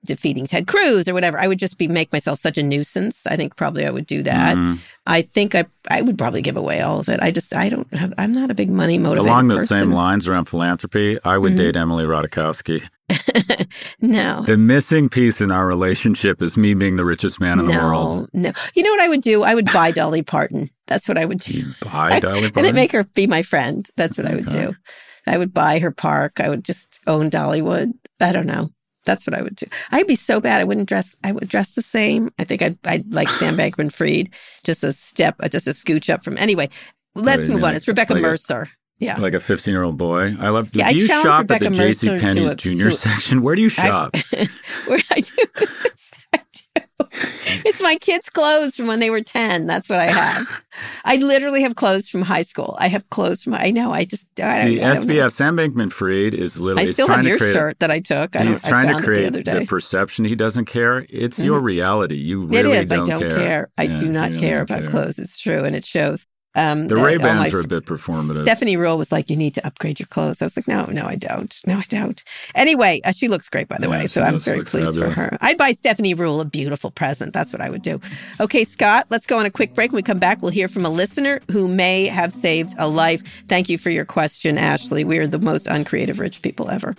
defeating 0.06 0.48
Ted 0.48 0.66
Cruz 0.66 1.10
or 1.10 1.14
whatever. 1.14 1.38
I 1.38 1.48
would 1.48 1.60
just 1.60 1.78
be 1.78 1.88
make 1.90 2.14
myself 2.14 2.40
such 2.40 2.58
a 2.58 2.64
nuisance. 2.64 3.28
I 3.28 3.36
think 3.36 3.58
probably 3.58 3.86
I 3.86 3.90
would 3.90 4.06
do 4.08 4.24
that. 4.24 4.56
Mhm. 4.56 4.80
I 5.06 5.22
think 5.24 5.56
I 5.56 5.66
I 5.92 6.02
would 6.02 6.18
probably 6.18 6.42
give 6.42 6.56
away 6.56 6.80
all 6.80 7.00
of 7.02 7.10
it. 7.10 7.20
I 7.22 7.32
just 7.32 7.54
I 7.54 7.68
don't 7.68 7.94
have 7.94 8.14
I'm 8.18 8.34
not 8.34 8.50
a 8.50 8.54
big 8.54 8.70
money 8.70 8.98
motivated 8.98 9.30
Along 9.30 9.48
those 9.50 9.62
person. 9.62 9.78
same 9.80 9.92
lines 9.92 10.26
around 10.28 10.46
philanthropy, 10.46 11.18
I 11.26 11.38
would 11.38 11.54
Mhm. 11.54 11.58
date 11.58 11.76
Emily 11.76 12.06
Ratajkowski. 12.06 12.84
no. 14.02 14.44
The 14.46 14.58
missing 14.58 15.10
piece 15.10 15.42
in 15.42 15.52
our 15.52 15.68
relationship 15.68 16.42
is 16.42 16.56
me 16.58 16.74
being 16.74 16.96
the 16.96 17.06
richest 17.06 17.40
man 17.42 17.60
in 17.60 17.68
the 17.68 17.74
world. 17.74 18.30
no. 18.34 18.52
You 18.76 18.84
know 18.84 18.92
what 18.92 19.02
I 19.02 19.10
would 19.10 19.22
do? 19.22 19.44
I 19.44 19.54
would 19.56 19.66
buy 19.74 19.92
Dolly 19.92 20.22
Parton. 20.22 20.70
That's 20.88 21.08
what 21.08 21.18
I 21.18 21.26
would 21.26 21.40
do. 21.40 21.54
You 21.54 21.66
buy 21.92 22.20
Dolly 22.20 22.46
And 22.46 22.54
Parton? 22.54 22.70
it 22.70 22.76
make 22.76 22.92
her 22.94 23.04
be 23.04 23.28
my 23.28 23.42
friend. 23.42 23.86
That's 23.98 24.18
what 24.18 24.28
I 24.28 24.36
would 24.36 24.50
do. 24.50 24.74
I 25.28 25.38
would 25.38 25.54
buy 25.54 25.80
her 25.80 25.92
park. 25.92 26.40
I 26.40 26.50
would 26.50 26.64
just 26.64 27.00
own 27.06 27.30
Dollywood. 27.30 27.92
I 28.20 28.32
don't 28.32 28.48
know. 28.48 28.70
That's 29.06 29.26
what 29.26 29.34
I 29.34 29.42
would 29.42 29.56
do. 29.56 29.66
I'd 29.92 30.08
be 30.08 30.16
so 30.16 30.40
bad. 30.40 30.60
I 30.60 30.66
wouldn't 30.66 30.90
dress. 30.90 31.16
I 31.24 31.32
would 31.32 31.48
dress 31.48 31.72
the 31.74 31.82
same. 31.82 32.30
I 32.38 32.44
think 32.44 32.62
I'd, 32.62 32.78
I'd 32.86 33.14
like 33.14 33.30
Sam 33.30 33.56
Bankman 33.58 33.92
Fried, 33.94 34.30
just 34.64 34.84
a 34.84 34.92
step, 34.92 35.36
uh, 35.40 35.48
just 35.48 35.68
a 35.68 35.72
scooch 35.72 36.14
up 36.14 36.24
from. 36.24 36.38
Anyway, 36.38 36.70
let's 37.16 37.48
move 37.48 37.64
on. 37.64 37.76
It's 37.76 37.88
Rebecca 37.88 38.14
like 38.14 38.20
a- 38.20 38.24
Mercer. 38.24 38.70
Yeah. 39.00 39.18
like 39.18 39.34
a 39.34 39.40
15 39.40 39.72
year 39.74 39.84
old 39.84 39.98
boy. 39.98 40.34
I 40.42 40.50
love. 40.50 40.76
Yeah, 40.76 40.88
I 40.88 40.92
do 40.92 41.00
you 41.00 41.08
shop 41.08 41.40
Rebecca 41.40 41.68
at 41.68 41.72
the 41.72 41.78
J.C. 41.78 42.18
Penney's 42.18 42.56
junior 42.56 42.90
to- 42.90 42.96
section? 42.98 43.42
Where 43.42 43.56
do 43.56 43.62
you 43.62 43.70
shop? 43.70 44.12
I, 44.34 44.50
where 44.88 45.00
I 45.10 45.22
do. 45.22 45.46
I 46.34 46.42
do. 46.76 46.82
It's 47.66 47.82
my 47.82 47.98
kids' 47.98 48.30
clothes 48.30 48.76
from 48.76 48.88
when 48.88 49.00
they 49.00 49.10
were 49.10 49.22
10. 49.22 49.68
That's 49.68 49.90
what 49.90 50.00
I 50.00 50.06
have. 50.06 50.64
I 51.04 51.18
literally 51.18 51.62
have 51.64 51.76
clothes 51.76 52.08
from 52.08 52.22
high 52.22 52.44
school. 52.44 52.78
I 52.80 52.88
have 52.88 53.10
clothes 53.10 53.44
from, 53.44 53.54
I 53.56 53.72
know, 53.72 53.92
I 53.92 54.06
just, 54.06 54.28
I, 54.40 54.64
See, 54.66 54.82
I. 54.82 54.96
SBF 54.96 55.32
Sam 55.34 55.58
Bankman 55.58 55.92
Fried 55.92 56.34
is 56.34 56.62
literally 56.62 56.90
I 56.90 56.94
still 56.94 57.08
have 57.08 57.26
your 57.26 57.38
shirt 57.38 57.80
that 57.80 57.92
I 57.92 58.00
took. 58.00 58.36
I 58.36 58.46
He's 58.46 58.64
trying 58.64 58.88
to 58.88 58.98
it 59.00 59.04
create 59.04 59.22
the 59.22 59.28
other 59.28 59.44
day. 59.44 59.60
the 59.60 59.66
perception 59.66 60.24
he 60.26 60.36
doesn't 60.36 60.66
care. 60.66 61.06
It's 61.10 61.38
your 61.38 61.58
mm-hmm. 61.58 61.66
reality. 61.66 62.16
You 62.16 62.46
really 62.46 62.72
is. 62.78 62.88
don't, 62.88 63.10
I 63.10 63.20
don't 63.20 63.30
care. 63.30 63.70
I 63.78 63.84
Yeah, 63.84 63.98
do 63.98 64.10
not 64.10 64.38
care 64.38 64.62
about 64.62 64.82
care. 64.82 64.88
clothes. 64.90 65.20
It's 65.20 65.38
true, 65.38 65.64
and 65.66 65.76
it 65.76 65.86
shows. 65.86 66.26
Um, 66.60 66.88
The 66.88 66.96
that 66.96 67.02
Ray 67.04 67.18
Bans 67.18 67.54
are 67.54 67.60
a 67.62 67.68
bit 67.68 67.86
performative. 67.86 68.42
Stephanie 68.44 68.76
Ruhle 68.76 68.98
was 68.98 69.12
like, 69.12 69.30
"You 69.30 69.36
need 69.38 69.54
to 69.56 69.66
upgrade 69.66 70.00
your 70.00 70.08
clothes." 70.08 70.42
I 70.42 70.46
was 70.46 70.58
like, 70.58 70.68
"No, 70.68 70.86
no, 70.86 71.06
I 71.06 71.16
don't. 71.16 71.56
No, 71.66 71.78
I 71.78 71.86
don't." 71.90 72.22
Anyway, 72.56 73.02
uh, 73.06 73.12
she 73.12 73.28
looks 73.28 73.50
great, 73.50 73.68
by 73.68 73.78
the 73.78 73.88
Yeah, 73.88 74.00
way, 74.00 74.08
so 74.08 74.22
I'm 74.22 74.40
very 74.40 74.64
pleased 74.64 74.96
fabulous. 74.96 75.14
for 75.16 75.22
her. 75.22 75.38
I'd 75.42 75.58
buy 75.58 75.72
Stephanie 75.72 76.16
Ruhle 76.16 76.42
a 76.42 76.46
beautiful 76.46 76.92
present. 76.92 77.34
That's 77.34 77.54
what 77.54 77.62
I 77.62 77.70
would 77.70 77.82
do. 77.82 78.00
Okay, 78.40 78.64
Scott, 78.64 79.06
let's 79.10 79.26
go 79.26 79.38
on 79.40 79.46
a 79.46 79.52
quick 79.52 79.74
break. 79.74 79.92
When 79.92 79.98
we 80.00 80.04
come 80.04 80.20
back, 80.20 80.42
we'll 80.42 80.52
hear 80.52 80.68
from 80.68 80.86
a 80.86 80.90
listener 80.90 81.40
who 81.52 81.68
may 81.68 82.08
have 82.08 82.34
saved 82.34 82.74
a 82.78 82.88
life. 82.88 83.24
Thank 83.48 83.70
you 83.70 83.78
for 83.78 83.90
your 83.90 84.06
question, 84.06 84.58
Ashley. 84.58 85.04
We 85.04 85.18
are 85.20 85.28
the 85.28 85.40
most 85.40 85.68
uncreative 85.68 86.20
rich 86.20 86.42
people 86.42 86.70
ever. 86.70 86.94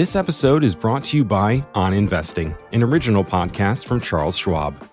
This 0.00 0.16
episode 0.16 0.64
is 0.64 0.74
brought 0.74 1.04
to 1.04 1.18
you 1.18 1.26
by 1.26 1.62
On 1.74 1.92
Investing, 1.92 2.56
an 2.72 2.82
original 2.82 3.22
podcast 3.22 3.84
from 3.84 4.00
Charles 4.00 4.34
Schwab. 4.34 4.88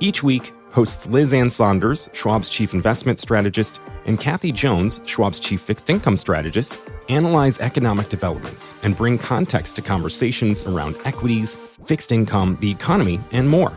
Each 0.00 0.22
week, 0.22 0.54
hosts 0.70 1.06
Liz 1.06 1.34
Ann 1.34 1.50
Sonders, 1.50 2.08
Schwab's 2.14 2.48
chief 2.48 2.72
investment 2.72 3.20
strategist, 3.20 3.82
and 4.06 4.18
Kathy 4.18 4.50
Jones, 4.50 5.02
Schwab's 5.04 5.38
chief 5.38 5.60
fixed 5.60 5.90
income 5.90 6.16
strategist, 6.16 6.78
analyze 7.10 7.60
economic 7.60 8.08
developments 8.08 8.72
and 8.82 8.96
bring 8.96 9.18
context 9.18 9.76
to 9.76 9.82
conversations 9.82 10.64
around 10.64 10.96
equities, 11.04 11.56
fixed 11.84 12.10
income, 12.10 12.56
the 12.62 12.70
economy, 12.70 13.20
and 13.32 13.46
more. 13.46 13.74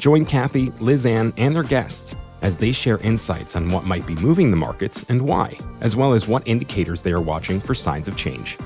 Join 0.00 0.26
Kathy, 0.26 0.70
Liz 0.80 1.06
Ann, 1.06 1.32
and 1.36 1.54
their 1.54 1.62
guests 1.62 2.16
as 2.42 2.56
they 2.56 2.72
share 2.72 2.98
insights 2.98 3.54
on 3.54 3.68
what 3.68 3.84
might 3.84 4.08
be 4.08 4.16
moving 4.16 4.50
the 4.50 4.56
markets 4.56 5.04
and 5.08 5.22
why, 5.22 5.56
as 5.80 5.94
well 5.94 6.14
as 6.14 6.26
what 6.26 6.48
indicators 6.48 7.00
they 7.00 7.12
are 7.12 7.20
watching 7.20 7.60
for 7.60 7.76
signs 7.76 8.08
of 8.08 8.16
change. 8.16 8.58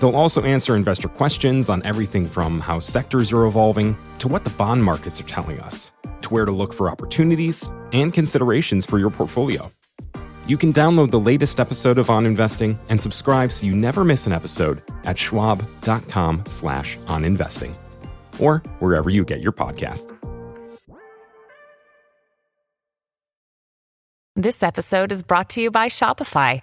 They'll 0.00 0.16
also 0.16 0.42
answer 0.42 0.74
investor 0.74 1.08
questions 1.08 1.68
on 1.68 1.84
everything 1.84 2.24
from 2.24 2.58
how 2.58 2.80
sectors 2.80 3.32
are 3.32 3.44
evolving 3.44 3.96
to 4.18 4.28
what 4.28 4.44
the 4.44 4.50
bond 4.50 4.82
markets 4.82 5.20
are 5.20 5.24
telling 5.24 5.60
us, 5.60 5.92
to 6.22 6.30
where 6.30 6.46
to 6.46 6.52
look 6.52 6.72
for 6.72 6.90
opportunities 6.90 7.68
and 7.92 8.12
considerations 8.12 8.86
for 8.86 8.98
your 8.98 9.10
portfolio. 9.10 9.70
You 10.46 10.56
can 10.56 10.72
download 10.72 11.10
the 11.10 11.20
latest 11.20 11.60
episode 11.60 11.98
of 11.98 12.08
On 12.08 12.24
Investing 12.24 12.78
and 12.88 13.00
subscribe 13.00 13.52
so 13.52 13.66
you 13.66 13.76
never 13.76 14.02
miss 14.02 14.26
an 14.26 14.32
episode 14.32 14.82
at 15.04 15.18
schwab.com 15.18 16.44
slash 16.46 16.96
oninvesting 17.06 17.76
or 18.40 18.62
wherever 18.78 19.10
you 19.10 19.22
get 19.24 19.42
your 19.42 19.52
podcasts. 19.52 20.16
This 24.34 24.62
episode 24.62 25.12
is 25.12 25.22
brought 25.22 25.50
to 25.50 25.60
you 25.60 25.70
by 25.70 25.88
Shopify. 25.88 26.62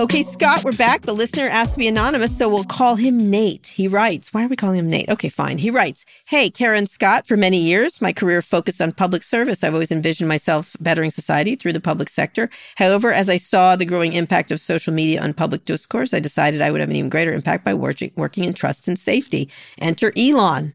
Okay, 0.00 0.24
Scott, 0.24 0.64
we're 0.64 0.72
back. 0.72 1.02
The 1.02 1.12
listener 1.12 1.46
asked 1.46 1.74
to 1.74 1.78
be 1.78 1.86
anonymous, 1.86 2.36
so 2.36 2.48
we'll 2.48 2.64
call 2.64 2.96
him 2.96 3.30
Nate. 3.30 3.68
He 3.68 3.86
writes, 3.86 4.34
Why 4.34 4.44
are 4.44 4.48
we 4.48 4.56
calling 4.56 4.80
him 4.80 4.90
Nate? 4.90 5.08
Okay, 5.08 5.28
fine. 5.28 5.56
He 5.56 5.70
writes, 5.70 6.04
Hey, 6.26 6.50
Karen 6.50 6.86
Scott, 6.86 7.28
for 7.28 7.36
many 7.36 7.58
years, 7.58 8.02
my 8.02 8.12
career 8.12 8.42
focused 8.42 8.80
on 8.80 8.90
public 8.90 9.22
service. 9.22 9.62
I've 9.62 9.72
always 9.72 9.92
envisioned 9.92 10.26
myself 10.26 10.74
bettering 10.80 11.12
society 11.12 11.54
through 11.54 11.74
the 11.74 11.80
public 11.80 12.08
sector. 12.08 12.50
However, 12.74 13.12
as 13.12 13.28
I 13.28 13.36
saw 13.36 13.76
the 13.76 13.84
growing 13.84 14.14
impact 14.14 14.50
of 14.50 14.60
social 14.60 14.92
media 14.92 15.22
on 15.22 15.32
public 15.32 15.64
discourse, 15.64 16.12
I 16.12 16.18
decided 16.18 16.60
I 16.60 16.72
would 16.72 16.80
have 16.80 16.90
an 16.90 16.96
even 16.96 17.08
greater 17.08 17.32
impact 17.32 17.64
by 17.64 17.74
working, 17.74 18.12
in 18.44 18.52
trust 18.52 18.88
and 18.88 18.98
safety. 18.98 19.48
Enter 19.78 20.12
Elon. 20.16 20.74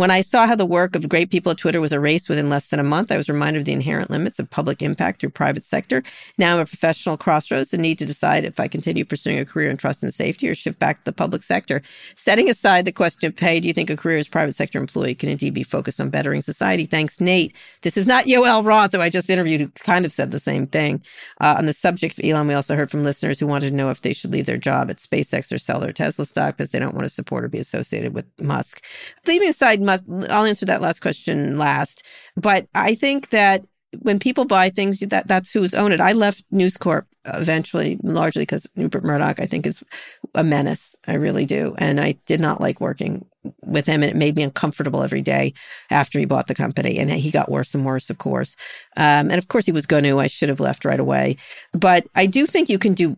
When 0.00 0.10
I 0.10 0.22
saw 0.22 0.46
how 0.46 0.54
the 0.54 0.64
work 0.64 0.96
of 0.96 1.10
great 1.10 1.28
people 1.28 1.52
at 1.52 1.58
Twitter 1.58 1.78
was 1.78 1.92
erased 1.92 2.30
within 2.30 2.48
less 2.48 2.68
than 2.68 2.80
a 2.80 2.82
month, 2.82 3.12
I 3.12 3.18
was 3.18 3.28
reminded 3.28 3.58
of 3.58 3.64
the 3.66 3.72
inherent 3.72 4.08
limits 4.08 4.38
of 4.38 4.48
public 4.48 4.80
impact 4.80 5.20
through 5.20 5.28
private 5.28 5.66
sector. 5.66 6.02
Now 6.38 6.54
I'm 6.54 6.62
a 6.62 6.64
professional 6.64 7.18
crossroads 7.18 7.74
and 7.74 7.82
need 7.82 7.98
to 7.98 8.06
decide 8.06 8.46
if 8.46 8.58
I 8.58 8.66
continue 8.66 9.04
pursuing 9.04 9.38
a 9.38 9.44
career 9.44 9.68
in 9.68 9.76
trust 9.76 10.02
and 10.02 10.14
safety 10.14 10.48
or 10.48 10.54
shift 10.54 10.78
back 10.78 11.00
to 11.00 11.04
the 11.04 11.12
public 11.12 11.42
sector. 11.42 11.82
Setting 12.16 12.48
aside 12.48 12.86
the 12.86 12.92
question 12.92 13.28
of 13.28 13.36
pay, 13.36 13.60
do 13.60 13.68
you 13.68 13.74
think 13.74 13.90
a 13.90 13.96
career 13.98 14.16
as 14.16 14.26
private 14.26 14.56
sector 14.56 14.78
employee 14.78 15.14
can 15.14 15.28
indeed 15.28 15.52
be 15.52 15.62
focused 15.62 16.00
on 16.00 16.08
bettering 16.08 16.40
society? 16.40 16.86
Thanks, 16.86 17.20
Nate. 17.20 17.54
This 17.82 17.98
is 17.98 18.06
not 18.06 18.24
Yoel 18.24 18.64
Roth, 18.64 18.92
though 18.92 19.02
I 19.02 19.10
just 19.10 19.28
interviewed, 19.28 19.60
who 19.60 19.68
kind 19.68 20.06
of 20.06 20.12
said 20.12 20.30
the 20.30 20.40
same 20.40 20.66
thing. 20.66 21.02
Uh, 21.42 21.56
on 21.58 21.66
the 21.66 21.74
subject 21.74 22.18
of 22.18 22.24
Elon, 22.24 22.46
we 22.46 22.54
also 22.54 22.74
heard 22.74 22.90
from 22.90 23.04
listeners 23.04 23.38
who 23.38 23.46
wanted 23.46 23.68
to 23.68 23.76
know 23.76 23.90
if 23.90 24.00
they 24.00 24.14
should 24.14 24.32
leave 24.32 24.46
their 24.46 24.56
job 24.56 24.88
at 24.88 24.96
SpaceX 24.96 25.52
or 25.52 25.58
sell 25.58 25.78
their 25.78 25.92
Tesla 25.92 26.24
stock 26.24 26.56
because 26.56 26.70
they 26.70 26.78
don't 26.78 26.94
want 26.94 27.04
to 27.04 27.10
support 27.10 27.44
or 27.44 27.48
be 27.48 27.58
associated 27.58 28.14
with 28.14 28.24
Musk. 28.40 28.82
Leaving 29.26 29.50
aside 29.50 29.89
Musk, 29.90 30.06
I'll 30.30 30.44
answer 30.44 30.66
that 30.66 30.82
last 30.82 31.00
question 31.00 31.58
last. 31.58 32.06
But 32.36 32.68
I 32.74 32.94
think 32.94 33.30
that 33.30 33.64
when 34.02 34.18
people 34.18 34.44
buy 34.44 34.70
things, 34.70 35.00
that 35.00 35.26
that's 35.26 35.52
who's 35.52 35.74
owned 35.74 35.94
it. 35.94 36.00
I 36.00 36.12
left 36.12 36.44
News 36.50 36.76
Corp 36.76 37.06
eventually, 37.24 37.98
largely 38.02 38.42
because 38.42 38.68
Rupert 38.76 39.04
Murdoch, 39.04 39.40
I 39.40 39.46
think, 39.46 39.66
is 39.66 39.82
a 40.34 40.44
menace. 40.44 40.94
I 41.06 41.14
really 41.14 41.44
do, 41.44 41.74
and 41.78 42.00
I 42.00 42.12
did 42.26 42.40
not 42.40 42.60
like 42.60 42.80
working 42.80 43.26
with 43.64 43.86
him, 43.86 44.02
and 44.02 44.10
it 44.10 44.16
made 44.16 44.36
me 44.36 44.42
uncomfortable 44.42 45.02
every 45.02 45.22
day 45.22 45.54
after 45.90 46.18
he 46.18 46.24
bought 46.24 46.46
the 46.46 46.54
company, 46.54 46.98
and 46.98 47.10
he 47.10 47.30
got 47.30 47.50
worse 47.50 47.74
and 47.74 47.84
worse, 47.84 48.10
of 48.10 48.18
course. 48.18 48.56
Um, 48.96 49.30
and 49.30 49.38
of 49.38 49.48
course, 49.48 49.66
he 49.66 49.72
was 49.72 49.86
going 49.86 50.04
to. 50.04 50.20
I 50.20 50.28
should 50.28 50.48
have 50.48 50.60
left 50.60 50.84
right 50.84 51.00
away, 51.00 51.36
but 51.72 52.06
I 52.14 52.26
do 52.26 52.46
think 52.46 52.68
you 52.68 52.78
can 52.78 52.94
do 52.94 53.16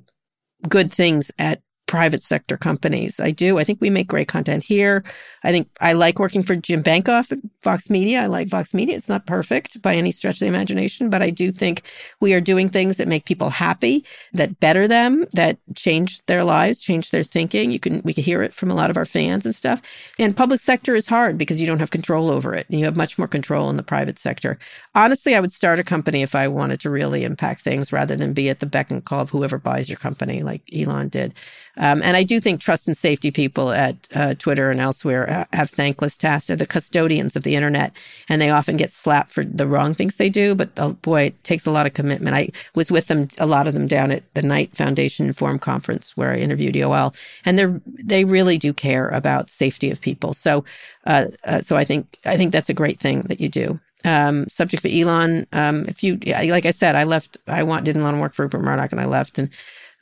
good 0.68 0.90
things 0.90 1.30
at 1.38 1.60
private 1.92 2.22
sector 2.22 2.56
companies. 2.56 3.20
I 3.20 3.32
do. 3.32 3.58
I 3.58 3.64
think 3.64 3.82
we 3.82 3.90
make 3.90 4.08
great 4.08 4.26
content 4.26 4.64
here. 4.64 5.04
I 5.44 5.52
think 5.52 5.68
I 5.82 5.92
like 5.92 6.18
working 6.18 6.42
for 6.42 6.56
Jim 6.56 6.82
Bankoff 6.82 7.30
at 7.30 7.38
Vox 7.62 7.90
Media. 7.90 8.22
I 8.22 8.28
like 8.28 8.48
Vox 8.48 8.72
Media. 8.72 8.96
It's 8.96 9.10
not 9.10 9.26
perfect 9.26 9.82
by 9.82 9.94
any 9.94 10.10
stretch 10.10 10.36
of 10.36 10.40
the 10.40 10.46
imagination, 10.46 11.10
but 11.10 11.20
I 11.20 11.28
do 11.28 11.52
think 11.52 11.82
we 12.18 12.32
are 12.32 12.40
doing 12.40 12.70
things 12.70 12.96
that 12.96 13.08
make 13.08 13.26
people 13.26 13.50
happy, 13.50 14.06
that 14.32 14.58
better 14.58 14.88
them, 14.88 15.26
that 15.34 15.58
change 15.74 16.24
their 16.24 16.44
lives, 16.44 16.80
change 16.80 17.10
their 17.10 17.22
thinking. 17.22 17.70
You 17.70 17.78
can 17.78 18.00
we 18.06 18.14
can 18.14 18.24
hear 18.24 18.42
it 18.42 18.54
from 18.54 18.70
a 18.70 18.74
lot 18.74 18.88
of 18.88 18.96
our 18.96 19.04
fans 19.04 19.44
and 19.44 19.54
stuff. 19.54 19.82
And 20.18 20.34
public 20.34 20.60
sector 20.60 20.94
is 20.94 21.06
hard 21.06 21.36
because 21.36 21.60
you 21.60 21.66
don't 21.66 21.80
have 21.80 21.90
control 21.90 22.30
over 22.30 22.54
it. 22.54 22.66
And 22.70 22.78
you 22.78 22.86
have 22.86 22.96
much 22.96 23.18
more 23.18 23.28
control 23.28 23.68
in 23.68 23.76
the 23.76 23.82
private 23.82 24.18
sector. 24.18 24.58
Honestly, 24.94 25.34
I 25.34 25.40
would 25.40 25.52
start 25.52 25.78
a 25.78 25.84
company 25.84 26.22
if 26.22 26.34
I 26.34 26.48
wanted 26.48 26.80
to 26.80 26.90
really 26.90 27.24
impact 27.24 27.60
things 27.60 27.92
rather 27.92 28.16
than 28.16 28.32
be 28.32 28.48
at 28.48 28.60
the 28.60 28.66
beck 28.66 28.90
and 28.90 29.04
call 29.04 29.20
of 29.20 29.28
whoever 29.28 29.58
buys 29.58 29.90
your 29.90 29.98
company 29.98 30.42
like 30.42 30.62
Elon 30.74 31.10
did. 31.10 31.34
Um, 31.82 32.00
and 32.02 32.16
I 32.16 32.22
do 32.22 32.40
think 32.40 32.60
trust 32.60 32.86
and 32.86 32.96
safety 32.96 33.32
people 33.32 33.72
at 33.72 34.08
uh, 34.14 34.34
Twitter 34.34 34.70
and 34.70 34.78
elsewhere 34.78 35.46
have 35.52 35.68
thankless 35.68 36.16
tasks. 36.16 36.46
They're 36.46 36.56
the 36.56 36.64
custodians 36.64 37.34
of 37.34 37.42
the 37.42 37.56
internet, 37.56 37.96
and 38.28 38.40
they 38.40 38.50
often 38.50 38.76
get 38.76 38.92
slapped 38.92 39.32
for 39.32 39.42
the 39.42 39.66
wrong 39.66 39.92
things 39.92 40.16
they 40.16 40.30
do. 40.30 40.54
But 40.54 40.70
oh, 40.76 40.92
boy, 40.94 41.22
it 41.22 41.44
takes 41.44 41.66
a 41.66 41.72
lot 41.72 41.86
of 41.86 41.94
commitment. 41.94 42.36
I 42.36 42.50
was 42.76 42.92
with 42.92 43.08
them, 43.08 43.26
a 43.38 43.46
lot 43.46 43.66
of 43.66 43.74
them 43.74 43.88
down 43.88 44.12
at 44.12 44.22
the 44.34 44.42
Knight 44.42 44.76
Foundation 44.76 45.32
Forum 45.32 45.58
Conference 45.58 46.16
where 46.16 46.30
I 46.30 46.38
interviewed 46.38 46.76
Yoel, 46.76 47.16
and 47.44 47.58
they 47.58 47.66
they 48.00 48.24
really 48.24 48.58
do 48.58 48.72
care 48.72 49.08
about 49.08 49.50
safety 49.50 49.90
of 49.90 50.00
people. 50.00 50.34
So, 50.34 50.64
uh, 51.04 51.26
uh, 51.42 51.60
so 51.62 51.76
I 51.76 51.84
think 51.84 52.16
I 52.24 52.36
think 52.36 52.52
that's 52.52 52.70
a 52.70 52.74
great 52.74 53.00
thing 53.00 53.22
that 53.22 53.40
you 53.40 53.48
do 53.48 53.80
um, 54.04 54.48
subject 54.48 54.82
for 54.82 54.88
Elon. 54.88 55.46
Um, 55.52 55.86
if 55.88 56.02
you, 56.02 56.18
like 56.26 56.66
I 56.66 56.70
said, 56.70 56.94
I 56.94 57.04
left, 57.04 57.38
I 57.46 57.62
want, 57.62 57.84
didn't 57.84 58.02
want 58.02 58.16
to 58.16 58.20
work 58.20 58.34
for 58.34 58.42
Rupert 58.42 58.62
Murdoch 58.62 58.92
and 58.92 59.00
I 59.00 59.06
left 59.06 59.38
and 59.38 59.48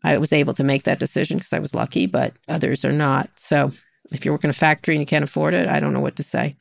I 0.04 0.18
was 0.18 0.32
able 0.32 0.54
to 0.54 0.64
make 0.64 0.84
that 0.84 0.98
decision 0.98 1.38
because 1.38 1.52
I 1.52 1.58
was 1.58 1.74
lucky, 1.74 2.06
but 2.06 2.38
others 2.48 2.84
are 2.84 2.92
not. 2.92 3.30
So 3.36 3.72
if 4.12 4.24
you're 4.24 4.34
working 4.34 4.48
in 4.48 4.50
a 4.50 4.54
factory 4.54 4.94
and 4.94 5.02
you 5.02 5.06
can't 5.06 5.24
afford 5.24 5.54
it, 5.54 5.68
I 5.68 5.80
don't 5.80 5.92
know 5.92 6.00
what 6.00 6.16
to 6.16 6.22
say. 6.22 6.56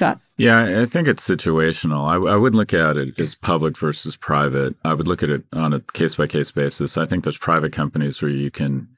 Scott. 0.00 0.18
Yeah, 0.38 0.80
I 0.80 0.86
think 0.86 1.08
it's 1.08 1.28
situational. 1.28 2.08
I, 2.08 2.32
I 2.32 2.36
would 2.36 2.54
look 2.54 2.72
at 2.72 2.96
it 2.96 3.20
as 3.20 3.34
public 3.34 3.76
versus 3.76 4.16
private. 4.16 4.74
I 4.82 4.94
would 4.94 5.06
look 5.06 5.22
at 5.22 5.28
it 5.28 5.44
on 5.52 5.74
a 5.74 5.80
case 5.80 6.14
by 6.14 6.26
case 6.26 6.50
basis. 6.50 6.96
I 6.96 7.04
think 7.04 7.24
there's 7.24 7.36
private 7.36 7.72
companies 7.72 8.22
where 8.22 8.30
you 8.30 8.50
can. 8.50 8.88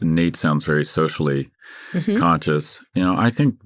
Nate 0.00 0.36
sounds 0.36 0.64
very 0.64 0.86
socially 0.86 1.50
mm-hmm. 1.92 2.16
conscious. 2.16 2.82
You 2.94 3.04
know, 3.04 3.14
I 3.14 3.28
think 3.28 3.56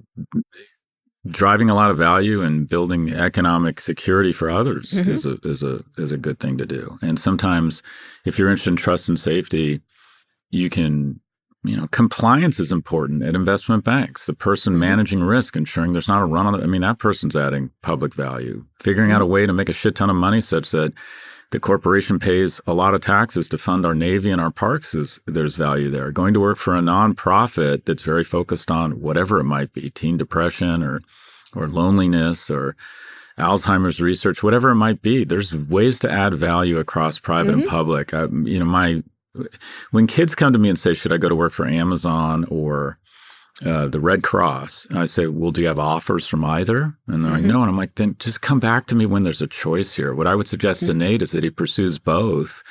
driving 1.27 1.69
a 1.69 1.75
lot 1.75 1.91
of 1.91 1.97
value 1.97 2.41
and 2.41 2.67
building 2.67 3.13
economic 3.13 3.79
security 3.79 4.33
for 4.33 4.49
others 4.49 4.91
mm-hmm. 4.91 5.09
is 5.09 5.25
a 5.25 5.37
is 5.43 5.63
a 5.63 5.83
is 5.97 6.11
a 6.11 6.17
good 6.17 6.39
thing 6.39 6.57
to 6.57 6.65
do. 6.65 6.97
And 7.01 7.19
sometimes, 7.19 7.81
if 8.25 8.37
you're 8.37 8.49
interested 8.49 8.71
in 8.71 8.75
trust 8.75 9.09
and 9.09 9.19
safety, 9.19 9.81
you 10.49 10.69
can. 10.69 11.19
You 11.65 11.77
know, 11.77 11.87
compliance 11.87 12.59
is 12.59 12.71
important 12.71 13.23
at 13.23 13.35
investment 13.35 13.83
banks. 13.85 14.25
The 14.25 14.33
person 14.33 14.73
mm-hmm. 14.73 14.81
managing 14.81 15.23
risk, 15.23 15.55
ensuring 15.55 15.93
there's 15.93 16.07
not 16.07 16.21
a 16.21 16.25
run 16.25 16.45
on. 16.45 16.55
it. 16.55 16.63
I 16.63 16.67
mean, 16.67 16.81
that 16.81 16.99
person's 16.99 17.35
adding 17.35 17.71
public 17.81 18.13
value. 18.13 18.65
Figuring 18.81 19.09
mm-hmm. 19.09 19.15
out 19.15 19.21
a 19.21 19.25
way 19.25 19.45
to 19.45 19.53
make 19.53 19.69
a 19.69 19.73
shit 19.73 19.95
ton 19.95 20.09
of 20.09 20.15
money 20.15 20.41
such 20.41 20.71
that 20.71 20.93
the 21.53 21.59
corporation 21.59 22.17
pays 22.17 22.59
a 22.65 22.73
lot 22.73 22.95
of 22.95 23.01
taxes 23.01 23.47
to 23.47 23.59
fund 23.59 23.85
our 23.85 23.93
navy 23.93 24.31
and 24.31 24.41
our 24.41 24.49
parks 24.49 24.95
is 24.95 25.19
there's 25.27 25.55
value 25.55 25.87
there 25.87 26.11
going 26.11 26.33
to 26.33 26.39
work 26.39 26.57
for 26.57 26.75
a 26.75 26.81
nonprofit 26.81 27.85
that's 27.85 28.01
very 28.01 28.23
focused 28.23 28.71
on 28.71 28.99
whatever 28.99 29.39
it 29.39 29.43
might 29.43 29.71
be 29.71 29.91
teen 29.91 30.17
depression 30.17 30.81
or 30.81 31.01
or 31.55 31.67
loneliness 31.67 32.49
or 32.49 32.75
alzheimer's 33.37 34.01
research 34.01 34.41
whatever 34.41 34.71
it 34.71 34.75
might 34.75 35.03
be 35.03 35.23
there's 35.23 35.55
ways 35.55 35.99
to 35.99 36.09
add 36.09 36.33
value 36.33 36.79
across 36.79 37.19
private 37.19 37.51
mm-hmm. 37.51 37.61
and 37.61 37.69
public 37.69 38.15
I, 38.15 38.23
you 38.23 38.57
know 38.57 38.65
my 38.65 39.03
when 39.91 40.07
kids 40.07 40.35
come 40.35 40.53
to 40.53 40.59
me 40.59 40.69
and 40.69 40.79
say 40.79 40.93
should 40.93 41.13
i 41.13 41.17
go 41.17 41.29
to 41.29 41.35
work 41.35 41.53
for 41.53 41.67
amazon 41.67 42.45
or 42.49 42.99
uh, 43.65 43.87
the 43.87 43.99
Red 43.99 44.23
Cross. 44.23 44.87
And 44.89 44.99
I 44.99 45.05
say, 45.05 45.27
well, 45.27 45.51
do 45.51 45.61
you 45.61 45.67
have 45.67 45.79
offers 45.79 46.25
from 46.27 46.43
either? 46.43 46.97
And 47.07 47.23
they're 47.23 47.31
mm-hmm. 47.31 47.43
like, 47.43 47.43
no. 47.43 47.61
And 47.61 47.69
I'm 47.69 47.77
like, 47.77 47.95
then 47.95 48.15
just 48.19 48.41
come 48.41 48.59
back 48.59 48.87
to 48.87 48.95
me 48.95 49.05
when 49.05 49.23
there's 49.23 49.41
a 49.41 49.47
choice 49.47 49.93
here. 49.93 50.13
What 50.13 50.27
I 50.27 50.35
would 50.35 50.47
suggest 50.47 50.81
mm-hmm. 50.81 50.91
to 50.91 50.97
Nate 50.97 51.21
is 51.21 51.31
that 51.31 51.43
he 51.43 51.49
pursues 51.49 51.99
both. 51.99 52.63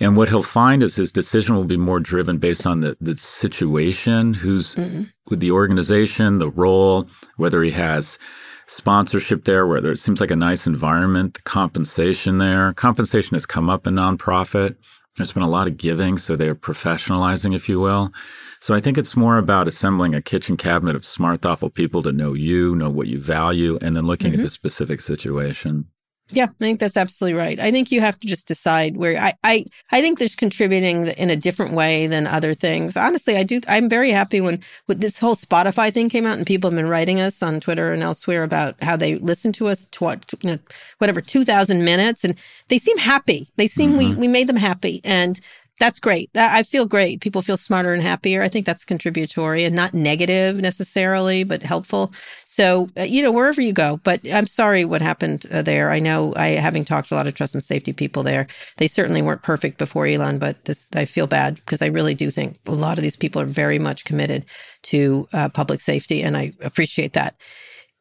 And 0.00 0.16
what 0.16 0.28
he'll 0.28 0.42
find 0.42 0.82
is 0.82 0.96
his 0.96 1.12
decision 1.12 1.54
will 1.54 1.64
be 1.64 1.76
more 1.76 2.00
driven 2.00 2.38
based 2.38 2.66
on 2.66 2.80
the, 2.80 2.96
the 3.00 3.16
situation, 3.16 4.34
who's 4.34 4.74
mm-hmm. 4.74 5.04
with 5.30 5.40
the 5.40 5.52
organization, 5.52 6.38
the 6.38 6.50
role, 6.50 7.08
whether 7.36 7.62
he 7.62 7.70
has 7.70 8.18
sponsorship 8.66 9.44
there, 9.44 9.66
whether 9.66 9.92
it 9.92 9.98
seems 9.98 10.20
like 10.20 10.32
a 10.32 10.36
nice 10.36 10.66
environment, 10.66 11.34
the 11.34 11.42
compensation 11.42 12.38
there. 12.38 12.72
Compensation 12.72 13.36
has 13.36 13.46
come 13.46 13.70
up 13.70 13.86
in 13.86 13.94
nonprofit. 13.94 14.76
There's 15.16 15.32
been 15.32 15.44
a 15.44 15.48
lot 15.48 15.68
of 15.68 15.76
giving, 15.76 16.18
so 16.18 16.34
they're 16.34 16.56
professionalizing, 16.56 17.54
if 17.54 17.68
you 17.68 17.78
will. 17.78 18.12
So 18.58 18.74
I 18.74 18.80
think 18.80 18.98
it's 18.98 19.16
more 19.16 19.38
about 19.38 19.68
assembling 19.68 20.14
a 20.14 20.20
kitchen 20.20 20.56
cabinet 20.56 20.96
of 20.96 21.04
smart, 21.04 21.40
thoughtful 21.40 21.70
people 21.70 22.02
to 22.02 22.12
know 22.12 22.32
you, 22.32 22.74
know 22.74 22.90
what 22.90 23.06
you 23.06 23.20
value, 23.20 23.78
and 23.80 23.94
then 23.94 24.06
looking 24.06 24.32
mm-hmm. 24.32 24.40
at 24.40 24.44
the 24.44 24.50
specific 24.50 25.00
situation. 25.00 25.86
Yeah, 26.30 26.46
I 26.46 26.64
think 26.64 26.80
that's 26.80 26.96
absolutely 26.96 27.38
right. 27.38 27.60
I 27.60 27.70
think 27.70 27.92
you 27.92 28.00
have 28.00 28.18
to 28.18 28.26
just 28.26 28.48
decide 28.48 28.96
where 28.96 29.20
I, 29.20 29.34
I, 29.44 29.66
I 29.92 30.00
think 30.00 30.18
there's 30.18 30.34
contributing 30.34 31.06
in 31.08 31.28
a 31.28 31.36
different 31.36 31.74
way 31.74 32.06
than 32.06 32.26
other 32.26 32.54
things. 32.54 32.96
Honestly, 32.96 33.36
I 33.36 33.42
do. 33.42 33.60
I'm 33.68 33.90
very 33.90 34.10
happy 34.10 34.40
when 34.40 34.60
with 34.88 35.00
this 35.00 35.18
whole 35.18 35.36
Spotify 35.36 35.92
thing 35.92 36.08
came 36.08 36.24
out 36.24 36.38
and 36.38 36.46
people 36.46 36.70
have 36.70 36.76
been 36.76 36.88
writing 36.88 37.20
us 37.20 37.42
on 37.42 37.60
Twitter 37.60 37.92
and 37.92 38.02
elsewhere 38.02 38.42
about 38.42 38.82
how 38.82 38.96
they 38.96 39.16
listen 39.16 39.52
to 39.52 39.68
us 39.68 39.84
to 39.84 40.04
what, 40.04 40.32
you 40.40 40.52
know, 40.52 40.58
whatever, 40.96 41.20
2000 41.20 41.84
minutes 41.84 42.24
and 42.24 42.36
they 42.68 42.78
seem 42.78 42.96
happy. 42.96 43.46
They 43.56 43.68
seem, 43.68 43.90
mm-hmm. 43.90 43.98
we, 43.98 44.14
we 44.14 44.28
made 44.28 44.48
them 44.48 44.56
happy. 44.56 45.02
And 45.04 45.38
that's 45.80 45.98
great. 45.98 46.30
I 46.36 46.62
feel 46.62 46.86
great. 46.86 47.20
People 47.20 47.42
feel 47.42 47.56
smarter 47.56 47.92
and 47.92 48.02
happier. 48.02 48.42
I 48.42 48.48
think 48.48 48.64
that's 48.64 48.84
contributory 48.84 49.64
and 49.64 49.74
not 49.74 49.92
negative 49.92 50.60
necessarily, 50.60 51.42
but 51.42 51.62
helpful. 51.62 52.12
So, 52.44 52.88
uh, 52.96 53.02
you 53.02 53.22
know, 53.22 53.32
wherever 53.32 53.60
you 53.60 53.72
go, 53.72 53.98
but 54.04 54.20
I'm 54.32 54.46
sorry 54.46 54.84
what 54.84 55.02
happened 55.02 55.46
uh, 55.50 55.62
there. 55.62 55.90
I 55.90 55.98
know 55.98 56.32
I, 56.36 56.48
having 56.50 56.84
talked 56.84 57.08
to 57.08 57.14
a 57.14 57.16
lot 57.16 57.26
of 57.26 57.34
trust 57.34 57.54
and 57.54 57.64
safety 57.64 57.92
people 57.92 58.22
there, 58.22 58.46
they 58.76 58.86
certainly 58.86 59.22
weren't 59.22 59.42
perfect 59.42 59.78
before 59.78 60.06
Elon, 60.06 60.38
but 60.38 60.64
this, 60.64 60.88
I 60.94 61.06
feel 61.06 61.26
bad 61.26 61.56
because 61.56 61.82
I 61.82 61.86
really 61.86 62.14
do 62.14 62.30
think 62.30 62.58
a 62.66 62.72
lot 62.72 62.96
of 62.96 63.02
these 63.02 63.16
people 63.16 63.42
are 63.42 63.46
very 63.46 63.80
much 63.80 64.04
committed 64.04 64.44
to 64.82 65.28
uh, 65.32 65.48
public 65.48 65.80
safety 65.80 66.22
and 66.22 66.36
I 66.36 66.52
appreciate 66.62 67.14
that. 67.14 67.34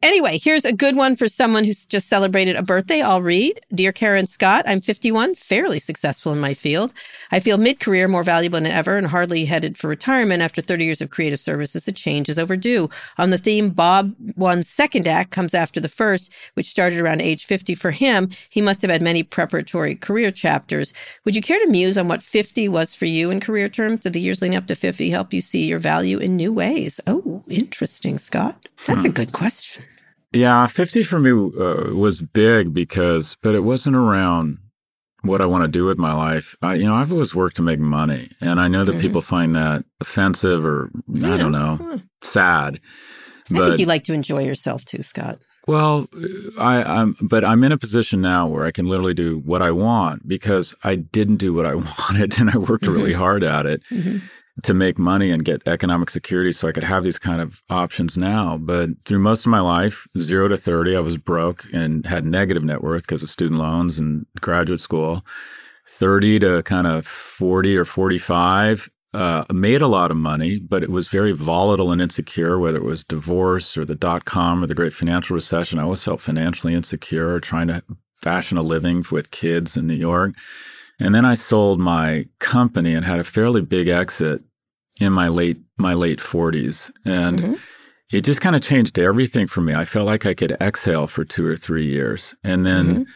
Anyway, 0.04 0.38
here's 0.38 0.66
a 0.66 0.74
good 0.74 0.98
one 0.98 1.16
for 1.16 1.30
someone 1.30 1.63
who's 1.63 1.86
just 1.86 2.10
celebrated 2.10 2.58
a 2.58 2.62
birthday. 2.62 3.02
I'll 3.02 3.22
read. 3.22 3.58
Dear 3.74 3.94
Karen 3.94 4.28
Scott, 4.28 4.66
I'm 4.68 4.82
51, 4.82 5.34
fairly 5.36 5.80
successful 5.80 6.34
in 6.34 6.42
my 6.42 6.54
field. 6.54 6.94
I 7.32 7.39
feel 7.39 7.58
mid 7.58 7.80
career 7.80 8.10
more 8.10 8.24
valuable 8.24 8.60
than 8.60 8.70
ever 8.70 8.98
and 8.98 9.08
hardly 9.08 9.46
headed 9.46 9.78
for 9.78 9.88
retirement 9.88 10.42
after 10.42 10.62
30 10.62 10.84
years 10.84 11.00
of 11.00 11.10
creative 11.10 11.39
services. 11.39 11.88
A 11.88 11.94
change 11.94 12.28
is 12.28 12.38
overdue. 12.38 12.89
On 13.18 13.30
the 13.30 13.38
theme, 13.38 13.70
Bob 13.70 14.13
One's 14.36 14.68
second 14.68 15.08
act 15.08 15.32
comes 15.32 15.54
after 15.54 15.80
the 15.80 15.88
first, 15.88 16.34
which 16.56 16.68
started 16.68 17.00
around 17.00 17.22
age 17.22 17.46
50 17.46 17.74
for 17.74 17.92
him. 17.92 18.30
He 18.50 18.62
must 18.62 18.82
have 18.82 18.92
had 18.92 19.02
many 19.02 19.24
preparatory 19.24 19.96
career 19.96 20.32
chapters. 20.32 20.94
Would 21.24 21.38
you 21.38 21.42
care 21.42 21.60
to 21.60 21.72
muse 21.72 21.98
on 21.98 22.10
what 22.10 22.22
50 22.22 22.68
was 22.68 22.94
for 22.94 23.06
you 23.06 23.32
in 23.32 23.39
career 23.39 23.70
terms? 23.70 24.02
Did 24.02 24.12
the 24.12 24.20
years 24.20 24.42
leading 24.42 24.58
up 24.58 24.68
to 24.68 24.76
50 24.76 25.10
help 25.10 25.32
you 25.32 25.39
see 25.39 25.63
your 25.63 25.80
value 25.80 26.18
in 26.18 26.36
new 26.36 26.52
ways? 26.52 27.00
Oh, 27.08 27.42
interesting, 27.48 28.18
Scott. 28.18 28.68
That's 28.86 29.04
hmm. 29.04 29.08
a 29.08 29.13
good 29.13 29.32
question. 29.32 29.86
Yeah, 30.34 30.65
50 30.65 31.04
for 31.04 31.19
me 31.19 31.32
uh, 31.32 31.93
was 31.93 32.22
big 32.22 32.74
because, 32.74 33.38
but 33.41 33.54
it 33.54 33.62
wasn't 33.62 33.96
around 33.96 34.58
what 35.22 35.41
I 35.41 35.46
want 35.46 35.63
to 35.63 35.69
do 35.69 35.86
with 35.86 35.98
my 35.98 36.13
life. 36.13 36.56
I, 36.62 36.76
you 36.76 36.86
know, 36.86 36.96
I've 36.96 37.12
always 37.12 37.36
worked 37.36 37.56
to 37.58 37.62
make 37.62 37.80
money, 37.80 38.28
and 38.41 38.60
I 38.60 38.67
know 38.67 38.84
that 38.84 38.93
mm-hmm. 38.93 39.02
people 39.02 39.22
find 39.22 39.56
that 39.56 39.86
offensive 40.02 40.65
or 40.65 40.89
yeah. 41.08 41.34
I 41.34 41.38
don't 41.38 41.52
know, 41.52 42.02
sad. 42.24 42.80
I 43.50 43.54
but, 43.54 43.65
think 43.65 43.80
you 43.80 43.86
like 43.86 44.04
to 44.06 44.13
enjoy 44.13 44.43
yourself 44.43 44.84
too, 44.86 45.04
Scott. 45.04 45.39
Well, 45.67 46.08
I, 46.60 46.84
I'm, 46.84 47.15
but 47.22 47.46
I'm 47.46 47.63
in 47.63 47.72
a 47.72 47.78
position 47.78 48.19
now 48.19 48.48
where 48.48 48.65
I 48.65 48.72
can 48.72 48.88
literally 48.88 49.13
do 49.13 49.39
what 49.39 49.62
I 49.62 49.72
want 49.72 50.28
because 50.28 50.76
I 50.84 50.96
didn't 50.96 51.38
do 51.38 51.54
what 51.54 51.65
I 51.65 51.76
wanted, 52.00 52.39
and 52.39 52.50
I 52.50 52.58
worked 52.58 52.86
mm-hmm. 52.86 52.93
really 52.93 53.13
hard 53.13 53.43
at 53.43 53.65
it. 53.65 53.84
Mm-hmm 53.91 54.26
to 54.62 54.74
make 54.74 55.00
money 55.00 55.32
and 55.32 55.44
get 55.44 55.68
economic 55.68 56.12
security 56.12 56.52
so 56.52 56.68
I 56.68 56.72
could 56.72 56.84
have 56.84 57.04
these 57.04 57.18
kind 57.18 57.42
of 57.42 57.60
options 57.70 58.18
now. 58.18 58.58
But 58.58 58.89
through 59.06 59.20
most 59.20 59.46
of 59.46 59.50
my 59.50 59.60
life, 59.60 60.08
zero 60.20 60.48
to 60.48 60.58
30, 60.58 60.96
I 60.96 61.00
was 61.00 61.18
broke 61.18 61.66
and 61.74 62.06
had 62.06 62.26
negative 62.26 62.63
net 62.63 62.84
worth 62.84 63.04
because 63.04 63.24
of 63.24 63.32
student 63.32 63.60
loans 63.60 63.98
and 63.98 64.26
graduate 64.42 64.80
school. 64.80 65.26
30 65.89 66.39
to 66.39 66.63
kind 66.63 66.88
of 66.88 67.06
40 67.06 67.76
or 67.76 67.86
45, 67.86 68.89
uh, 69.13 69.46
made 69.52 69.82
a 69.82 69.88
lot 69.88 70.12
of 70.12 70.18
money, 70.18 70.60
but 70.60 70.84
it 70.84 70.89
was 70.89 71.08
very 71.08 71.32
volatile 71.32 71.92
and 71.92 72.02
insecure, 72.02 72.58
whether 72.58 72.78
it 72.78 72.84
was 72.84 73.04
divorce 73.04 73.78
or 73.78 73.86
the 73.86 73.96
dot 73.96 74.26
com 74.26 74.63
or 74.63 74.68
the 74.68 74.74
great 74.76 74.94
financial 74.94 75.36
recession. 75.36 75.78
I 75.78 75.84
always 75.84 76.04
felt 76.04 76.22
financially 76.22 76.74
insecure, 76.74 77.39
trying 77.39 77.68
to 77.68 77.84
fashion 78.22 78.58
a 78.58 78.63
living 78.63 79.04
with 79.12 79.32
kids 79.32 79.78
in 79.78 79.86
New 79.86 79.94
York. 79.94 80.34
And 80.99 81.13
then 81.13 81.25
I 81.25 81.36
sold 81.36 81.79
my 81.79 82.27
company 82.39 82.93
and 82.93 83.06
had 83.06 83.19
a 83.19 83.23
fairly 83.23 83.62
big 83.62 83.88
exit 83.88 84.41
in 84.99 85.12
my 85.12 85.27
late 85.27 85.58
my 85.77 85.93
late 85.93 86.19
40s 86.19 86.91
and 87.03 87.39
mm-hmm. 87.39 87.53
it 88.12 88.21
just 88.21 88.41
kind 88.41 88.56
of 88.56 88.62
changed 88.62 88.99
everything 88.99 89.47
for 89.47 89.62
me. 89.62 89.73
I 89.73 89.86
felt 89.86 90.06
like 90.06 90.25
I 90.25 90.36
could 90.36 90.51
exhale 90.62 91.08
for 91.08 91.25
2 91.25 91.45
or 91.45 91.58
3 91.58 91.86
years. 91.86 92.36
And 92.43 92.63
then 92.65 93.08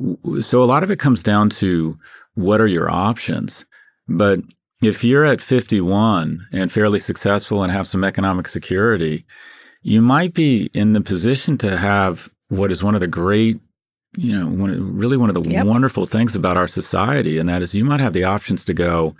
mm-hmm. 0.00 0.40
so 0.40 0.62
a 0.62 0.64
lot 0.64 0.84
of 0.84 0.90
it 0.90 1.00
comes 1.00 1.22
down 1.22 1.50
to 1.50 1.98
what 2.34 2.60
are 2.60 2.68
your 2.68 2.90
options? 2.90 3.66
But 4.08 4.40
if 4.80 5.02
you're 5.02 5.24
at 5.24 5.40
51 5.40 6.40
and 6.52 6.70
fairly 6.70 7.00
successful 7.00 7.62
and 7.62 7.72
have 7.72 7.88
some 7.88 8.04
economic 8.04 8.48
security, 8.48 9.24
you 9.82 10.00
might 10.00 10.34
be 10.34 10.70
in 10.74 10.92
the 10.92 11.00
position 11.00 11.58
to 11.58 11.76
have 11.76 12.30
what 12.48 12.70
is 12.70 12.84
one 12.84 12.94
of 12.94 13.00
the 13.00 13.06
great 13.06 13.58
you 14.16 14.38
know, 14.38 14.46
one 14.46 14.70
of, 14.70 14.78
really 14.80 15.16
one 15.16 15.28
of 15.28 15.42
the 15.42 15.48
yep. 15.50 15.66
wonderful 15.66 16.06
things 16.06 16.36
about 16.36 16.56
our 16.56 16.68
society, 16.68 17.38
and 17.38 17.48
that 17.48 17.62
is 17.62 17.74
you 17.74 17.84
might 17.84 18.00
have 18.00 18.12
the 18.12 18.24
options 18.24 18.64
to 18.66 18.74
go, 18.74 19.14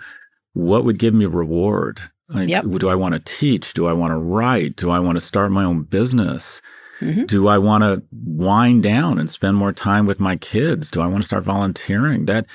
what 0.53 0.85
would 0.85 0.99
give 0.99 1.13
me 1.13 1.25
reward? 1.25 1.99
Like, 2.29 2.49
yep. 2.49 2.65
Do 2.65 2.89
I 2.89 2.95
want 2.95 3.13
to 3.13 3.19
teach? 3.19 3.73
Do 3.73 3.87
I 3.87 3.93
want 3.93 4.11
to 4.11 4.17
write? 4.17 4.77
Do 4.77 4.89
I 4.89 4.99
want 4.99 5.17
to 5.17 5.21
start 5.21 5.51
my 5.51 5.63
own 5.63 5.83
business? 5.83 6.61
Mm-hmm. 6.99 7.25
Do 7.25 7.47
I 7.47 7.57
want 7.57 7.83
to 7.83 8.03
wind 8.11 8.83
down 8.83 9.19
and 9.19 9.29
spend 9.29 9.57
more 9.57 9.73
time 9.73 10.05
with 10.05 10.19
my 10.19 10.37
kids? 10.37 10.89
Do 10.89 11.01
I 11.01 11.07
want 11.07 11.23
to 11.23 11.27
start 11.27 11.43
volunteering? 11.43 12.25
That 12.25 12.47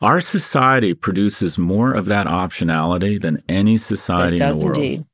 our 0.00 0.20
society 0.20 0.94
produces 0.94 1.58
more 1.58 1.92
of 1.92 2.06
that 2.06 2.26
optionality 2.26 3.20
than 3.20 3.42
any 3.48 3.76
society 3.76 4.36
it 4.36 4.38
does 4.38 4.54
in 4.54 4.60
the 4.60 4.66
world. 4.66 4.78
Indeed. 4.78 5.04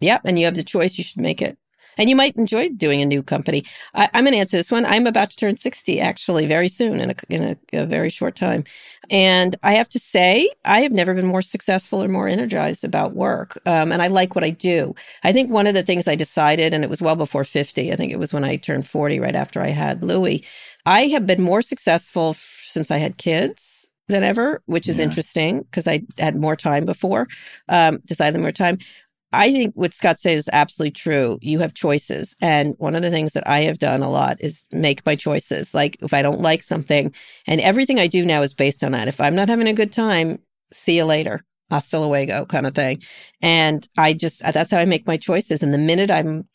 Yep, 0.00 0.20
and 0.24 0.38
you 0.38 0.44
have 0.44 0.54
the 0.54 0.62
choice. 0.62 0.96
You 0.96 1.04
should 1.04 1.20
make 1.20 1.42
it 1.42 1.58
and 1.98 2.08
you 2.08 2.16
might 2.16 2.36
enjoy 2.36 2.68
doing 2.70 3.02
a 3.02 3.06
new 3.06 3.22
company. 3.22 3.64
I, 3.94 4.08
am 4.14 4.24
going 4.24 4.32
to 4.32 4.38
answer 4.38 4.56
this 4.56 4.70
one. 4.70 4.86
I'm 4.86 5.06
about 5.06 5.30
to 5.30 5.36
turn 5.36 5.56
60 5.56 6.00
actually 6.00 6.46
very 6.46 6.68
soon 6.68 7.00
in 7.00 7.10
a, 7.10 7.14
in 7.28 7.42
a, 7.44 7.82
a 7.82 7.86
very 7.86 8.08
short 8.08 8.36
time. 8.36 8.64
And 9.10 9.56
I 9.62 9.72
have 9.72 9.88
to 9.90 9.98
say, 9.98 10.50
I 10.64 10.80
have 10.80 10.92
never 10.92 11.14
been 11.14 11.26
more 11.26 11.42
successful 11.42 12.02
or 12.02 12.08
more 12.08 12.28
energized 12.28 12.84
about 12.84 13.14
work. 13.14 13.58
Um, 13.66 13.92
and 13.92 14.00
I 14.00 14.06
like 14.06 14.34
what 14.34 14.44
I 14.44 14.50
do. 14.50 14.94
I 15.24 15.32
think 15.32 15.50
one 15.50 15.66
of 15.66 15.74
the 15.74 15.82
things 15.82 16.06
I 16.06 16.14
decided, 16.14 16.72
and 16.72 16.84
it 16.84 16.90
was 16.90 17.02
well 17.02 17.16
before 17.16 17.44
50, 17.44 17.92
I 17.92 17.96
think 17.96 18.12
it 18.12 18.18
was 18.18 18.32
when 18.32 18.44
I 18.44 18.56
turned 18.56 18.86
40, 18.86 19.20
right 19.20 19.36
after 19.36 19.60
I 19.60 19.68
had 19.68 20.02
Louis, 20.02 20.44
I 20.86 21.08
have 21.08 21.26
been 21.26 21.42
more 21.42 21.62
successful 21.62 22.30
f- 22.30 22.64
since 22.68 22.90
I 22.90 22.98
had 22.98 23.18
kids 23.18 23.90
than 24.08 24.24
ever, 24.24 24.62
which 24.66 24.88
is 24.88 24.98
yeah. 24.98 25.04
interesting 25.04 25.60
because 25.60 25.86
I 25.86 26.02
had 26.18 26.36
more 26.36 26.56
time 26.56 26.84
before, 26.84 27.28
um, 27.68 27.98
decided 28.06 28.40
more 28.40 28.52
time. 28.52 28.78
I 29.32 29.52
think 29.52 29.74
what 29.74 29.92
Scott 29.92 30.18
said 30.18 30.36
is 30.36 30.48
absolutely 30.52 30.92
true. 30.92 31.38
You 31.42 31.58
have 31.58 31.74
choices. 31.74 32.34
And 32.40 32.74
one 32.78 32.94
of 32.94 33.02
the 33.02 33.10
things 33.10 33.32
that 33.32 33.46
I 33.46 33.60
have 33.60 33.78
done 33.78 34.02
a 34.02 34.10
lot 34.10 34.38
is 34.40 34.64
make 34.72 35.04
my 35.04 35.16
choices. 35.16 35.74
Like 35.74 35.98
if 36.00 36.14
I 36.14 36.22
don't 36.22 36.40
like 36.40 36.62
something, 36.62 37.14
and 37.46 37.60
everything 37.60 37.98
I 38.00 38.06
do 38.06 38.24
now 38.24 38.42
is 38.42 38.54
based 38.54 38.82
on 38.82 38.92
that. 38.92 39.08
If 39.08 39.20
I'm 39.20 39.34
not 39.34 39.48
having 39.48 39.68
a 39.68 39.74
good 39.74 39.92
time, 39.92 40.38
see 40.72 40.96
you 40.96 41.04
later. 41.04 41.40
Hasta 41.70 42.00
luego 42.00 42.46
kind 42.46 42.66
of 42.66 42.74
thing. 42.74 43.02
And 43.42 43.86
I 43.98 44.14
just, 44.14 44.40
that's 44.40 44.70
how 44.70 44.78
I 44.78 44.86
make 44.86 45.06
my 45.06 45.18
choices. 45.18 45.62
And 45.62 45.74
the 45.74 45.78
minute 45.78 46.10
I'm 46.10 46.48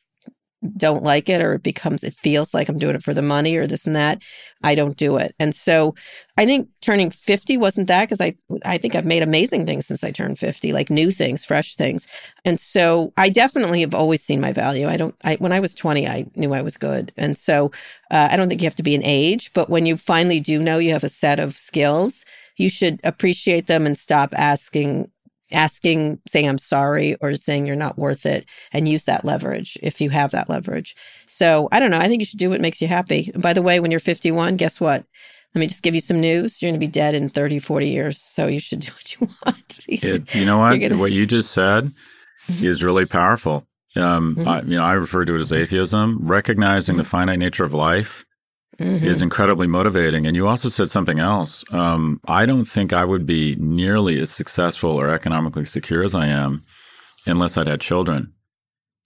don't 0.78 1.04
like 1.04 1.30
it 1.30 1.41
or 1.41 1.56
it 1.56 1.63
becomes 1.63 2.04
it 2.04 2.15
feels 2.15 2.54
like 2.54 2.69
I'm 2.69 2.78
doing 2.78 2.95
it 2.95 3.04
for 3.04 3.13
the 3.13 3.21
money 3.21 3.56
or 3.56 3.67
this 3.67 3.86
and 3.86 3.95
that, 3.95 4.21
I 4.63 4.76
don't 4.76 4.97
do 4.97 5.17
it. 5.17 5.36
And 5.39 5.54
so 5.54 5.95
I 6.38 6.45
think 6.45 6.69
turning 6.82 7.10
50 7.10 7.58
wasn't 7.58 7.88
that 7.88 8.06
because 8.06 8.21
I 8.21 8.36
I 8.65 8.78
think 8.78 8.95
I've 8.95 9.06
made 9.06 9.23
amazing 9.23 9.65
things 9.65 9.86
since 9.86 10.04
I 10.04 10.12
turned 10.12 10.39
50, 10.39 10.73
like 10.73 10.89
new 10.89 11.12
things, 11.12 11.45
fresh 11.45 11.76
things. 11.76 12.08
And 12.45 12.60
so 12.60 13.13
I 13.17 13.30
definitely 13.30 13.82
have 13.82 13.93
always 13.93 14.23
seen 14.23 14.41
my 14.41 14.54
value. 14.54 14.88
I 14.88 14.97
don't 14.97 15.15
I 15.23 15.36
when 15.36 15.52
I 15.52 15.60
was 15.60 15.73
20, 15.73 16.08
I 16.08 16.26
knew 16.36 16.54
I 16.54 16.62
was 16.62 16.78
good. 16.78 17.12
And 17.17 17.38
so 17.38 17.71
uh, 18.12 18.30
I 18.32 18.38
don't 18.38 18.49
think 18.49 18.62
you 18.62 18.67
have 18.67 18.76
to 18.76 18.84
be 18.84 18.95
an 18.95 19.04
age, 19.04 19.52
but 19.54 19.69
when 19.69 19.86
you 19.86 19.97
finally 19.97 20.39
do 20.39 20.62
know 20.62 20.78
you 20.78 20.91
have 20.91 21.04
a 21.04 21.10
set 21.10 21.39
of 21.39 21.58
skills, 21.58 22.26
you 22.58 22.69
should 22.69 22.99
appreciate 23.04 23.67
them 23.67 23.86
and 23.86 23.97
stop 23.97 24.34
asking 24.38 25.10
asking, 25.53 26.19
saying, 26.27 26.47
I'm 26.47 26.57
sorry, 26.57 27.15
or 27.21 27.33
saying 27.33 27.65
you're 27.65 27.75
not 27.75 27.97
worth 27.97 28.25
it, 28.25 28.45
and 28.71 28.87
use 28.87 29.05
that 29.05 29.25
leverage 29.25 29.77
if 29.81 30.01
you 30.01 30.09
have 30.09 30.31
that 30.31 30.49
leverage. 30.49 30.95
So 31.25 31.69
I 31.71 31.79
don't 31.79 31.91
know. 31.91 31.99
I 31.99 32.07
think 32.07 32.21
you 32.21 32.25
should 32.25 32.39
do 32.39 32.49
what 32.49 32.61
makes 32.61 32.81
you 32.81 32.87
happy. 32.87 33.31
And 33.33 33.41
by 33.41 33.53
the 33.53 33.61
way, 33.61 33.79
when 33.79 33.91
you're 33.91 33.99
51, 33.99 34.57
guess 34.57 34.79
what? 34.79 35.05
Let 35.53 35.59
me 35.59 35.67
just 35.67 35.83
give 35.83 35.93
you 35.93 36.01
some 36.01 36.19
news. 36.19 36.61
You're 36.61 36.71
going 36.71 36.79
to 36.79 36.85
be 36.85 36.91
dead 36.91 37.13
in 37.13 37.29
30, 37.29 37.59
40 37.59 37.87
years. 37.87 38.19
So 38.19 38.47
you 38.47 38.59
should 38.59 38.79
do 38.79 38.91
what 38.93 39.13
you 39.13 39.27
want. 39.45 39.79
it, 39.87 40.35
you 40.35 40.45
know 40.45 40.57
what? 40.57 40.77
Gonna... 40.77 40.97
What 40.97 41.11
you 41.11 41.25
just 41.25 41.51
said 41.51 41.85
mm-hmm. 42.47 42.65
is 42.65 42.83
really 42.83 43.05
powerful. 43.05 43.67
Um, 43.95 44.35
mm-hmm. 44.35 44.47
I, 44.47 44.61
you 44.61 44.77
know, 44.77 44.83
I 44.83 44.93
refer 44.93 45.23
to 45.25 45.35
it 45.35 45.41
as 45.41 45.51
atheism, 45.51 46.17
recognizing 46.21 46.93
mm-hmm. 46.93 46.99
the 46.99 47.09
finite 47.09 47.39
nature 47.39 47.63
of 47.63 47.73
life 47.73 48.25
mm-hmm. 48.79 49.05
is 49.05 49.21
incredibly 49.21 49.67
motivating. 49.67 50.25
And 50.25 50.36
you 50.36 50.47
also 50.47 50.69
said 50.69 50.89
something 50.89 51.19
else. 51.19 51.63
Um, 51.73 52.19
I 52.27 52.45
don't 52.45 52.65
think 52.65 52.93
I 52.93 53.05
would 53.05 53.25
be 53.25 53.55
nearly 53.57 54.19
as 54.19 54.31
successful 54.31 54.91
or 54.91 55.09
economically 55.09 55.65
secure 55.65 56.03
as 56.03 56.15
I 56.15 56.27
am 56.27 56.63
unless 57.25 57.57
I'd 57.57 57.67
had 57.67 57.81
children. 57.81 58.33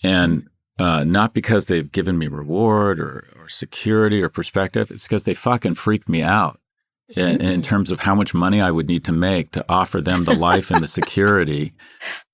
And 0.04 0.48
uh, 0.80 1.04
not 1.04 1.34
because 1.34 1.66
they've 1.66 1.92
given 1.92 2.18
me 2.18 2.28
reward 2.28 3.00
or, 3.00 3.28
or 3.40 3.50
security 3.50 4.22
or 4.22 4.30
perspective. 4.30 4.92
It's 4.92 5.04
because 5.04 5.24
they 5.24 5.34
fucking 5.34 5.76
freaked 5.76 6.08
me 6.08 6.22
out 6.22 6.60
in, 7.10 7.28
in, 7.28 7.40
mm-hmm. 7.40 7.62
terms 7.62 7.92
of 7.92 8.02
how 8.02 8.14
much 8.14 8.34
money 8.34 8.62
I 8.62 8.72
would 8.72 8.88
need 8.88 9.06
to 9.06 9.12
make 9.12 9.52
to 9.52 9.66
offer 9.68 10.02
them 10.02 10.26
the 10.26 10.36
life 10.36 10.70
and 10.70 10.84
the 10.84 10.88
security 10.88 11.74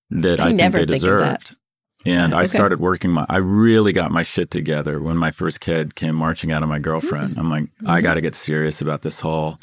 that 0.10 0.40
I, 0.42 0.50
I 0.50 0.58
think 0.58 0.74
they 0.74 0.86
deserved. 0.86 1.56
And 2.06 2.34
I 2.34 2.46
started 2.46 2.80
working 2.80 3.12
my, 3.12 3.26
I 3.30 3.38
really 3.38 3.94
got 3.94 4.12
my 4.12 4.24
shit 4.24 4.52
together 4.52 5.02
when 5.02 5.16
my 5.16 5.32
first 5.32 5.62
kid 5.62 5.96
came 5.96 6.16
marching 6.16 6.52
out 6.52 6.62
of 6.62 6.70
my 6.70 6.80
girlfriend. 6.80 7.32
Mm-hmm. 7.32 7.40
I'm 7.40 7.50
like, 7.50 7.64
mm-hmm. 7.64 7.90
I 7.90 8.02
got 8.02 8.16
to 8.16 8.22
get 8.22 8.36
serious 8.36 8.82
about 8.82 9.04
this 9.04 9.22
whole 9.22 9.58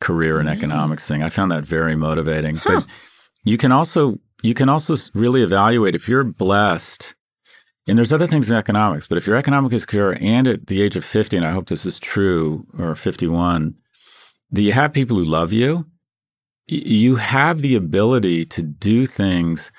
career 0.00 0.40
and 0.40 0.48
economics 0.48 1.06
thing. 1.06 1.22
I 1.22 1.28
found 1.28 1.52
that 1.52 1.64
very 1.64 1.94
motivating. 1.94 2.56
Huh. 2.56 2.80
But 2.80 2.86
you 3.44 3.56
can 3.56 3.70
also, 3.70 4.18
you 4.42 4.54
can 4.54 4.68
also 4.68 4.96
really 5.14 5.42
evaluate 5.42 5.94
if 5.94 6.08
you're 6.08 6.24
blessed, 6.24 7.14
and 7.86 7.96
there's 7.96 8.12
other 8.12 8.26
things 8.26 8.50
in 8.50 8.56
economics, 8.56 9.06
but 9.06 9.18
if 9.18 9.26
you're 9.26 9.36
economically 9.36 9.78
secure 9.78 10.16
and 10.20 10.48
at 10.48 10.66
the 10.66 10.82
age 10.82 10.96
of 10.96 11.04
50, 11.04 11.36
and 11.36 11.46
I 11.46 11.50
hope 11.50 11.68
this 11.68 11.86
is 11.86 11.98
true, 11.98 12.66
or 12.78 12.94
51, 12.94 13.74
that 14.50 14.62
you 14.62 14.72
have 14.72 14.92
people 14.92 15.16
who 15.16 15.24
love 15.24 15.52
you, 15.52 15.86
you 16.66 17.16
have 17.16 17.60
the 17.60 17.76
ability 17.76 18.46
to 18.46 18.62
do 18.62 19.06
things 19.06 19.70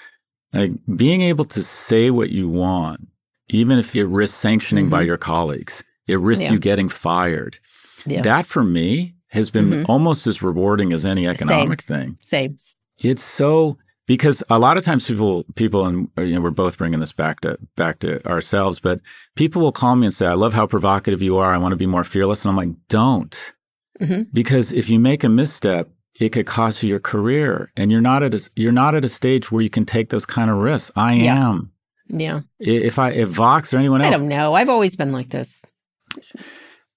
like 0.55 0.71
being 0.95 1.21
able 1.21 1.45
to 1.45 1.61
say 1.61 2.11
what 2.11 2.29
you 2.29 2.47
want, 2.47 3.07
even 3.49 3.77
if 3.77 3.95
it 3.95 4.05
risks 4.05 4.37
sanctioning 4.37 4.85
mm-hmm. 4.85 4.91
by 4.91 5.01
your 5.01 5.17
colleagues, 5.17 5.83
it 6.07 6.19
risks 6.19 6.43
yeah. 6.43 6.51
you 6.51 6.59
getting 6.59 6.89
fired. 6.89 7.59
Yeah. 8.05 8.21
That 8.21 8.45
for 8.45 8.63
me 8.63 9.15
has 9.29 9.49
been 9.49 9.69
mm-hmm. 9.69 9.91
almost 9.91 10.27
as 10.27 10.41
rewarding 10.41 10.93
as 10.93 11.05
any 11.05 11.27
economic 11.27 11.81
Same. 11.81 11.99
thing. 11.99 12.17
Same. 12.21 12.57
It's 12.99 13.23
so 13.23 13.77
because 14.07 14.43
a 14.49 14.59
lot 14.59 14.77
of 14.77 14.85
times 14.85 15.07
people 15.07 15.45
people 15.55 15.85
and 15.85 16.09
you 16.17 16.35
know 16.35 16.41
we're 16.41 16.51
both 16.51 16.77
bringing 16.77 16.99
this 16.99 17.11
back 17.11 17.41
to 17.41 17.57
back 17.75 17.99
to 17.99 18.25
ourselves 18.27 18.79
but 18.79 18.99
people 19.35 19.61
will 19.61 19.71
call 19.71 19.95
me 19.95 20.05
and 20.05 20.13
say 20.13 20.27
i 20.27 20.33
love 20.33 20.53
how 20.53 20.67
provocative 20.67 21.21
you 21.21 21.37
are 21.37 21.53
i 21.53 21.57
want 21.57 21.71
to 21.71 21.77
be 21.77 21.85
more 21.85 22.03
fearless 22.03 22.43
and 22.43 22.49
i'm 22.49 22.55
like 22.55 22.75
don't 22.87 23.53
mm-hmm. 23.99 24.23
because 24.33 24.71
if 24.71 24.89
you 24.89 24.99
make 24.99 25.23
a 25.23 25.29
misstep 25.29 25.89
it 26.19 26.29
could 26.29 26.45
cost 26.45 26.81
you 26.81 26.89
your 26.89 26.99
career 26.99 27.69
and 27.75 27.91
you're 27.91 28.01
not 28.01 28.23
at 28.23 28.33
a 28.33 28.49
you're 28.55 28.71
not 28.71 28.95
at 28.95 29.05
a 29.05 29.09
stage 29.09 29.51
where 29.51 29.61
you 29.61 29.69
can 29.69 29.85
take 29.85 30.09
those 30.09 30.25
kind 30.25 30.49
of 30.49 30.57
risks 30.57 30.91
i 30.95 31.13
yeah. 31.13 31.49
am 31.49 31.71
yeah 32.07 32.41
if 32.59 32.99
i 32.99 33.11
if 33.11 33.29
vox 33.29 33.73
or 33.73 33.77
anyone 33.77 34.01
else 34.01 34.15
i 34.15 34.17
don't 34.17 34.27
know 34.27 34.53
i've 34.53 34.69
always 34.69 34.95
been 34.95 35.11
like 35.11 35.29
this 35.29 35.63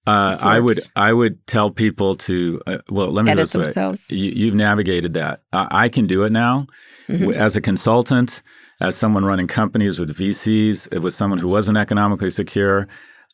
uh, 0.07 0.37
I 0.41 0.59
would 0.59 0.79
I 0.95 1.13
would 1.13 1.45
tell 1.45 1.69
people 1.69 2.15
to 2.15 2.59
uh, 2.65 2.77
well 2.89 3.11
let 3.11 3.25
me 3.25 3.31
edit 3.31 3.43
this 3.43 3.51
themselves. 3.51 4.07
Way. 4.09 4.17
You, 4.17 4.47
have 4.47 4.55
navigated 4.55 5.13
that. 5.13 5.41
I, 5.53 5.67
I, 5.71 5.89
can 5.89 6.07
do 6.07 6.23
it 6.23 6.31
now 6.31 6.65
mm-hmm. 7.07 7.31
as 7.31 7.55
a 7.55 7.61
consultant, 7.61 8.41
as 8.81 8.95
someone 8.95 9.23
running 9.23 9.45
companies 9.45 9.99
with 9.99 10.17
VCs, 10.17 10.99
with 10.99 11.13
someone 11.13 11.37
who 11.37 11.47
wasn't 11.47 11.77
economically 11.77 12.31
secure. 12.31 12.87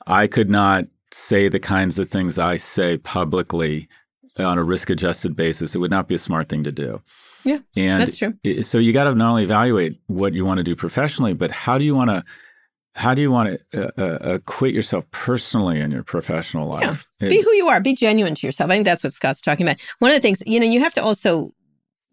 I 0.08 0.28
could 0.28 0.50
not 0.50 0.86
say 1.12 1.48
the 1.48 1.60
kinds 1.60 1.98
of 1.98 2.10
things 2.10 2.38
I 2.38 2.58
say 2.58 2.98
publicly 2.98 3.88
on 4.38 4.58
a 4.58 4.64
risk 4.64 4.90
adjusted 4.90 5.36
basis. 5.36 5.76
It 5.76 5.80
would 5.80 5.92
not 5.92 6.08
be 6.08 6.16
a 6.16 6.20
smart 6.20 6.50
thing 6.50 6.64
to 6.64 6.72
do. 6.72 7.02
Yeah, 7.44 7.60
and 7.76 8.02
that's 8.02 8.18
true. 8.18 8.34
So 8.64 8.80
you 8.80 8.92
got 8.92 9.04
to 9.04 9.16
not 9.16 9.30
only 9.30 9.44
evaluate 9.44 10.00
what 10.08 10.34
you 10.34 10.46
want 10.46 10.58
to 10.58 10.64
do 10.64 10.76
professionally, 10.76 11.34
but 11.34 11.52
how 11.52 11.78
do 11.78 11.86
you 11.86 11.94
want 11.94 12.10
to 12.10 12.24
how 12.96 13.14
do 13.14 13.22
you 13.22 13.30
want 13.30 13.60
to 13.72 13.84
uh, 13.84 13.92
uh, 13.98 14.34
acquit 14.36 14.74
yourself 14.74 15.10
personally 15.12 15.82
in 15.82 15.92
your 15.92 16.04
professional 16.04 16.70
life? 16.70 17.08
Yeah. 17.20 17.30
Be 17.30 17.42
who 17.42 17.52
you 17.52 17.68
are. 17.68 17.82
Be 17.82 17.94
genuine 17.94 18.36
to 18.36 18.48
yourself. 18.48 18.72
I 18.72 18.76
think 18.76 18.86
that's 18.86 19.04
what 19.04 19.14
Scott's 19.14 19.42
talking 19.42 19.68
about. 19.68 19.82
One 20.00 20.12
of 20.12 20.16
the 20.16 20.22
things, 20.22 20.42
you 20.46 20.60
know, 20.60 20.66
you 20.66 20.80
have 20.80 20.94
to 20.94 21.04
also 21.04 21.52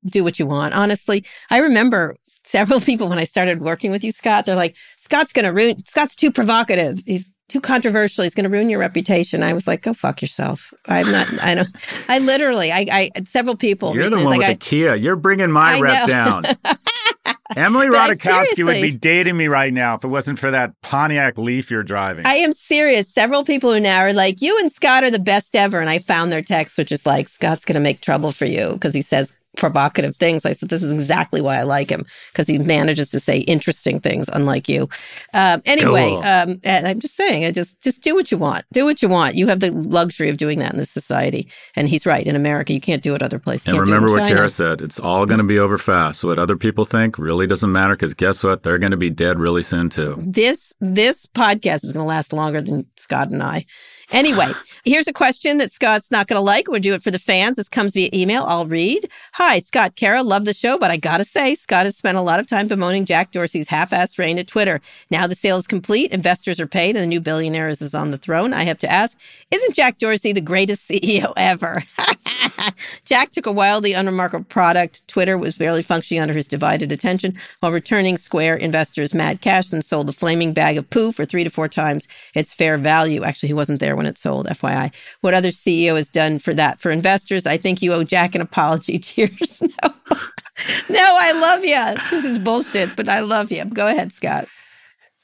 do 0.05 0.25
what 0.25 0.41
you 0.41 0.47
want. 0.47 0.75
Honestly, 0.75 1.25
I 1.51 1.59
remember 1.59 2.17
several 2.45 2.81
people 2.89 3.09
when 3.09 3.19
I 3.19 3.25
started 3.25 3.61
working 3.61 3.93
with 3.93 4.03
you, 4.03 4.11
Scott, 4.11 4.45
they're 4.45 4.57
like, 4.57 4.77
Scott's 4.97 5.33
going 5.33 5.45
to 5.45 5.53
ruin, 5.53 5.79
Scott's 5.79 6.17
too 6.17 6.33
provocative. 6.33 7.01
He's 7.07 7.33
too 7.53 7.61
controversial. 7.61 8.23
He's 8.23 8.35
going 8.35 8.45
to 8.45 8.51
ruin 8.51 8.71
your 8.71 8.81
reputation. 8.81 9.43
I 9.43 9.53
was 9.53 9.67
like, 9.67 9.83
go 9.83 9.93
fuck 9.93 10.23
yourself. 10.23 10.73
I'm 10.87 11.11
not, 11.12 11.29
I 11.43 11.55
don't, 11.55 11.69
I 12.09 12.19
literally, 12.19 12.73
I, 12.73 12.87
I, 12.91 13.11
several 13.25 13.57
people. 13.57 13.95
You're 13.95 14.09
the 14.09 14.17
one 14.17 14.25
like, 14.25 14.38
with 14.38 14.49
I, 14.49 14.53
the 14.55 14.59
Kia. 14.59 14.95
You're 14.95 15.17
bringing 15.17 15.51
my 15.51 15.77
I 15.77 15.81
rep 15.81 16.01
know. 16.01 16.07
down. 16.07 16.45
Emily 17.57 17.88
Ratajkowski 17.88 18.65
would 18.65 18.81
be 18.81 18.93
dating 18.93 19.37
me 19.37 19.47
right 19.47 19.73
now 19.73 19.95
if 19.95 20.05
it 20.05 20.09
wasn't 20.09 20.38
for 20.38 20.51
that 20.51 20.73
Pontiac 20.81 21.37
Leaf 21.37 21.71
you're 21.71 21.83
driving. 21.83 22.25
I 22.25 22.37
am 22.37 22.53
serious. 22.53 23.12
Several 23.12 23.45
people 23.45 23.71
who 23.71 23.79
now 23.79 23.99
are 23.99 24.15
like, 24.15 24.41
you 24.41 24.59
and 24.59 24.73
Scott 24.73 25.05
are 25.05 25.11
the 25.11 25.19
best 25.19 25.55
ever. 25.55 25.79
And 25.79 25.91
I 25.91 25.99
found 25.99 26.33
their 26.33 26.41
text, 26.41 26.79
which 26.79 26.91
is 26.91 27.05
like, 27.05 27.29
Scott's 27.29 27.67
going 27.67 27.75
to 27.75 27.81
make 27.81 28.01
trouble 28.01 28.33
for 28.33 28.47
you 28.47 28.73
because 28.73 28.95
he 28.95 29.03
says 29.03 29.35
provocative 29.57 30.17
things. 30.17 30.45
I 30.45 30.53
said, 30.53 30.69
this 30.69 30.83
is 30.83 30.93
exactly 30.93 31.41
why 31.41 31.59
I 31.59 31.62
like 31.62 31.91
him 31.91 32.07
because 32.33 32.47
he 32.47 32.59
manages 32.59 33.11
to 33.11 33.21
say 33.21 33.38
interesting 33.38 34.01
things, 34.01 34.29
unlike 34.33 34.69
you. 34.69 34.88
Um, 35.35 35.62
anyway, 35.65 36.09
cool. 36.09 36.23
um, 36.23 36.61
I'm 36.65 37.01
just 37.01 37.17
saying, 37.17 37.45
I 37.45 37.51
just 37.51 37.83
just 37.83 38.03
do 38.03 38.15
what 38.15 38.31
you 38.31 38.38
want. 38.38 38.65
Do 38.73 38.85
what 38.85 39.03
you 39.03 39.09
want. 39.09 39.35
You 39.35 39.47
have 39.49 39.61
the 39.61 39.71
luxury 39.71 40.29
of 40.29 40.37
doing 40.37 40.59
that 40.61 40.73
in 40.73 40.79
this 40.79 40.91
society. 40.91 41.49
And 41.77 41.88
he's 41.88 42.07
right. 42.07 42.27
In 42.27 42.37
America, 42.37 42.73
you 42.73 42.81
can't 42.81 43.03
do 43.03 43.15
it 43.15 43.23
other 43.23 43.38
places. 43.38 43.69
And 43.69 43.81
remember 43.81 44.11
what 44.11 44.29
Kara 44.29 44.49
said. 44.49 44.81
It's 44.81 44.99
all 44.99 45.27
going 45.27 45.38
to 45.38 45.45
be 45.45 45.59
over 45.59 45.79
fast. 45.79 46.25
What 46.25 46.38
other 46.38 46.57
people 46.57 46.85
think 46.85 47.19
really 47.19 47.47
doesn't 47.47 47.71
matter 47.71 47.95
because 47.95 48.15
guess 48.15 48.43
what? 48.43 48.62
They're 48.62 48.79
going 48.79 48.93
to 48.93 48.97
be 48.97 49.11
dead 49.11 49.38
really 49.38 49.62
soon 49.62 49.88
too. 49.88 50.17
This 50.19 50.73
this 50.81 51.27
podcast 51.27 51.85
is 51.85 51.93
going 51.93 52.05
to 52.05 52.09
last 52.09 52.33
longer 52.33 52.61
than 52.61 52.87
Scott 52.97 53.31
and 53.31 53.43
I. 53.43 53.67
Anyway, 54.12 54.49
here's 54.85 55.09
a 55.09 55.12
question 55.12 55.59
that 55.59 55.73
Scott's 55.73 56.11
not 56.11 56.27
going 56.27 56.37
to 56.37 56.43
like. 56.43 56.69
We'll 56.69 56.81
do 56.81 56.95
it 56.95 57.03
for 57.03 57.11
the 57.11 57.19
fans. 57.19 57.57
This 57.57 57.69
comes 57.69 57.93
via 57.93 58.11
email. 58.12 58.45
I'll 58.45 58.67
read. 58.67 59.09
Hi, 59.45 59.59
Scott 59.59 59.97
Kara. 59.97 60.23
Love 60.23 60.45
the 60.45 60.55
show, 60.55 60.79
but 60.79 60.93
I 60.93 60.97
got 60.97 61.17
to 61.17 61.25
say, 61.25 61.57
Scott 61.57 61.85
has 61.85 61.97
spent 61.97 62.17
a 62.17 62.21
lot 62.21 62.39
of 62.39 62.47
time 62.47 62.69
bemoaning 62.69 63.05
Jack 63.05 63.33
Dorsey's 63.33 63.67
half 63.67 63.91
assed 63.91 64.17
reign 64.17 64.39
at 64.39 64.47
Twitter. 64.47 64.81
Now 65.11 65.27
the 65.27 65.35
sale 65.35 65.57
is 65.57 65.67
complete, 65.67 66.13
investors 66.13 66.61
are 66.61 66.69
paid, 66.69 66.95
and 66.95 67.03
the 67.03 67.09
new 67.09 67.21
billionaire 67.21 67.69
is 67.69 67.93
on 67.93 68.13
the 68.13 68.19
throne. 68.19 68.55
I 68.55 68.63
have 68.63 68.79
to 68.79 68.91
ask, 68.91 69.19
isn't 69.51 69.75
Jack 69.75 69.99
Dorsey 69.99 70.33
the 70.33 70.41
greatest 70.41 70.89
CEO 70.89 71.33
ever? 71.37 71.83
Jack 73.05 73.33
took 73.33 73.47
a 73.47 73.53
wildly 73.53 73.92
unremarkable 73.92 74.45
product. 74.45 75.07
Twitter 75.09 75.37
was 75.38 75.57
barely 75.57 75.83
functioning 75.83 76.21
under 76.21 76.35
his 76.35 76.47
divided 76.47 76.92
attention 76.92 77.37
while 77.61 77.73
returning 77.73 78.16
Square 78.16 78.57
investors 78.57 79.14
mad 79.14 79.40
cash 79.40 79.73
and 79.73 79.85
sold 79.85 80.09
a 80.09 80.12
flaming 80.12 80.53
bag 80.53 80.77
of 80.77 80.88
poo 80.90 81.12
for 81.12 81.25
three 81.25 81.45
to 81.45 81.51
four 81.51 81.68
times 81.68 82.09
its 82.35 82.53
fair 82.53 82.77
value. 82.79 83.25
Actually, 83.25 83.49
he 83.49 83.55
wasn't 83.55 83.81
there 83.81 83.97
when 83.97 84.07
it 84.07 84.18
sold, 84.18 84.47
FYI. 84.47 84.92
What 85.21 85.35
other 85.35 85.49
CEO 85.49 85.97
has 85.97 86.09
done 86.09 86.38
for 86.38 86.55
that 86.55 86.81
for 86.81 86.90
investors? 86.90 87.47
I 87.47 87.57
think 87.57 87.83
you 87.83 87.92
owe 87.92 88.05
Jack 88.05 88.35
an 88.35 88.40
apology. 88.40 88.99
Cheers. 88.99 89.62
no. 89.62 89.95
no, 90.90 91.16
I 91.18 91.33
love 91.33 91.64
you. 91.64 92.11
This 92.11 92.25
is 92.25 92.38
bullshit, 92.38 92.97
but 92.97 93.09
I 93.09 93.21
love 93.21 93.51
you. 93.51 93.64
Go 93.64 93.87
ahead, 93.87 94.12
Scott. 94.12 94.47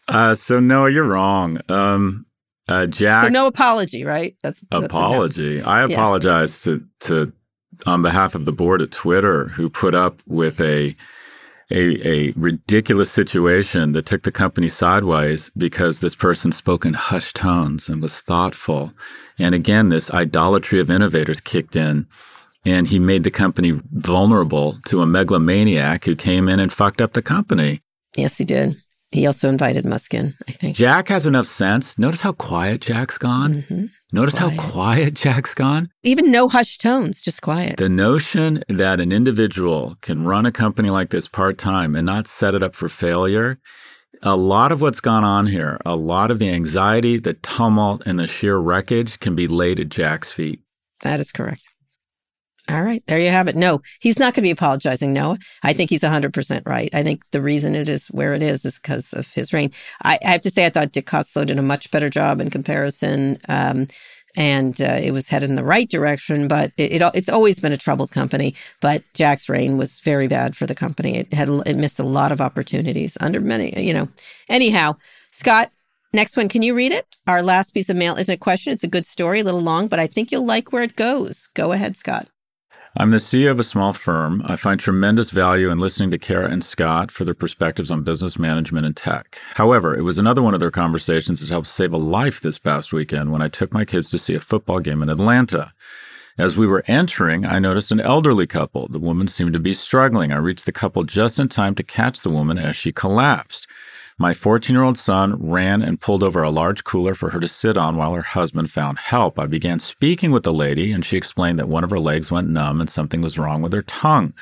Uh, 0.08 0.34
so 0.34 0.58
no, 0.58 0.86
you're 0.86 1.04
wrong. 1.04 1.60
Um, 1.68 2.24
uh, 2.68 2.86
Jack. 2.86 3.24
So 3.24 3.28
no 3.28 3.46
apology, 3.46 4.04
right? 4.04 4.36
That's, 4.42 4.64
that's 4.70 4.84
apology. 4.84 5.62
I 5.62 5.82
apologize 5.82 6.66
yeah. 6.66 6.74
to 6.74 6.84
to 7.00 7.32
on 7.86 8.02
behalf 8.02 8.34
of 8.34 8.44
the 8.44 8.52
board 8.52 8.82
at 8.82 8.90
Twitter 8.90 9.48
who 9.48 9.70
put 9.70 9.94
up 9.94 10.22
with 10.26 10.60
a 10.60 10.94
a, 11.70 12.08
a 12.08 12.32
ridiculous 12.32 13.10
situation 13.10 13.92
that 13.92 14.06
took 14.06 14.22
the 14.22 14.32
company 14.32 14.68
sideways 14.68 15.50
because 15.56 16.00
this 16.00 16.14
person 16.14 16.50
spoke 16.50 16.86
in 16.86 16.94
hushed 16.94 17.36
tones 17.36 17.88
and 17.88 18.00
was 18.00 18.20
thoughtful. 18.20 18.92
And 19.38 19.54
again, 19.54 19.90
this 19.90 20.10
idolatry 20.10 20.80
of 20.80 20.90
innovators 20.90 21.40
kicked 21.42 21.76
in 21.76 22.06
and 22.64 22.86
he 22.88 22.98
made 22.98 23.22
the 23.22 23.30
company 23.30 23.80
vulnerable 23.92 24.78
to 24.86 25.02
a 25.02 25.06
megalomaniac 25.06 26.04
who 26.04 26.16
came 26.16 26.48
in 26.48 26.58
and 26.58 26.72
fucked 26.72 27.00
up 27.00 27.12
the 27.12 27.22
company. 27.22 27.80
Yes, 28.16 28.38
he 28.38 28.44
did. 28.44 28.76
He 29.10 29.26
also 29.26 29.48
invited 29.48 29.86
Musk 29.86 30.12
in, 30.12 30.34
I 30.46 30.52
think. 30.52 30.76
Jack 30.76 31.08
has 31.08 31.26
enough 31.26 31.46
sense. 31.46 31.98
Notice 31.98 32.20
how 32.20 32.32
quiet 32.32 32.82
Jack's 32.82 33.16
gone. 33.16 33.54
Mm-hmm. 33.62 33.86
Notice 34.12 34.38
quiet. 34.38 34.50
how 34.50 34.70
quiet 34.70 35.14
Jack's 35.14 35.54
gone. 35.54 35.88
Even 36.02 36.30
no 36.30 36.46
hushed 36.48 36.82
tones, 36.82 37.22
just 37.22 37.40
quiet. 37.40 37.78
The 37.78 37.88
notion 37.88 38.62
that 38.68 39.00
an 39.00 39.10
individual 39.10 39.96
can 40.02 40.26
run 40.26 40.44
a 40.44 40.52
company 40.52 40.90
like 40.90 41.08
this 41.08 41.26
part 41.26 41.56
time 41.56 41.96
and 41.96 42.04
not 42.04 42.26
set 42.26 42.54
it 42.54 42.62
up 42.62 42.74
for 42.74 42.88
failure, 42.90 43.58
a 44.22 44.36
lot 44.36 44.72
of 44.72 44.82
what's 44.82 45.00
gone 45.00 45.24
on 45.24 45.46
here, 45.46 45.78
a 45.86 45.96
lot 45.96 46.30
of 46.30 46.38
the 46.38 46.50
anxiety, 46.50 47.18
the 47.18 47.34
tumult, 47.34 48.02
and 48.04 48.18
the 48.18 48.26
sheer 48.26 48.58
wreckage 48.58 49.20
can 49.20 49.34
be 49.34 49.48
laid 49.48 49.80
at 49.80 49.88
Jack's 49.88 50.32
feet. 50.32 50.60
That 51.02 51.20
is 51.20 51.32
correct. 51.32 51.62
All 52.70 52.82
right, 52.82 53.02
there 53.06 53.18
you 53.18 53.30
have 53.30 53.48
it. 53.48 53.56
No, 53.56 53.80
he's 53.98 54.18
not 54.18 54.34
going 54.34 54.42
to 54.42 54.48
be 54.48 54.50
apologizing. 54.50 55.10
No, 55.12 55.38
I 55.62 55.72
think 55.72 55.88
he's 55.88 56.02
100% 56.02 56.66
right. 56.66 56.90
I 56.92 57.02
think 57.02 57.22
the 57.30 57.40
reason 57.40 57.74
it 57.74 57.88
is 57.88 58.08
where 58.08 58.34
it 58.34 58.42
is 58.42 58.64
is 58.66 58.78
because 58.78 59.14
of 59.14 59.32
his 59.32 59.54
reign. 59.54 59.72
I, 60.02 60.18
I, 60.22 60.32
have 60.32 60.42
to 60.42 60.50
say, 60.50 60.66
I 60.66 60.70
thought 60.70 60.92
Dick 60.92 61.06
Costolo 61.06 61.46
did 61.46 61.58
a 61.58 61.62
much 61.62 61.90
better 61.90 62.10
job 62.10 62.42
in 62.42 62.50
comparison. 62.50 63.38
Um, 63.48 63.88
and 64.36 64.80
uh, 64.82 64.98
it 65.02 65.12
was 65.12 65.28
headed 65.28 65.48
in 65.48 65.56
the 65.56 65.64
right 65.64 65.88
direction, 65.88 66.46
but 66.46 66.72
it, 66.76 67.00
it, 67.00 67.10
it's 67.14 67.30
always 67.30 67.58
been 67.58 67.72
a 67.72 67.78
troubled 67.78 68.10
company. 68.10 68.54
But 68.80 69.02
Jack's 69.14 69.48
reign 69.48 69.78
was 69.78 70.00
very 70.00 70.28
bad 70.28 70.54
for 70.54 70.66
the 70.66 70.74
company. 70.74 71.16
It 71.16 71.32
had 71.32 71.48
it 71.48 71.76
missed 71.76 71.98
a 71.98 72.04
lot 72.04 72.32
of 72.32 72.40
opportunities 72.40 73.16
under 73.20 73.40
many, 73.40 73.82
you 73.82 73.94
know. 73.94 74.08
Anyhow, 74.48 74.96
Scott, 75.30 75.72
next 76.12 76.36
one, 76.36 76.48
can 76.48 76.62
you 76.62 76.74
read 76.74 76.92
it? 76.92 77.06
Our 77.26 77.42
last 77.42 77.72
piece 77.72 77.88
of 77.88 77.96
mail 77.96 78.16
isn't 78.16 78.32
a 78.32 78.36
question; 78.36 78.74
it's 78.74 78.84
a 78.84 78.88
good 78.88 79.06
story, 79.06 79.40
a 79.40 79.44
little 79.44 79.62
long, 79.62 79.88
but 79.88 79.98
I 79.98 80.06
think 80.06 80.30
you'll 80.30 80.46
like 80.46 80.72
where 80.72 80.82
it 80.82 80.96
goes. 80.96 81.48
Go 81.54 81.72
ahead, 81.72 81.96
Scott. 81.96 82.28
I'm 82.96 83.10
the 83.10 83.18
CEO 83.18 83.50
of 83.50 83.60
a 83.60 83.64
small 83.64 83.92
firm. 83.92 84.40
I 84.46 84.56
find 84.56 84.80
tremendous 84.80 85.30
value 85.30 85.70
in 85.70 85.78
listening 85.78 86.10
to 86.10 86.18
Kara 86.18 86.50
and 86.50 86.64
Scott 86.64 87.10
for 87.10 87.24
their 87.24 87.34
perspectives 87.34 87.90
on 87.90 88.02
business 88.02 88.38
management 88.38 88.86
and 88.86 88.96
tech. 88.96 89.38
However, 89.54 89.94
it 89.94 90.02
was 90.02 90.18
another 90.18 90.42
one 90.42 90.54
of 90.54 90.60
their 90.60 90.70
conversations 90.70 91.40
that 91.40 91.50
helped 91.50 91.68
save 91.68 91.92
a 91.92 91.98
life 91.98 92.40
this 92.40 92.58
past 92.58 92.92
weekend 92.92 93.30
when 93.30 93.42
I 93.42 93.48
took 93.48 93.72
my 93.72 93.84
kids 93.84 94.10
to 94.10 94.18
see 94.18 94.34
a 94.34 94.40
football 94.40 94.80
game 94.80 95.02
in 95.02 95.10
Atlanta. 95.10 95.72
As 96.38 96.56
we 96.56 96.66
were 96.66 96.84
entering, 96.86 97.44
I 97.44 97.58
noticed 97.58 97.92
an 97.92 98.00
elderly 98.00 98.46
couple. 98.46 98.88
The 98.88 98.98
woman 98.98 99.28
seemed 99.28 99.52
to 99.52 99.58
be 99.58 99.74
struggling. 99.74 100.32
I 100.32 100.38
reached 100.38 100.66
the 100.66 100.72
couple 100.72 101.04
just 101.04 101.38
in 101.38 101.48
time 101.48 101.74
to 101.74 101.82
catch 101.82 102.22
the 102.22 102.30
woman 102.30 102.58
as 102.58 102.74
she 102.74 102.90
collapsed. 102.90 103.66
My 104.20 104.34
14 104.34 104.74
year 104.74 104.82
old 104.82 104.98
son 104.98 105.36
ran 105.38 105.80
and 105.80 106.00
pulled 106.00 106.24
over 106.24 106.42
a 106.42 106.50
large 106.50 106.82
cooler 106.82 107.14
for 107.14 107.30
her 107.30 107.38
to 107.38 107.46
sit 107.46 107.76
on 107.76 107.96
while 107.96 108.14
her 108.14 108.22
husband 108.22 108.68
found 108.68 108.98
help. 108.98 109.38
I 109.38 109.46
began 109.46 109.78
speaking 109.78 110.32
with 110.32 110.42
the 110.42 110.52
lady, 110.52 110.90
and 110.90 111.04
she 111.04 111.16
explained 111.16 111.60
that 111.60 111.68
one 111.68 111.84
of 111.84 111.90
her 111.90 112.00
legs 112.00 112.28
went 112.28 112.48
numb 112.48 112.80
and 112.80 112.90
something 112.90 113.20
was 113.20 113.38
wrong 113.38 113.62
with 113.62 113.72
her 113.72 113.82
tongue. 113.82 114.34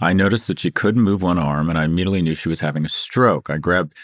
I 0.00 0.14
noticed 0.14 0.48
that 0.48 0.58
she 0.58 0.72
couldn't 0.72 1.02
move 1.02 1.22
one 1.22 1.38
arm, 1.38 1.68
and 1.68 1.78
I 1.78 1.84
immediately 1.84 2.22
knew 2.22 2.34
she 2.34 2.48
was 2.48 2.58
having 2.58 2.84
a 2.84 2.88
stroke. 2.88 3.50
I 3.50 3.58
grabbed 3.58 3.94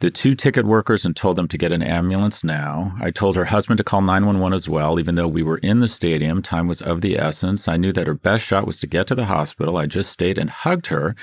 the 0.00 0.10
two 0.10 0.34
ticket 0.34 0.64
workers 0.64 1.04
and 1.04 1.14
told 1.14 1.36
them 1.36 1.48
to 1.48 1.58
get 1.58 1.70
an 1.70 1.82
ambulance 1.82 2.42
now. 2.42 2.94
I 2.98 3.10
told 3.10 3.36
her 3.36 3.44
husband 3.44 3.76
to 3.76 3.84
call 3.84 4.00
911 4.00 4.54
as 4.54 4.70
well, 4.70 4.98
even 4.98 5.16
though 5.16 5.28
we 5.28 5.42
were 5.42 5.58
in 5.58 5.80
the 5.80 5.86
stadium. 5.86 6.40
Time 6.40 6.66
was 6.66 6.80
of 6.80 7.02
the 7.02 7.18
essence. 7.18 7.68
I 7.68 7.76
knew 7.76 7.92
that 7.92 8.06
her 8.06 8.14
best 8.14 8.44
shot 8.44 8.66
was 8.66 8.80
to 8.80 8.86
get 8.86 9.06
to 9.08 9.14
the 9.14 9.26
hospital. 9.26 9.76
I 9.76 9.84
just 9.84 10.10
stayed 10.10 10.38
and 10.38 10.48
hugged 10.48 10.86
her 10.86 11.14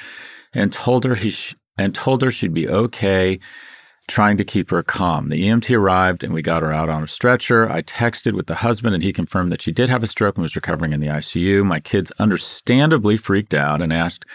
and 0.54 0.72
told 0.72 1.04
her 1.04 1.16
he, 1.16 1.32
sh- 1.32 1.56
and 1.80 1.96
told 1.96 2.22
her 2.22 2.30
she'd 2.30 2.54
be 2.54 2.68
okay, 2.68 3.40
trying 4.10 4.36
to 4.38 4.44
keep 4.44 4.70
her 4.70 4.84
calm. 4.84 5.30
The 5.30 5.48
EMT 5.48 5.76
arrived 5.76 6.24
and 6.24 6.34
we 6.34 6.42
got 6.42 6.62
her 6.62 6.74
out 6.74 6.90
on 6.90 7.04
a 7.04 7.08
stretcher. 7.08 7.72
I 7.72 7.82
texted 7.84 8.34
with 8.34 8.48
the 8.48 8.56
husband 8.56 8.96
and 8.96 9.04
he 9.04 9.14
confirmed 9.14 9.52
that 9.54 9.62
she 9.62 9.72
did 9.72 9.90
have 9.90 10.04
a 10.04 10.08
stroke 10.08 10.36
and 10.36 10.44
was 10.44 10.56
recovering 10.56 10.92
in 10.92 11.00
the 11.00 11.08
ICU. 11.08 11.66
My 11.66 11.80
kids 11.80 12.12
understandably 12.20 13.16
freaked 13.16 13.54
out 13.54 13.82
and 13.82 13.94
asked 13.94 14.26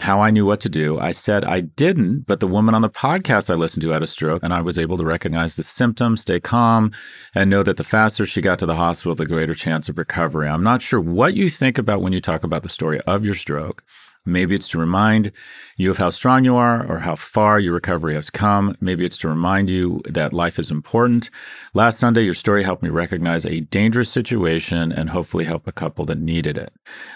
how 0.00 0.20
I 0.20 0.30
knew 0.30 0.44
what 0.44 0.60
to 0.60 0.68
do. 0.68 0.98
I 0.98 1.12
said 1.12 1.46
I 1.46 1.60
didn't, 1.60 2.26
but 2.26 2.40
the 2.40 2.46
woman 2.46 2.74
on 2.74 2.82
the 2.82 2.90
podcast 2.90 3.48
I 3.48 3.54
listened 3.54 3.80
to 3.82 3.90
had 3.90 4.02
a 4.02 4.06
stroke, 4.06 4.42
and 4.42 4.52
I 4.52 4.60
was 4.60 4.78
able 4.78 4.98
to 4.98 5.06
recognize 5.06 5.56
the 5.56 5.62
symptoms, 5.62 6.20
stay 6.20 6.38
calm, 6.38 6.92
and 7.34 7.48
know 7.48 7.62
that 7.62 7.78
the 7.78 7.84
faster 7.84 8.26
she 8.26 8.42
got 8.42 8.58
to 8.58 8.66
the 8.66 8.74
hospital, 8.74 9.14
the 9.14 9.24
greater 9.24 9.54
chance 9.54 9.88
of 9.88 9.96
recovery. 9.96 10.48
I'm 10.48 10.62
not 10.62 10.82
sure 10.82 11.00
what 11.00 11.32
you 11.32 11.48
think 11.48 11.78
about 11.78 12.02
when 12.02 12.12
you 12.12 12.20
talk 12.20 12.44
about 12.44 12.62
the 12.62 12.68
story 12.68 13.00
of 13.06 13.24
your 13.24 13.32
stroke. 13.32 13.82
Maybe 14.26 14.54
it's 14.54 14.68
to 14.68 14.78
remind 14.78 15.32
you 15.76 15.90
of 15.90 15.98
how 15.98 16.10
strong 16.10 16.44
you 16.44 16.56
are 16.56 16.84
or 16.86 16.98
how 16.98 17.14
far 17.14 17.60
your 17.60 17.72
recovery 17.72 18.14
has 18.14 18.28
come. 18.28 18.76
Maybe 18.80 19.06
it's 19.06 19.16
to 19.18 19.28
remind 19.28 19.70
you 19.70 20.02
that 20.04 20.32
life 20.32 20.58
is 20.58 20.70
important. 20.70 21.30
Last 21.74 21.98
Sunday, 21.98 22.22
your 22.22 22.34
story 22.34 22.64
helped 22.64 22.82
me 22.82 22.88
recognize 22.88 23.46
a 23.46 23.60
dangerous 23.60 24.10
situation 24.10 24.92
and 24.92 25.10
hopefully 25.10 25.44
help 25.44 25.66
a 25.66 25.72
couple 25.72 26.04
that 26.06 26.18
needed 26.18 26.58
it. 26.58 26.72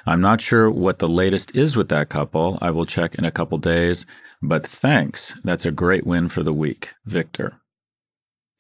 I'm 0.07 0.21
not 0.21 0.41
sure 0.41 0.71
what 0.71 1.01
the 1.01 1.09
latest 1.09 1.55
is 1.57 1.77
with 1.77 1.89
that 1.89 2.09
couple. 2.09 2.59
I 2.63 2.71
will 2.71 2.87
check 2.87 3.17
in 3.17 3.25
a 3.25 3.31
couple 3.33 3.59
days, 3.59 4.07
but 4.41 4.67
thanks. 4.67 5.35
That's 5.43 5.67
a 5.67 5.71
great 5.71 6.07
win 6.07 6.29
for 6.29 6.43
the 6.43 6.53
week. 6.53 6.91
Victor. 7.05 7.57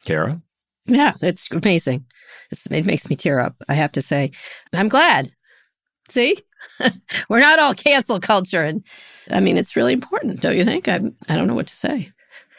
Kara? 0.05 0.43
Yeah, 0.87 1.13
it's 1.23 1.49
amazing. 1.51 2.07
It 2.71 2.87
makes 2.87 3.09
me 3.09 3.15
tear 3.15 3.39
up, 3.39 3.55
I 3.69 3.75
have 3.75 3.93
to 3.93 4.03
say. 4.03 4.33
I'm 4.73 4.89
glad. 4.89 5.31
See? 6.11 6.37
We're 7.29 7.41
not 7.41 7.59
all 7.59 7.75
cancel 7.75 8.21
culture. 8.21 8.65
And 8.65 8.85
I 9.31 9.41
mean, 9.41 9.57
it's 9.57 9.77
really 9.77 9.93
important, 9.93 10.41
don't 10.41 10.57
you 10.57 10.65
think? 10.65 10.89
I, 10.89 11.01
I 11.29 11.37
don't 11.37 11.47
know 11.47 11.55
what 11.55 11.69
to 11.69 11.77
say. 11.77 12.11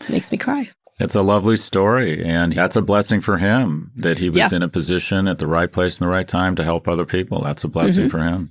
It 0.02 0.10
makes 0.10 0.32
me 0.32 0.38
cry. 0.38 0.70
It's 1.00 1.16
a 1.16 1.22
lovely 1.22 1.58
story. 1.58 2.24
And 2.24 2.54
that's 2.54 2.76
a 2.76 2.82
blessing 2.82 3.22
for 3.22 3.38
him 3.38 3.92
that 3.96 4.18
he 4.20 4.30
was 4.30 4.38
Yeah. 4.40 4.50
in 4.54 4.64
a 4.64 4.70
position 4.70 5.28
at 5.28 5.40
the 5.40 5.48
right 5.48 5.72
place 5.72 6.00
in 6.00 6.06
the 6.06 6.12
right 6.12 6.28
time 6.28 6.56
to 6.56 6.64
help 6.64 6.88
other 6.88 7.06
people. 7.06 7.42
That's 7.42 7.64
a 7.64 7.68
blessing 7.68 8.08
Mhm. 8.08 8.12
for 8.12 8.20
him. 8.20 8.50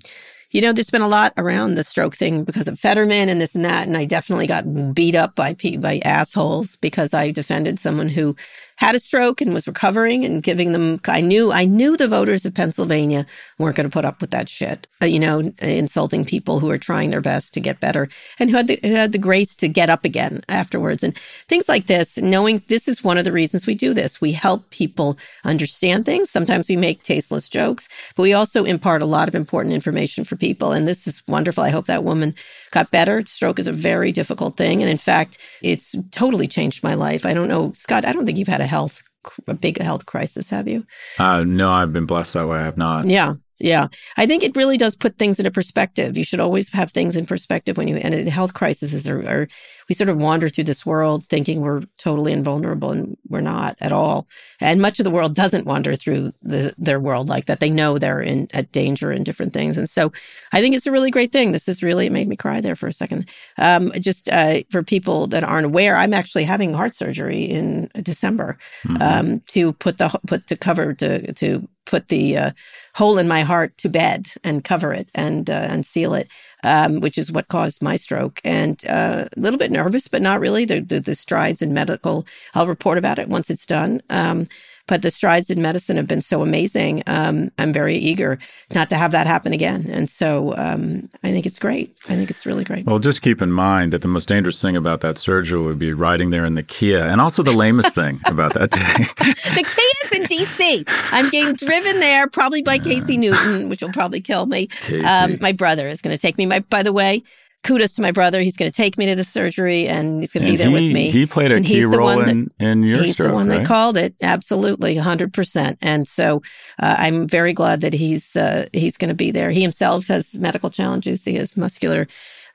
You 0.53 0.61
know, 0.63 0.73
there's 0.73 0.91
been 0.91 1.01
a 1.01 1.07
lot 1.09 1.33
around 1.37 1.77
the 1.77 1.85
stroke 1.85 2.17
thing 2.17 2.43
because 2.43 2.67
of 2.67 2.77
Fetterman 2.77 3.29
and 3.29 3.41
this 3.41 3.55
and 3.55 3.65
that, 3.65 3.87
and 3.87 3.97
I 3.97 4.05
definitely 4.05 4.49
got 4.49 4.93
beat 4.95 5.15
up 5.15 5.37
by 5.37 5.55
by 5.79 6.01
assholes 6.05 6.75
because 6.75 7.15
I 7.15 7.31
defended 7.31 7.79
someone 7.79 8.09
who 8.09 8.35
had 8.81 8.95
a 8.95 8.99
stroke 8.99 9.43
and 9.43 9.53
was 9.53 9.68
recovering 9.68 10.24
and 10.24 10.43
giving 10.43 10.72
them. 10.72 10.99
I 11.07 11.20
knew 11.20 11.53
I 11.53 11.66
knew 11.66 11.97
the 11.99 12.09
voters 12.09 12.47
of 12.47 12.55
Pennsylvania 12.55 13.26
weren't 13.59 13.76
going 13.76 13.89
to 13.89 13.93
put 13.93 14.07
up 14.07 14.22
with 14.22 14.31
that 14.31 14.49
shit. 14.49 14.89
Uh, 15.03 15.07
you 15.07 15.20
know, 15.20 15.53
insulting 15.61 16.24
people 16.24 16.61
who 16.61 16.70
are 16.70 16.78
trying 16.78 17.11
their 17.11 17.20
best 17.20 17.53
to 17.55 17.61
get 17.61 17.78
better 17.78 18.09
and 18.39 18.49
who 18.51 18.57
had 18.57 18.68
the 18.68 18.81
who 18.83 18.95
had 18.95 19.12
the 19.12 19.18
grace 19.18 19.55
to 19.57 19.68
get 19.68 19.91
up 19.91 20.07
again 20.07 20.41
afterwards 20.49 21.05
and 21.05 21.14
things 21.47 21.68
like 21.68 21.87
this. 21.87 22.16
Knowing 22.16 22.62
this 22.68 22.89
is 22.89 23.05
one 23.05 23.18
of 23.18 23.24
the 23.24 23.33
reasons 23.33 23.66
we 23.66 23.74
do 23.74 23.93
this. 23.93 24.20
We 24.20 24.33
help 24.33 24.70
people 24.70 25.18
understand 25.45 26.07
things. 26.07 26.31
Sometimes 26.31 26.68
we 26.68 26.76
make 26.76 27.03
tasteless 27.03 27.51
jokes, 27.51 27.87
but 28.16 28.22
we 28.22 28.33
also 28.33 28.64
impart 28.64 29.03
a 29.03 29.07
lot 29.07 29.28
of 29.28 29.35
important 29.35 29.74
information 29.74 30.24
for 30.24 30.37
people. 30.37 30.72
And 30.72 30.89
this 30.89 31.07
is 31.07 31.22
wonderful. 31.28 31.62
I 31.62 31.70
hope 31.70 31.87
that 31.87 32.05
woman 32.05 32.35
got 32.70 32.91
better. 32.91 33.24
Stroke 33.26 33.59
is 33.59 33.66
a 33.66 33.72
very 33.72 34.11
difficult 34.11 34.57
thing. 34.57 34.81
And 34.81 34.91
in 34.91 34.97
fact, 34.97 35.37
it's 35.62 35.95
totally 36.12 36.49
changed 36.49 36.83
my 36.83 36.95
life. 36.95 37.26
I 37.26 37.35
don't 37.35 37.49
know, 37.49 37.72
Scott, 37.74 38.07
I 38.07 38.12
don't 38.12 38.24
think 38.24 38.39
you've 38.39 38.49
had 38.49 38.62
a 38.62 38.70
health, 38.71 39.03
a 39.47 39.55
big 39.55 39.81
health 39.83 40.07
crisis, 40.07 40.49
have 40.51 40.68
you? 40.68 40.87
Uh, 41.18 41.43
no, 41.45 41.71
I've 41.71 41.93
been 41.93 42.07
blessed 42.07 42.35
that 42.35 42.49
way. 42.49 42.59
I 42.59 42.64
have 42.64 42.79
not. 42.79 43.07
Yeah. 43.07 43.35
Yeah. 43.61 43.89
I 44.17 44.27
think 44.27 44.43
it 44.43 44.57
really 44.57 44.79
does 44.79 44.97
put 44.97 45.19
things 45.19 45.39
into 45.39 45.51
perspective. 45.51 46.17
You 46.17 46.25
should 46.25 46.41
always 46.41 46.71
have 46.71 46.91
things 46.91 47.17
in 47.17 47.27
perspective 47.27 47.77
when 47.77 47.89
you, 47.89 47.97
and 47.97 48.15
the 48.15 48.31
health 48.31 48.55
crises 48.55 49.09
are, 49.09 49.21
are, 49.29 49.49
we 49.89 49.95
sort 49.95 50.09
of 50.09 50.17
wander 50.17 50.49
through 50.49 50.65
this 50.65 50.87
world 50.87 51.25
thinking 51.27 51.61
we're 51.61 51.83
totally 51.99 52.33
invulnerable 52.33 52.91
and 52.91 53.17
we're 53.29 53.41
not 53.41 53.77
at 53.81 53.93
all. 53.93 54.27
And 54.61 54.81
much 54.81 54.99
of 54.99 55.05
the 55.05 55.11
world 55.11 55.35
doesn't 55.35 55.67
wander 55.67 55.95
through 55.95 56.33
the, 56.43 56.75
their 56.79 57.01
world 57.01 57.29
like 57.29 57.47
that. 57.47 57.61
They 57.61 57.71
know 57.71 57.99
they're 57.99 58.23
in 58.23 58.49
at 58.55 58.73
danger 58.73 59.11
and 59.11 59.25
different 59.25 59.53
things. 59.53 59.77
And 59.77 59.89
so 59.89 60.13
I 60.53 60.61
think 60.61 60.75
it's 60.75 60.87
a 60.87 60.93
really 60.93 61.11
great 61.11 61.33
thing. 61.33 61.53
This 61.53 61.69
is 61.69 61.83
really, 61.83 62.07
it 62.07 62.13
made 62.13 62.29
me 62.29 62.37
cry 62.37 62.61
there 62.61 62.77
for 62.77 62.87
a 62.87 62.93
second. 62.93 63.29
Um, 63.59 63.93
just 64.01 64.29
uh, 64.31 64.63
for 64.71 64.83
people 64.83 65.27
that 65.29 65.45
aren't 65.45 65.67
aware, 65.67 65.97
I'm 65.97 66.15
actually 66.15 66.45
having 66.45 66.73
heart 66.73 66.95
surgery 66.95 67.43
in 67.43 67.91
December 68.03 68.57
Mhm. 68.87 69.03
um, 69.03 69.41
to 69.49 69.73
put 69.75 69.99
the 69.99 70.09
put 70.27 70.47
to 70.47 70.57
cover 70.57 70.95
to 70.95 71.33
to 71.35 71.69
put 71.91 72.09
the 72.09 72.36
uh, 72.36 72.51
hole 72.95 73.18
in 73.18 73.26
my 73.26 73.43
heart 73.43 73.76
to 73.78 73.88
bed 73.88 74.28
and 74.45 74.62
cover 74.62 74.95
it 74.95 75.11
and 75.14 75.51
uh, 75.51 75.66
and 75.68 75.84
seal 75.84 76.14
it, 76.14 76.30
um, 76.62 77.01
which 77.01 77.18
is 77.18 77.32
what 77.32 77.49
caused 77.49 77.82
my 77.82 77.97
stroke. 77.97 78.41
And 78.45 78.82
uh, 78.86 79.28
a 79.36 79.41
little 79.41 79.59
bit 79.59 79.72
nervous, 79.72 80.07
but 80.07 80.22
not 80.22 80.41
really. 80.41 80.64
The, 80.64 80.80
the 80.80 81.01
the 81.01 81.14
strides 81.16 81.62
in 81.62 81.74
medical, 81.74 82.26
I'll 82.55 82.68
report 82.68 82.97
about 82.97 83.18
it 83.18 83.28
once 83.28 83.51
it's 83.51 83.66
done. 83.66 84.01
Um, 84.09 84.47
but 84.91 85.03
the 85.03 85.11
strides 85.12 85.51
in 85.51 85.62
medicine 85.62 85.97
have 85.97 86.09
been 86.09 86.20
so 86.20 86.43
amazing. 86.43 87.05
Um, 87.07 87.53
I'm 87.59 87.72
very 87.72 87.95
eager 87.95 88.41
not 88.74 88.91
to 88.91 88.97
have 88.97 89.12
that 89.12 89.28
happen 89.28 89.53
again. 89.53 89.86
And 89.88 90.11
so 90.11 90.53
um, 90.57 91.09
I 91.22 91.30
think 91.30 91.47
it's 91.47 91.61
great. 91.61 91.95
I 92.09 92.16
think 92.16 92.28
it's 92.28 92.45
really 92.45 92.64
great. 92.64 92.86
Well, 92.86 92.99
just 92.99 93.22
keep 93.22 93.41
in 93.41 93.53
mind 93.53 93.93
that 93.93 94.03
the 94.03 94.09
most 94.09 94.26
dangerous 94.26 94.61
thing 94.61 94.76
about 94.76 95.01
that 95.03 95.16
surgery 95.16 95.62
would 95.62 95.78
be 95.78 95.93
riding 95.93 96.30
there 96.30 96.45
in 96.45 96.57
the 96.57 96.64
Kia, 96.64 97.05
and 97.05 97.20
also 97.20 97.45
the 97.45 97.53
lamest 97.53 97.95
thing 97.95 98.18
about 98.26 98.53
that 98.55 98.72
day. 98.72 98.80
the 99.55 99.62
Kia's 99.62 100.18
in 100.18 100.24
DC. 100.24 100.84
I'm 101.12 101.30
getting 101.30 101.55
driven 101.55 102.01
there, 102.01 102.26
probably 102.26 102.62
by 102.62 102.78
Casey 102.78 103.16
Newton, 103.16 103.68
which 103.68 103.82
will 103.82 103.93
probably 103.93 104.20
kill 104.20 104.47
me. 104.47 104.68
Um, 105.07 105.38
my 105.41 105.53
brother 105.53 105.86
is 105.86 106.03
going 106.03 106.16
to 106.16 106.20
take 106.20 106.36
me. 106.36 106.47
My, 106.47 106.59
by 106.59 106.82
the 106.82 106.93
way, 106.93 107.22
kudos 107.63 107.93
to 107.97 108.03
my 108.03 108.11
brother. 108.13 108.41
He's 108.41 108.57
going 108.57 108.71
to 108.71 108.77
take 108.77 108.97
me 108.99 109.07
to 109.07 109.15
the 109.15 109.25
surgery, 109.25 109.87
and 109.89 110.21
he's 110.21 110.33
going 110.33 110.47
to 110.47 110.53
be 110.53 110.57
there 110.57 110.69
he, 110.69 110.75
with 110.75 110.93
me. 110.93 111.11
He 111.11 111.27
played 111.27 111.53
a 111.53 111.57
And 111.57 111.65
key 111.65 111.75
he's 111.75 111.91
the 111.91 111.99
role 111.99 112.17
one 112.17 112.19
that- 112.25 112.31
in, 112.31 112.49
in 112.59 112.83
your 112.85 113.03
he's 113.03 113.15
stroke, 113.15 113.29
the 113.29 113.35
one 113.35 113.49
right? 113.49 113.59
that 113.59 113.67
called 113.67 113.97
it. 113.97 114.15
Absolutely, 114.23 114.97
hundred 114.97 115.33
percent. 115.33 115.79
And 115.83 116.09
so 116.09 116.43
uh, 116.79 116.97
I'm 116.99 117.27
very 117.29 117.53
glad 117.53 117.81
that 117.83 117.93
he's 117.93 118.37
uh, 118.37 118.67
he's 118.73 118.97
going 118.97 119.09
to 119.11 119.15
be 119.15 119.31
there. 119.31 119.51
He 119.51 119.61
himself 119.63 120.07
has 120.09 120.39
medical 120.39 120.71
challenges. 120.71 121.25
He 121.25 121.35
has 121.35 121.57
muscular 121.57 122.07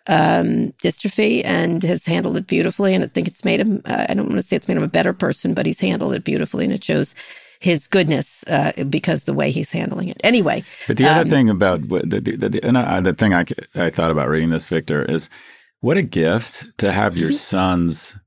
um, 0.07 0.71
dystrophy 0.83 1.43
and 1.43 1.81
has 1.83 2.05
handled 2.05 2.37
it 2.37 2.47
beautifully. 2.47 2.93
And 2.93 3.03
I 3.03 3.07
think 3.07 3.27
it's 3.27 3.43
made 3.45 3.59
him. 3.59 3.81
Uh, 3.85 4.05
I 4.09 4.13
don't 4.13 4.25
want 4.27 4.35
to 4.37 4.41
say 4.43 4.55
it's 4.55 4.67
made 4.67 4.77
him 4.77 4.83
a 4.83 4.87
better 4.87 5.13
person, 5.13 5.53
but 5.53 5.65
he's 5.65 5.79
handled 5.79 6.13
it 6.13 6.23
beautifully, 6.23 6.63
and 6.65 6.73
it 6.73 6.83
shows 6.83 7.15
his 7.59 7.87
goodness 7.87 8.43
uh, 8.47 8.71
because 8.89 9.23
the 9.23 9.33
way 9.33 9.51
he's 9.51 9.71
handling 9.71 10.09
it. 10.09 10.17
Anyway, 10.23 10.63
But 10.87 10.97
the 10.97 11.07
other 11.07 11.21
um, 11.21 11.27
thing 11.29 11.49
about 11.49 11.81
the, 11.81 12.21
the, 12.21 12.49
the, 12.49 12.65
and 12.65 12.77
I, 12.77 12.99
the 13.01 13.13
thing 13.13 13.33
I, 13.33 13.45
I 13.75 13.89
thought 13.89 14.11
about 14.11 14.29
reading 14.29 14.49
this, 14.49 14.67
Victor, 14.67 15.03
is 15.03 15.29
what 15.81 15.97
a 15.97 16.03
gift 16.03 16.65
to 16.79 16.91
have 16.91 17.17
your 17.17 17.31
sons 17.31 18.17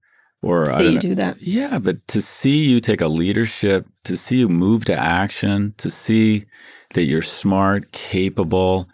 or 0.43 0.71
I 0.71 0.79
see 0.79 0.83
don't 0.85 0.87
you 0.87 0.95
know- 0.95 1.01
do 1.01 1.15
that. 1.17 1.43
Yeah, 1.43 1.79
but 1.79 2.07
to 2.09 2.21
see 2.21 2.67
you 2.67 2.81
take 2.81 3.01
a 3.01 3.09
leadership, 3.09 3.87
to 4.05 4.17
see 4.17 4.39
you 4.39 4.49
move 4.49 4.85
to 4.87 4.95
action, 4.97 5.75
to 5.79 5.91
see 5.91 6.47
that 6.95 7.05
you're 7.05 7.23
smart, 7.23 7.93
capable, 7.93 8.89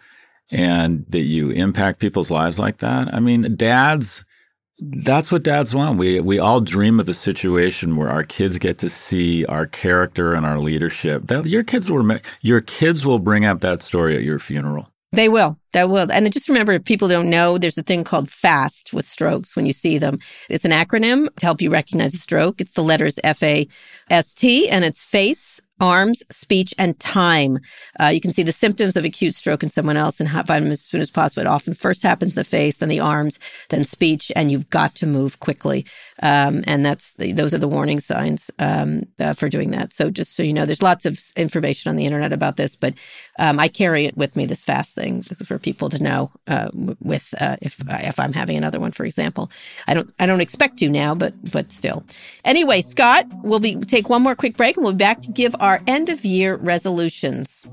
and 0.51 1.05
that 1.09 1.21
you 1.21 1.51
impact 1.51 1.99
people's 1.99 2.31
lives 2.31 2.59
like 2.59 2.77
that. 2.79 3.13
I 3.13 3.19
mean, 3.19 3.55
dads, 3.55 4.25
that's 4.79 5.31
what 5.31 5.43
dads 5.43 5.73
want. 5.73 5.97
We 5.97 6.19
we 6.19 6.39
all 6.39 6.59
dream 6.61 6.99
of 6.99 7.07
a 7.07 7.13
situation 7.13 7.95
where 7.95 8.09
our 8.09 8.23
kids 8.23 8.57
get 8.57 8.77
to 8.79 8.89
see 8.89 9.45
our 9.45 9.65
character 9.65 10.33
and 10.33 10.45
our 10.45 10.59
leadership. 10.59 11.27
That 11.27 11.45
your 11.45 11.63
kids 11.63 11.89
will 11.89 12.19
your 12.41 12.61
kids 12.61 13.05
will 13.05 13.19
bring 13.19 13.45
up 13.45 13.61
that 13.61 13.81
story 13.81 14.15
at 14.15 14.23
your 14.23 14.39
funeral. 14.39 14.91
They 15.11 15.29
will. 15.29 15.57
They 15.71 15.85
will. 15.85 16.11
And 16.11 16.31
just 16.33 16.49
remember, 16.49 16.73
if 16.73 16.83
people 16.83 17.07
don't 17.07 17.29
know, 17.29 17.57
there's 17.57 17.77
a 17.77 17.83
thing 17.83 18.03
called 18.03 18.29
FAST 18.29 18.91
with 18.93 19.05
strokes 19.05 19.55
when 19.55 19.65
you 19.65 19.71
see 19.71 19.97
them. 19.97 20.19
It's 20.49 20.65
an 20.65 20.71
acronym 20.71 21.33
to 21.35 21.45
help 21.45 21.61
you 21.61 21.69
recognize 21.69 22.13
a 22.13 22.17
stroke. 22.17 22.59
It's 22.59 22.73
the 22.73 22.83
letters 22.83 23.17
F 23.23 23.41
A 23.41 23.65
S 24.09 24.33
T 24.33 24.67
and 24.67 24.83
it's 24.83 25.03
face, 25.03 25.61
arms, 25.79 26.23
speech, 26.29 26.73
and 26.77 26.99
time. 26.99 27.59
Uh, 27.99 28.07
you 28.07 28.21
can 28.21 28.31
see 28.31 28.43
the 28.43 28.51
symptoms 28.51 28.95
of 28.95 29.05
acute 29.05 29.35
stroke 29.35 29.63
in 29.63 29.69
someone 29.69 29.97
else 29.97 30.19
and 30.19 30.29
find 30.29 30.65
them 30.65 30.71
as 30.71 30.81
soon 30.81 31.01
as 31.01 31.11
possible. 31.11 31.41
It 31.41 31.47
often 31.47 31.73
first 31.73 32.03
happens 32.03 32.33
in 32.33 32.35
the 32.35 32.43
face, 32.43 32.77
then 32.77 32.89
the 32.89 32.99
arms, 32.99 33.39
then 33.69 33.83
speech, 33.83 34.31
and 34.35 34.51
you've 34.51 34.69
got 34.69 34.95
to 34.95 35.07
move 35.07 35.39
quickly. 35.39 35.85
Um, 36.23 36.63
and 36.65 36.85
that's 36.85 37.13
the, 37.15 37.33
those 37.33 37.53
are 37.53 37.57
the 37.57 37.67
warning 37.67 37.99
signs 37.99 38.49
um, 38.59 39.03
uh, 39.19 39.33
for 39.33 39.49
doing 39.49 39.71
that. 39.71 39.91
So 39.91 40.09
just 40.09 40.35
so 40.35 40.43
you 40.43 40.53
know, 40.53 40.65
there's 40.65 40.81
lots 40.81 41.05
of 41.05 41.19
information 41.35 41.89
on 41.89 41.95
the 41.95 42.05
internet 42.05 42.31
about 42.31 42.55
this, 42.55 42.75
but 42.75 42.93
um, 43.39 43.59
I 43.59 43.67
carry 43.67 44.05
it 44.05 44.15
with 44.15 44.35
me. 44.35 44.45
This 44.45 44.63
fast 44.63 44.95
thing 44.95 45.21
for 45.21 45.59
people 45.59 45.89
to 45.89 46.01
know 46.01 46.31
uh, 46.47 46.69
with 46.73 47.33
uh, 47.39 47.57
if 47.61 47.81
if 47.87 48.19
I'm 48.19 48.33
having 48.33 48.57
another 48.57 48.79
one, 48.79 48.91
for 48.91 49.05
example. 49.05 49.51
I 49.87 49.93
don't 49.93 50.13
I 50.19 50.25
don't 50.25 50.41
expect 50.41 50.77
to 50.79 50.89
now, 50.89 51.15
but 51.15 51.33
but 51.51 51.71
still. 51.71 52.03
Anyway, 52.43 52.81
Scott, 52.81 53.25
we'll 53.43 53.59
be 53.59 53.75
take 53.75 54.09
one 54.09 54.21
more 54.21 54.35
quick 54.35 54.55
break, 54.55 54.77
and 54.77 54.83
we'll 54.83 54.93
be 54.93 54.97
back 54.97 55.21
to 55.21 55.31
give 55.31 55.55
our 55.65 55.81
end 55.87 56.09
of 56.09 56.23
year 56.23 56.57
resolutions. 56.57 57.65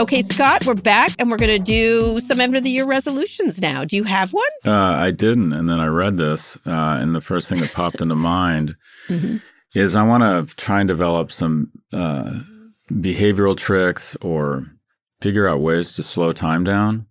Okay, 0.00 0.22
Scott, 0.22 0.66
we're 0.66 0.74
back 0.74 1.12
and 1.20 1.30
we're 1.30 1.36
going 1.36 1.56
to 1.56 1.58
do 1.62 2.18
some 2.18 2.40
end 2.40 2.56
of 2.56 2.64
the 2.64 2.70
year 2.70 2.84
resolutions 2.84 3.60
now. 3.60 3.84
Do 3.84 3.94
you 3.96 4.02
have 4.04 4.32
one? 4.32 4.42
Uh, 4.66 4.72
I 4.72 5.12
didn't, 5.12 5.52
and 5.52 5.68
then 5.70 5.78
I 5.78 5.86
read 5.86 6.16
this, 6.18 6.56
uh, 6.66 6.98
and 7.00 7.14
the 7.14 7.20
first 7.20 7.48
thing 7.48 7.60
that 7.60 7.72
popped 7.72 8.00
into 8.00 8.16
mind 8.16 8.74
Mhm. 9.08 9.40
is 9.74 9.94
I 9.94 10.02
want 10.02 10.22
to 10.48 10.56
try 10.56 10.80
and 10.80 10.88
develop 10.88 11.30
some 11.30 11.70
uh, 11.92 12.28
behavioral 12.90 13.56
tricks 13.56 14.16
or 14.20 14.66
figure 15.20 15.46
out 15.48 15.60
ways 15.60 15.94
to 15.94 16.02
slow 16.02 16.32
time 16.32 16.64
down. 16.64 17.06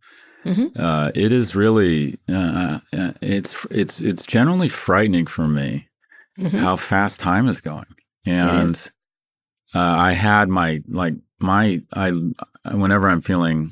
Mhm. 0.45 0.71
Uh, 0.77 1.11
it 1.15 1.31
is 1.31 1.55
really 1.55 2.17
uh, 2.29 2.79
uh, 2.97 3.11
it's 3.21 3.65
it's 3.71 3.99
it's 4.01 4.25
generally 4.25 4.67
frightening 4.69 5.25
for 5.25 5.47
me 5.47 5.87
Mhm. 6.39 6.59
how 6.59 6.75
fast 6.75 7.19
time 7.19 7.47
is 7.47 7.61
going, 7.61 7.85
and 8.25 8.71
is. 8.71 8.91
uh, 9.75 9.79
I 9.79 10.11
had 10.13 10.49
my 10.49 10.81
like 10.87 11.15
my 11.39 11.81
I 11.93 12.11
whenever 12.73 13.07
I'm 13.09 13.21
feeling 13.21 13.71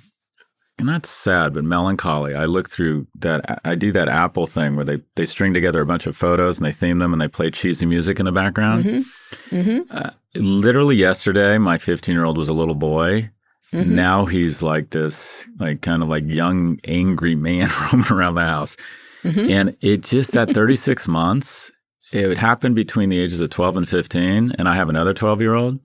not 0.80 1.06
sad 1.06 1.54
but 1.54 1.64
melancholy, 1.64 2.34
I 2.34 2.46
look 2.46 2.68
through 2.70 3.06
that. 3.20 3.62
I 3.66 3.76
do 3.76 3.92
that 3.92 4.08
Apple 4.08 4.48
thing 4.48 4.76
where 4.76 4.86
they 4.86 5.02
they 5.16 5.26
string 5.28 5.54
together 5.54 5.82
a 5.82 5.86
bunch 5.86 6.08
of 6.08 6.16
photos 6.18 6.58
and 6.58 6.66
they 6.66 6.72
theme 6.72 6.98
them 7.00 7.14
and 7.14 7.22
they 7.22 7.28
play 7.28 7.52
cheesy 7.52 7.86
music 7.86 8.20
in 8.20 8.26
the 8.26 8.32
background. 8.32 8.86
Mm-hmm. 8.86 9.56
Mm-hmm. 9.56 9.96
Uh, 9.96 10.10
literally 10.36 10.96
yesterday, 10.96 11.58
my 11.58 11.78
15 11.78 12.16
year 12.16 12.24
old 12.26 12.38
was 12.38 12.50
a 12.50 12.54
little 12.54 12.76
boy. 12.76 13.30
Mm-hmm. 13.74 13.96
Now 13.96 14.26
he's 14.26 14.62
like 14.62 14.90
this, 14.90 15.46
like 15.60 15.82
kind 15.82 16.04
of 16.04 16.10
like 16.10 16.26
young, 16.28 16.80
angry 16.86 17.36
man 17.36 17.70
roaming 17.94 18.12
around 18.12 18.36
the 18.36 18.46
house. 18.46 18.76
Mm-hmm. 19.24 19.50
And 19.52 19.78
it 19.82 20.02
just 20.04 20.32
that 20.34 20.50
36 20.54 21.08
months, 21.08 21.72
it 22.12 22.28
would 22.28 22.38
happen 22.38 22.74
between 22.74 23.10
the 23.10 23.20
ages 23.20 23.40
of 23.40 23.50
12 23.50 23.78
and 23.78 23.88
15. 23.90 24.54
And 24.58 24.68
I 24.68 24.76
have 24.76 24.90
another 24.90 25.14
12 25.14 25.40
year 25.42 25.54
old. 25.56 25.80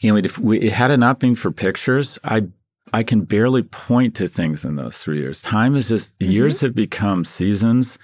You 0.00 0.12
know, 0.12 0.16
if 0.18 0.38
we, 0.38 0.68
had 0.70 0.90
it 0.90 0.96
not 0.96 1.20
been 1.20 1.34
for 1.36 1.50
pictures, 1.52 2.18
I 2.24 2.42
I 2.92 3.04
can 3.04 3.20
barely 3.22 3.62
point 3.62 4.16
to 4.16 4.26
things 4.26 4.64
in 4.64 4.74
those 4.74 4.98
three 4.98 5.18
years. 5.20 5.40
Time 5.42 5.76
is 5.76 5.88
just 5.88 6.18
Mm-hmm. 6.18 6.32
years 6.32 6.60
have 6.62 6.74
become 6.74 7.24
seasons. 7.24 7.98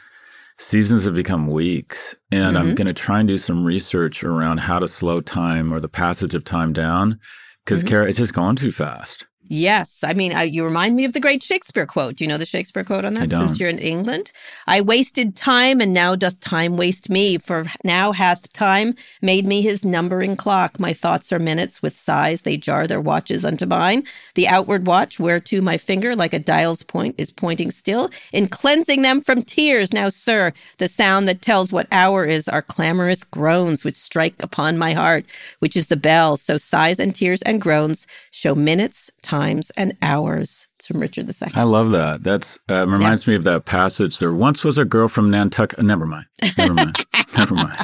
Seasons 0.59 1.05
have 1.07 1.15
become 1.15 1.49
weeks. 1.49 2.15
And 2.31 2.57
I'm 2.57 2.67
Mm-hmm. 2.67 2.75
going 2.75 2.87
to 2.87 2.95
try 2.95 3.19
and 3.19 3.27
do 3.29 3.37
some 3.39 3.65
research 3.65 4.23
around 4.23 4.59
how 4.59 4.79
to 4.79 4.87
slow 4.87 5.21
time 5.21 5.73
or 5.75 5.81
the 5.81 5.89
passage 5.89 6.35
of 6.37 6.45
time 6.45 6.73
down. 6.73 7.19
Because, 7.67 7.81
Mm-hmm. 7.81 7.89
Kara, 7.89 8.09
it's 8.09 8.17
just 8.19 8.33
gone 8.33 8.55
too 8.55 8.71
fast. 8.71 9.27
Yes. 9.49 10.03
I 10.03 10.13
mean, 10.15 10.33
I, 10.33 10.45
you 10.45 10.65
remind 10.65 10.97
me 10.97 11.05
of 11.05 11.13
the 11.13 11.21
great 11.21 11.43
Shakespeare 11.43 11.87
quote. 11.87 12.17
Do 12.17 12.25
you 12.25 12.29
know 12.29 12.39
the 12.39 12.47
Shakespeare 12.47 12.85
quote 12.85 13.05
on 13.05 13.15
that? 13.15 13.31
Since 13.31 13.61
you're 13.61 13.71
in 13.71 13.79
England, 13.79 14.33
I 14.67 14.81
wasted 14.81 15.37
time, 15.37 15.81
and 15.81 15.93
now 15.95 16.17
doth 16.17 16.41
time 16.41 16.77
waste 16.77 17.09
me. 17.09 17.39
For 17.39 17.65
now 17.85 18.13
hath 18.13 18.53
time 18.53 18.95
made 19.23 19.47
me 19.47 19.63
his 19.63 19.85
numbering 19.85 20.37
clock. 20.37 20.81
My 20.81 20.93
thoughts 20.93 21.33
are 21.33 21.39
minutes, 21.39 21.83
with 21.83 21.97
sighs 21.97 22.43
they 22.43 22.57
jar 22.57 22.87
their 22.87 23.01
watches 23.01 23.45
unto 23.45 23.67
mine. 23.67 24.05
The 24.35 24.49
outward 24.49 24.87
watch, 24.87 25.21
whereto 25.21 25.61
my 25.61 25.79
finger, 25.79 26.17
like 26.17 26.33
a 26.33 26.39
dial's 26.39 26.83
point, 26.83 27.15
is 27.19 27.31
pointing 27.31 27.71
still, 27.71 28.11
in 28.33 28.49
cleansing 28.49 29.03
them 29.03 29.21
from 29.21 29.43
tears. 29.43 29.93
Now, 29.93 30.09
sir, 30.09 30.53
the 30.79 30.89
sound 30.89 31.29
that 31.29 31.43
tells 31.43 31.73
what 31.73 31.87
hour 31.93 32.25
is 32.25 32.49
are 32.49 32.63
clamorous 32.63 33.23
groans 33.23 33.85
which 33.85 33.97
strike 33.97 34.43
upon 34.43 34.79
my 34.79 34.93
heart, 34.93 35.25
which 35.61 35.77
is 35.77 35.87
the 35.87 35.97
bell. 35.97 36.37
So 36.37 36.59
sighs 36.59 36.99
and 36.99 37.15
tears 37.15 37.43
and 37.43 37.61
groans 37.61 38.07
show 38.31 38.55
minutes, 38.55 39.11
times, 39.37 39.71
and 39.77 39.97
hours. 40.03 40.69
It's 40.77 40.87
from 40.87 41.01
Richard 41.01 41.29
II. 41.29 41.49
I 41.55 41.63
love 41.63 41.91
that. 41.91 42.23
That's 42.23 42.59
uh, 42.71 42.87
reminds 42.89 43.27
me 43.27 43.35
of 43.35 43.45
that 43.45 43.65
passage. 43.65 44.19
There 44.19 44.33
once 44.33 44.65
was 44.65 44.79
a 44.79 44.85
girl 44.85 45.09
from 45.09 45.31
Nantucket. 45.31 45.79
Never 45.85 46.07
mind. 46.07 46.27
Never 46.59 46.75
mind. 46.75 46.97
Never 47.39 47.55
mind. 47.55 47.77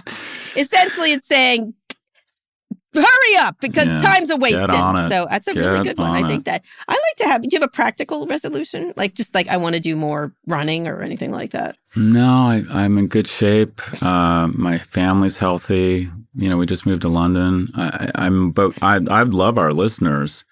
Essentially, 0.56 1.12
it's 1.12 1.26
saying, 1.26 1.74
hurry 2.94 3.36
up 3.38 3.56
because 3.60 3.86
Yeah, 3.86 3.98
time's 4.00 4.30
a 4.30 4.36
wasted. 4.36 4.68
get 4.68 4.70
on 4.70 4.96
it. 4.96 5.08
So 5.08 5.26
that's 5.30 5.48
a 5.48 5.54
really 5.54 5.82
Get 5.84 5.96
good 5.96 5.98
one. 5.98 6.24
I 6.24 6.28
think 6.28 6.44
that 6.44 6.64
I 6.88 6.92
like 6.92 7.16
to 7.18 7.24
have. 7.26 7.42
Do 7.42 7.48
you 7.50 7.60
have 7.60 7.68
a 7.68 7.70
practical 7.72 8.26
resolution? 8.26 8.92
Like 8.96 9.14
just 9.14 9.34
like 9.34 9.48
I 9.48 9.56
want 9.56 9.74
to 9.76 9.80
do 9.80 9.96
more 9.96 10.34
running 10.46 10.86
or 10.88 11.02
anything 11.02 11.30
like 11.32 11.50
that. 11.52 11.76
No, 11.96 12.26
I, 12.26 12.62
I'm 12.70 12.98
in 12.98 13.08
good 13.08 13.26
shape. 13.28 13.80
Uh, 14.02 14.48
my 14.54 14.78
family's 14.78 15.38
healthy. 15.38 16.08
You 16.34 16.48
know, 16.48 16.56
we 16.56 16.64
just 16.66 16.86
moved 16.86 17.02
to 17.02 17.08
London. 17.08 17.68
I, 17.74 18.10
I'm, 18.14 18.50
but 18.52 18.72
I, 18.82 18.94
I 19.10 19.22
love 19.24 19.58
our 19.58 19.72
listeners. 19.74 20.44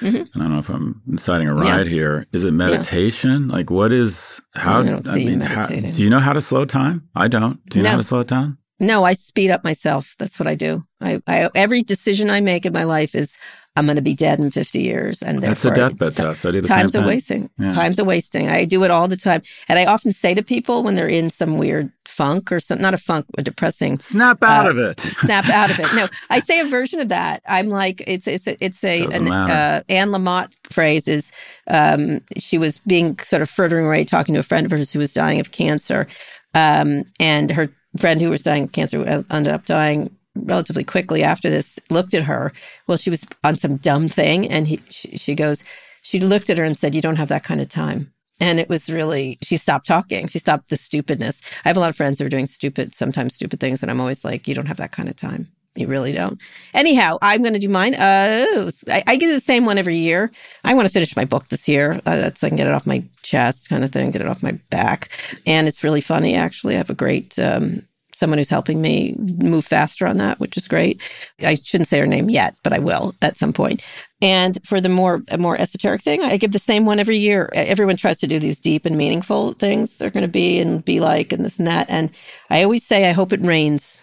Mhm. 0.00 0.14
And 0.14 0.28
I 0.34 0.38
don't 0.40 0.52
know 0.52 0.58
if 0.58 0.68
I'm 0.68 1.02
inciting 1.08 1.48
a 1.48 1.54
Yeah. 1.54 1.70
riot 1.70 1.86
here. 1.86 2.26
Is 2.32 2.44
it 2.44 2.52
meditation? 2.52 3.48
Like, 3.48 3.70
what 3.70 3.92
is 3.92 4.40
how? 4.54 4.80
I 4.80 5.16
you 5.16 5.26
mean, 5.26 5.40
how, 5.40 5.66
do 5.66 6.02
you 6.02 6.10
know 6.10 6.18
how 6.20 6.32
to 6.32 6.40
slow 6.40 6.64
time? 6.64 7.02
I 7.14 7.28
don't. 7.28 7.64
Do 7.70 7.78
you 7.78 7.84
know 7.84 7.90
how 7.90 7.96
to 7.96 8.02
slow 8.02 8.22
time? 8.22 8.58
No, 8.78 9.04
I 9.04 9.14
speed 9.14 9.50
up 9.50 9.64
myself. 9.64 10.14
That's 10.18 10.38
what 10.38 10.46
I 10.46 10.54
do. 10.54 10.84
I, 11.00 11.20
I 11.26 11.48
every 11.54 11.82
decision 11.82 12.28
I 12.28 12.40
make 12.40 12.66
in 12.66 12.72
my 12.74 12.84
life 12.84 13.14
is 13.14 13.36
I'm 13.76 13.84
going 13.86 13.96
to 13.96 14.02
be 14.02 14.14
dead 14.14 14.40
in 14.40 14.50
50 14.50 14.80
years, 14.80 15.22
and 15.22 15.42
That's 15.42 15.64
a 15.64 15.70
deathbed 15.70 16.12
ti- 16.12 16.22
test. 16.22 16.46
I 16.46 16.50
do 16.50 16.60
the 16.62 16.68
Time's 16.68 16.92
same 16.92 17.04
a 17.04 17.06
wasting. 17.06 17.50
Yeah. 17.58 17.74
Time's 17.74 17.98
a 17.98 18.04
wasting. 18.04 18.48
I 18.48 18.64
do 18.64 18.82
it 18.84 18.90
all 18.90 19.06
the 19.08 19.16
time, 19.16 19.42
and 19.68 19.78
I 19.78 19.84
often 19.84 20.12
say 20.12 20.34
to 20.34 20.42
people 20.42 20.82
when 20.82 20.94
they're 20.94 21.08
in 21.08 21.28
some 21.30 21.58
weird 21.58 21.92
funk 22.06 22.50
or 22.50 22.58
some 22.60 22.80
not 22.80 22.94
a 22.94 22.98
funk, 22.98 23.26
a 23.36 23.42
depressing 23.42 23.98
Snap 23.98 24.42
out 24.42 24.66
Uh, 24.66 24.70
of 24.70 24.78
it. 24.78 25.00
snap 25.24 25.48
out 25.48 25.70
of 25.70 25.78
it. 25.80 25.86
No, 25.94 26.06
I 26.30 26.40
say 26.40 26.60
a 26.60 26.64
version 26.64 27.00
of 27.00 27.08
that. 27.08 27.42
I'm 27.46 27.68
like, 27.68 28.02
it's 28.06 28.26
it's 28.26 28.46
a, 28.46 28.56
it's 28.64 28.82
a 28.82 29.04
an 29.06 29.30
uh, 29.30 29.82
Anne 29.88 30.08
Lamott 30.10 30.54
phrase 30.70 31.06
is 31.06 31.30
um, 31.68 32.20
she 32.38 32.58
was 32.58 32.78
being 32.80 33.18
sort 33.18 33.42
of 33.42 33.50
frittering 33.50 33.86
away 33.86 34.04
talking 34.04 34.34
to 34.34 34.40
a 34.40 34.44
friend 34.44 34.64
of 34.64 34.70
hers 34.70 34.90
who 34.92 34.98
was 34.98 35.12
dying 35.12 35.40
of 35.40 35.50
cancer, 35.50 36.06
um, 36.54 37.04
and 37.20 37.50
her 37.50 37.68
friend 37.98 38.20
who 38.20 38.30
was 38.30 38.42
dying 38.42 38.64
of 38.64 38.72
cancer 38.72 39.00
uh, 39.06 39.22
ended 39.30 39.52
up 39.52 39.64
dying 39.64 40.10
relatively 40.44 40.84
quickly 40.84 41.22
after 41.22 41.50
this. 41.50 41.78
Looked 41.90 42.14
at 42.14 42.22
her. 42.22 42.52
Well, 42.86 42.98
she 42.98 43.10
was 43.10 43.26
on 43.44 43.56
some 43.56 43.76
dumb 43.76 44.08
thing, 44.08 44.48
and 44.48 44.66
he 44.66 44.80
she, 44.90 45.16
she 45.16 45.34
goes. 45.34 45.64
She 46.02 46.20
looked 46.20 46.50
at 46.50 46.58
her 46.58 46.64
and 46.64 46.78
said, 46.78 46.94
"You 46.94 47.02
don't 47.02 47.16
have 47.16 47.28
that 47.28 47.44
kind 47.44 47.60
of 47.60 47.68
time." 47.68 48.12
And 48.40 48.60
it 48.60 48.68
was 48.68 48.90
really, 48.90 49.38
she 49.42 49.56
stopped 49.56 49.86
talking. 49.86 50.28
She 50.28 50.38
stopped 50.38 50.68
the 50.68 50.76
stupidness. 50.76 51.40
I 51.64 51.68
have 51.68 51.76
a 51.76 51.80
lot 51.80 51.88
of 51.88 51.96
friends 51.96 52.18
who 52.18 52.26
are 52.26 52.30
doing 52.30 52.46
stupid, 52.46 52.94
sometimes 52.94 53.34
stupid 53.34 53.60
things. 53.60 53.82
And 53.82 53.90
I'm 53.90 54.00
always 54.00 54.24
like, 54.24 54.46
you 54.46 54.54
don't 54.54 54.66
have 54.66 54.76
that 54.76 54.92
kind 54.92 55.08
of 55.08 55.16
time. 55.16 55.48
You 55.74 55.86
really 55.86 56.12
don't. 56.12 56.38
Anyhow, 56.74 57.18
I'm 57.22 57.42
going 57.42 57.54
to 57.54 57.58
do 57.58 57.68
mine. 57.68 57.94
Uh, 57.94 58.70
I, 58.88 59.04
I 59.06 59.16
do 59.16 59.32
the 59.32 59.40
same 59.40 59.64
one 59.64 59.78
every 59.78 59.96
year. 59.96 60.30
I 60.64 60.74
want 60.74 60.86
to 60.86 60.92
finish 60.92 61.16
my 61.16 61.24
book 61.24 61.48
this 61.48 61.68
year. 61.68 62.00
Uh, 62.06 62.30
so 62.34 62.46
I 62.46 62.50
can 62.50 62.56
get 62.56 62.66
it 62.66 62.72
off 62.72 62.86
my 62.86 63.04
chest 63.22 63.68
kind 63.68 63.84
of 63.84 63.90
thing, 63.90 64.10
get 64.10 64.22
it 64.22 64.28
off 64.28 64.42
my 64.42 64.52
back. 64.70 65.10
And 65.46 65.68
it's 65.68 65.84
really 65.84 66.00
funny, 66.00 66.34
actually. 66.34 66.74
I 66.74 66.78
have 66.78 66.90
a 66.90 66.94
great, 66.94 67.38
um, 67.38 67.82
someone 68.16 68.38
who's 68.38 68.48
helping 68.48 68.80
me 68.80 69.14
move 69.18 69.64
faster 69.64 70.06
on 70.06 70.16
that, 70.18 70.40
which 70.40 70.56
is 70.56 70.68
great. 70.68 71.02
I 71.40 71.54
shouldn't 71.54 71.88
say 71.88 71.98
her 71.98 72.06
name 72.06 72.30
yet, 72.30 72.54
but 72.62 72.72
I 72.72 72.78
will 72.78 73.14
at 73.22 73.36
some 73.36 73.52
point. 73.52 73.84
And 74.22 74.58
for 74.66 74.80
the 74.80 74.88
more 74.88 75.22
more 75.38 75.60
esoteric 75.60 76.02
thing, 76.02 76.22
I 76.22 76.36
give 76.36 76.52
the 76.52 76.58
same 76.58 76.86
one 76.86 76.98
every 76.98 77.18
year. 77.18 77.50
Everyone 77.52 77.96
tries 77.96 78.18
to 78.20 78.26
do 78.26 78.38
these 78.38 78.58
deep 78.58 78.86
and 78.86 78.96
meaningful 78.96 79.52
things 79.52 79.96
they're 79.96 80.10
going 80.10 80.22
to 80.22 80.28
be 80.28 80.58
and 80.58 80.84
be 80.84 81.00
like 81.00 81.32
and 81.32 81.44
this 81.44 81.58
and 81.58 81.68
that. 81.68 81.86
And 81.90 82.10
I 82.50 82.62
always 82.62 82.86
say, 82.86 83.08
I 83.08 83.12
hope 83.12 83.32
it 83.32 83.44
rains 83.44 84.00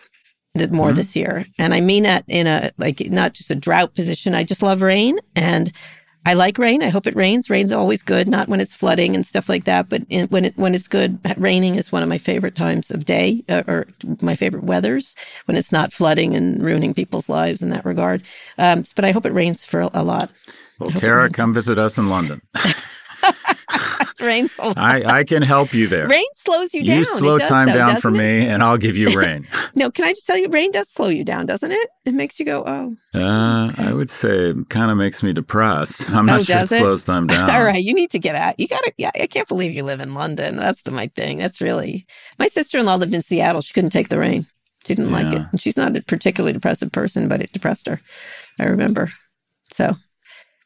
more 0.56 0.88
mm-hmm. 0.88 0.96
this 0.96 1.16
year. 1.16 1.46
And 1.58 1.74
I 1.74 1.82
mean 1.82 2.04
that 2.04 2.26
in 2.28 2.48
a 2.48 2.72
like 2.78 3.00
not 3.10 3.34
just 3.34 3.52
a 3.52 3.56
drought 3.56 3.96
position. 3.96 4.36
I 4.36 4.44
just 4.44 4.62
love 4.62 4.82
rain 4.82 5.18
and 5.36 5.72
I 6.26 6.36
like 6.36 6.58
rain. 6.58 6.82
I 6.82 6.90
hope 6.90 7.06
it 7.06 7.16
rains. 7.16 7.50
Rain's 7.50 7.72
always 7.72 8.02
good, 8.02 8.30
not 8.30 8.48
when 8.48 8.62
it's 8.62 8.74
flooding 8.74 9.14
and 9.14 9.26
stuff 9.26 9.50
like 9.50 9.66
that, 9.66 9.90
but 9.90 10.04
in, 10.10 10.28
when 10.28 10.46
it 10.46 10.58
when 10.58 10.74
it's 10.74 10.88
good, 10.88 11.20
raining 11.38 11.76
is 11.76 11.92
one 11.92 12.02
of 12.02 12.08
my 12.08 12.18
favorite 12.18 12.56
times 12.56 12.92
of 12.92 13.06
day 13.06 13.44
uh, 13.50 13.64
or 13.68 13.88
my 14.22 14.36
favorite 14.36 14.64
weathers 14.64 15.16
when 15.46 15.58
it's 15.58 15.72
not 15.72 15.92
flooding 15.92 16.34
and 16.34 16.64
ruining 16.64 16.94
people's 16.94 17.28
lives 17.28 17.62
in 17.62 17.70
that 17.72 17.86
regard. 17.86 18.24
Um, 18.58 18.86
but 18.96 19.04
I 19.04 19.12
hope 19.12 19.26
it 19.26 19.34
rains 19.34 19.66
for 19.66 19.82
a, 19.94 20.04
lot. 20.04 20.32
Well, 20.80 20.92
Kara, 20.92 21.30
come 21.30 21.54
visit 21.54 21.78
us 21.78 21.98
in 21.98 22.10
London. 22.10 22.42
Rain, 24.24 24.50
lot. 24.60 24.78
I, 24.78 25.20
I 25.20 25.24
can 25.24 25.42
help 25.42 25.74
you 25.74 25.88
there. 25.88 26.08
rain 26.08 26.26
slows 26.36 26.74
you 26.74 26.84
down. 26.84 27.00
You 27.00 27.06
slow 27.06 27.38
time 27.38 27.68
though, 27.68 27.74
down 27.76 28.02
for 28.02 28.08
it? 28.10 28.12
me, 28.12 28.48
and 28.48 28.64
I'll 28.64 28.78
give 28.78 28.98
you 28.98 29.18
rain. 29.18 29.48
No, 29.76 29.90
can 29.90 30.06
I 30.06 30.14
just 30.14 30.28
tell 30.28 30.38
you, 30.38 30.50
rain 30.50 30.72
does 30.72 30.90
slow 30.90 31.08
you 31.08 31.24
down, 31.24 31.46
doesn't 31.48 31.72
it? 31.72 31.90
It 32.06 32.14
makes 32.14 32.40
you 32.40 32.46
go, 32.46 32.64
oh. 32.66 32.96
Uh, 33.14 33.72
I 33.78 33.92
would 33.92 34.10
say 34.10 34.50
it 34.52 34.70
kind 34.70 34.92
of 34.92 34.98
makes 34.98 35.24
me 35.24 35.34
depressed. 35.34 36.10
I'm 36.12 36.26
not 36.28 36.42
Oh, 36.42 36.44
sure 36.44 36.58
it 36.60 36.68
slows 36.68 37.04
time 37.04 37.28
down. 37.28 37.50
All 37.50 37.64
right, 37.64 37.84
you 37.84 37.94
need 37.94 38.12
to 38.12 38.20
get 38.20 38.36
out. 38.36 38.60
You 38.60 38.68
got 38.68 38.84
to. 38.84 38.94
Yeah, 38.98 39.12
I 39.20 39.28
can't 39.28 39.48
believe 39.48 39.74
you 39.74 39.84
live 39.84 40.00
in 40.00 40.14
London. 40.14 40.56
That's 40.58 40.84
the 40.84 40.92
my 40.92 41.08
thing. 41.16 41.38
That's 41.40 41.60
really. 41.60 42.06
My 42.40 42.48
sister 42.48 42.78
in 42.78 42.86
law 42.86 42.96
lived 42.96 43.14
in 43.14 43.22
Seattle. 43.24 43.62
She 43.62 43.74
couldn't 43.74 43.90
take 43.90 44.10
the 44.10 44.20
rain. 44.20 44.46
She 44.86 44.96
didn't 44.96 45.12
like 45.12 45.34
it. 45.34 45.42
And 45.52 45.60
she's 45.62 45.78
not 45.78 45.96
a 45.96 46.02
particularly 46.02 46.54
depressive 46.54 46.92
person, 46.92 47.28
but 47.28 47.42
it 47.42 47.52
depressed 47.54 47.88
her. 47.88 48.00
I 48.60 48.66
remember. 48.66 49.10
So, 49.72 49.96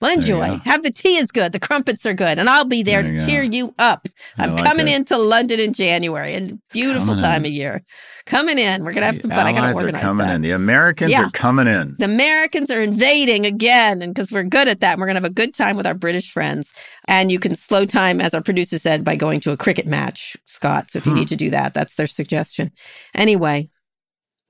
well, 0.01 0.13
enjoy. 0.13 0.57
Have 0.63 0.83
the 0.83 0.91
tea 0.91 1.17
is 1.17 1.31
good. 1.31 1.51
The 1.51 1.59
crumpets 1.59 2.05
are 2.05 2.13
good, 2.13 2.39
and 2.39 2.49
I'll 2.49 2.65
be 2.65 2.83
there, 2.83 3.01
There 3.03 3.11
you 3.13 3.19
to 3.19 3.25
go. 3.25 3.31
cheer 3.31 3.43
you 3.43 3.73
up. 3.79 4.07
I 4.37 4.43
I'm 4.45 4.55
like 4.55 4.63
coming 4.65 4.87
it. 4.87 4.95
into 4.95 5.17
London 5.17 5.59
in 5.59 5.73
January, 5.73 6.33
and 6.33 6.59
beautiful 6.71 7.07
Coming 7.09 7.23
time 7.23 7.41
in. 7.45 7.47
of 7.47 7.51
year. 7.53 7.83
Coming 8.25 8.57
in. 8.59 8.83
We're 8.83 8.93
gonna 8.93 9.05
have 9.05 9.15
The 9.15 9.21
some 9.21 9.31
fun. 9.31 9.47
I 9.47 9.51
gotta 9.53 9.67
Allies 9.67 9.81
are 9.81 9.91
coming 9.93 10.27
that. 10.27 10.35
in. 10.35 10.41
The 10.41 10.51
Americans 10.51 11.11
Yeah. 11.11 11.25
are 11.25 11.31
coming 11.31 11.67
in. 11.67 11.95
The 11.97 12.05
Americans 12.05 12.69
are 12.69 12.81
invading 12.81 13.45
again, 13.45 14.01
and 14.01 14.13
because 14.13 14.31
we're 14.31 14.43
good 14.43 14.67
at 14.67 14.81
that, 14.81 14.93
and 14.93 14.99
we're 15.01 15.07
going 15.07 15.15
to 15.15 15.21
have 15.21 15.31
a 15.31 15.33
good 15.33 15.53
time 15.53 15.77
with 15.77 15.87
our 15.87 15.93
British 15.93 16.31
friends. 16.31 16.73
And 17.07 17.31
you 17.31 17.39
can 17.39 17.55
slow 17.55 17.85
time, 17.85 18.19
as 18.19 18.33
our 18.33 18.41
producer 18.41 18.79
said, 18.79 19.03
by 19.05 19.15
going 19.15 19.39
to 19.41 19.51
a 19.51 19.57
cricket 19.57 19.87
match, 19.87 20.35
Scott. 20.45 20.91
So 20.91 20.97
if 20.97 21.05
you 21.05 21.13
Hmm. 21.13 21.19
need 21.19 21.27
to 21.29 21.35
do 21.37 21.49
that, 21.51 21.73
that's 21.73 21.95
their 21.95 22.07
suggestion. 22.07 22.71
Anyway, 23.15 23.69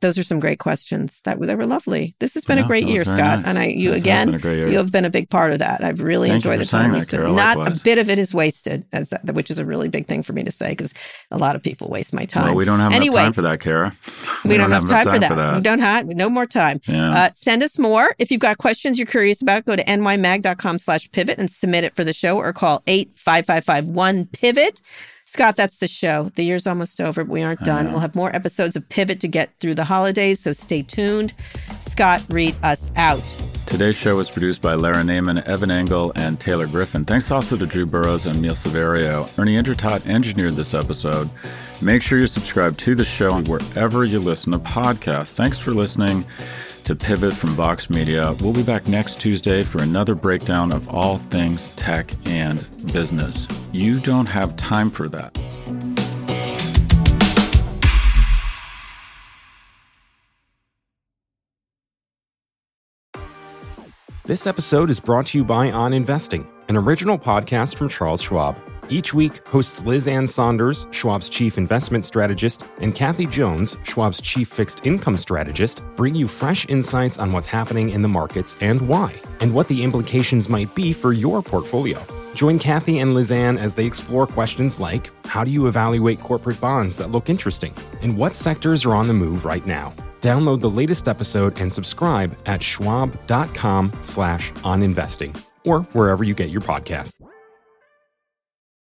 those 0.02 0.18
are 0.18 0.24
some 0.24 0.40
great 0.40 0.60
questions. 0.60 1.22
That 1.24 1.40
was 1.40 1.48
they 1.48 1.56
were 1.56 1.66
lovely. 1.66 2.16
This 2.20 2.36
has 2.36 2.46
been 2.46 2.58
Yeah, 2.60 2.66
a 2.66 2.68
great 2.68 2.86
year, 2.88 3.04
Scott, 3.04 3.18
nice. 3.40 3.46
and 3.48 3.58
I 3.58 3.66
you 3.68 3.90
This 3.92 4.02
again. 4.02 4.28
been 4.28 4.36
a 4.36 4.40
great 4.40 4.58
year. 4.58 4.68
You 4.68 4.78
have 4.78 4.92
been 4.92 5.06
a 5.06 5.10
big 5.10 5.30
part 5.30 5.54
of 5.54 5.60
that. 5.60 5.84
I've 5.84 6.02
really 6.02 6.30
Thank 6.30 6.46
enjoyed 6.46 6.60
for 6.60 6.66
the 6.66 6.70
time. 6.70 6.92
that. 6.92 7.10
Carol. 7.10 7.34
Not 7.34 7.58
Likewise. 7.58 7.82
a 7.82 7.84
bit 7.84 7.98
of 7.98 8.10
it 8.10 8.20
is 8.20 8.34
wasted, 8.34 8.86
as 8.94 9.10
that, 9.10 9.34
which 9.34 9.50
is 9.50 9.58
a 9.60 9.66
really 9.66 9.90
big 9.90 10.06
thing 10.08 10.22
for 10.24 10.34
me 10.34 10.44
to 10.44 10.52
say 10.52 10.70
because 10.70 10.94
a 11.32 11.38
lot 11.38 11.56
of 11.56 11.64
people 11.64 11.90
waste 11.90 12.14
my 12.14 12.26
time. 12.26 12.46
Well, 12.46 12.56
we 12.56 12.66
don't 12.66 12.80
have 12.80 12.92
Anyway, 12.94 13.16
enough 13.16 13.26
time 13.26 13.34
for 13.34 13.42
that, 13.44 13.60
Kara. 13.60 13.92
we, 14.46 14.58
don't, 14.58 14.72
have 14.72 14.86
time, 14.88 15.04
for, 15.06 15.20
that. 15.20 15.56
We 15.56 15.62
don't 15.62 15.80
have 15.80 16.06
no 16.08 16.30
more 16.30 16.46
time. 16.46 16.80
Yeah. 16.86 17.12
Uh, 17.14 17.32
send 17.32 17.64
us 17.64 17.80
more. 17.80 18.10
If 18.20 18.30
you've 18.32 18.40
got 18.40 18.60
questions 18.60 19.00
you're 19.00 19.06
curious 19.08 19.42
about, 19.42 19.66
go 19.66 19.76
to 19.76 19.84
nymag.com 19.84 20.80
slash 20.80 21.10
pivot 21.12 21.40
and 21.40 21.50
submit 21.50 21.84
it 21.84 21.96
for 21.96 22.04
the 22.04 22.14
show 22.14 22.38
or 22.38 22.54
call 22.54 22.84
85551 22.88 24.26
pivot. 24.28 24.82
Scott, 25.28 25.58
that's 25.58 25.80
the 25.80 25.90
show. 25.90 26.32
The 26.36 26.44
year's 26.44 26.66
almost 26.66 27.02
over, 27.02 27.26
but 27.26 27.32
we 27.32 27.44
aren't 27.44 27.60
done. 27.60 27.92
We'll 27.92 28.00
have 28.00 28.16
more 28.16 28.34
episodes 28.34 28.78
of 28.78 28.88
Pivot 28.88 29.20
to 29.20 29.28
get 29.28 29.52
through 29.60 29.76
the 29.76 29.84
holidays, 29.84 30.40
so 30.40 30.54
stay 30.54 30.82
tuned. 30.82 31.34
Scott 31.82 32.24
read 32.30 32.56
us 32.64 32.92
out. 32.96 33.22
Today's 33.66 33.98
show 33.98 34.16
was 34.16 34.32
produced 34.32 34.62
by 34.62 34.76
Lara 34.76 35.04
Naaman, 35.04 35.46
Evan 35.46 35.70
Engel, 35.70 36.14
and 36.16 36.40
Taylor 36.40 36.66
Griffin. 36.66 37.04
Thanks 37.04 37.30
also 37.30 37.58
to 37.58 37.66
Drew 37.66 37.86
Burrows 37.86 38.26
and 38.26 38.42
Neil 38.42 38.54
Saavedra. 38.54 39.30
Ernie 39.38 39.58
Indradat 39.58 40.08
engineered 40.08 40.56
this 40.56 40.74
episode. 40.74 41.30
Make 41.82 42.02
sure 42.02 42.20
you 42.20 42.28
subscribe 42.28 42.78
to 42.78 42.96
the 42.96 43.04
show 43.04 43.36
and 43.36 43.46
wherever 43.50 44.06
you 44.06 44.20
listen 44.20 44.54
to 44.54 44.60
podcasts. 44.60 45.34
Thanks 45.34 45.60
for 45.60 45.72
listening 45.72 46.26
to 46.88 46.96
Pivot 46.96 47.36
from 47.36 47.50
Vox 47.50 47.90
Media. 47.90 48.34
We'll 48.40 48.54
be 48.54 48.64
back 48.64 48.88
next 48.88 49.20
Tuesday 49.20 49.62
for 49.62 49.82
another 49.82 50.16
breakdown 50.16 50.72
of 50.72 50.88
all 50.88 51.18
things 51.18 51.68
tech 51.76 52.14
and 52.26 52.66
business. 52.94 53.46
You 53.74 54.00
don't 54.00 54.26
have 54.26 54.56
time 54.56 54.90
for 54.90 55.10
that. 55.10 55.38
This 64.24 64.48
episode 64.48 64.90
is 64.90 65.02
brought 65.02 65.26
to 65.28 65.38
you 65.38 65.44
by 65.44 65.70
On 65.72 65.92
Investing, 65.92 66.48
an 66.70 66.78
original 66.78 67.18
podcast 67.18 67.76
from 67.76 67.90
Charles 67.90 68.22
Schwab. 68.22 68.56
Each 68.90 69.14
week, 69.14 69.46
hosts 69.48 69.84
Liz 69.84 70.08
Ann 70.08 70.26
Sonders, 70.26 70.88
Schwab's 70.92 71.28
chief 71.28 71.58
investment 71.58 72.06
strategist, 72.06 72.64
and 72.80 72.96
Kathy 72.96 73.26
Jones, 73.26 73.76
Schwab's 73.84 74.22
chief 74.22 74.48
fixed 74.48 74.86
income 74.86 75.18
strategist, 75.18 75.84
bring 75.98 76.16
you 76.16 76.28
fresh 76.28 76.66
insights 76.70 77.18
on 77.18 77.34
what's 77.34 77.48
happening 77.48 77.90
in 77.90 78.02
the 78.02 78.08
markets 78.08 78.56
and 78.62 78.82
why, 78.82 79.14
and 79.42 79.54
what 79.54 79.68
the 79.68 79.84
implications 79.84 80.48
might 80.48 80.74
be 80.74 80.94
for 80.94 81.12
your 81.12 81.44
portfolio. 81.44 82.02
Join 82.34 82.60
Kathy 82.60 83.00
and 83.00 83.14
Liz 83.14 83.30
Ann 83.30 83.58
as 83.58 83.74
they 83.74 83.86
explore 83.86 84.26
questions 84.26 84.80
like 84.80 85.12
how 85.26 85.44
do 85.44 85.52
you 85.52 85.68
evaluate 85.68 86.20
corporate 86.22 86.62
bonds 86.62 86.96
that 86.98 87.12
look 87.12 87.30
interesting, 87.30 87.74
and 88.02 88.18
what 88.18 88.36
sectors 88.36 88.86
are 88.86 88.96
on 88.96 89.08
the 89.08 89.14
move 89.14 89.44
right 89.44 89.66
now. 89.66 89.94
Download 90.22 90.62
the 90.62 90.70
latest 90.70 91.08
episode 91.08 91.60
and 91.60 91.72
subscribe 91.72 92.38
at 92.46 92.64
schwab.com 92.64 93.92
slash 94.02 94.52
oninvesting 94.64 95.38
or 95.66 95.82
wherever 95.92 96.24
you 96.24 96.34
get 96.34 96.50
your 96.50 96.62
podcast. 96.62 97.14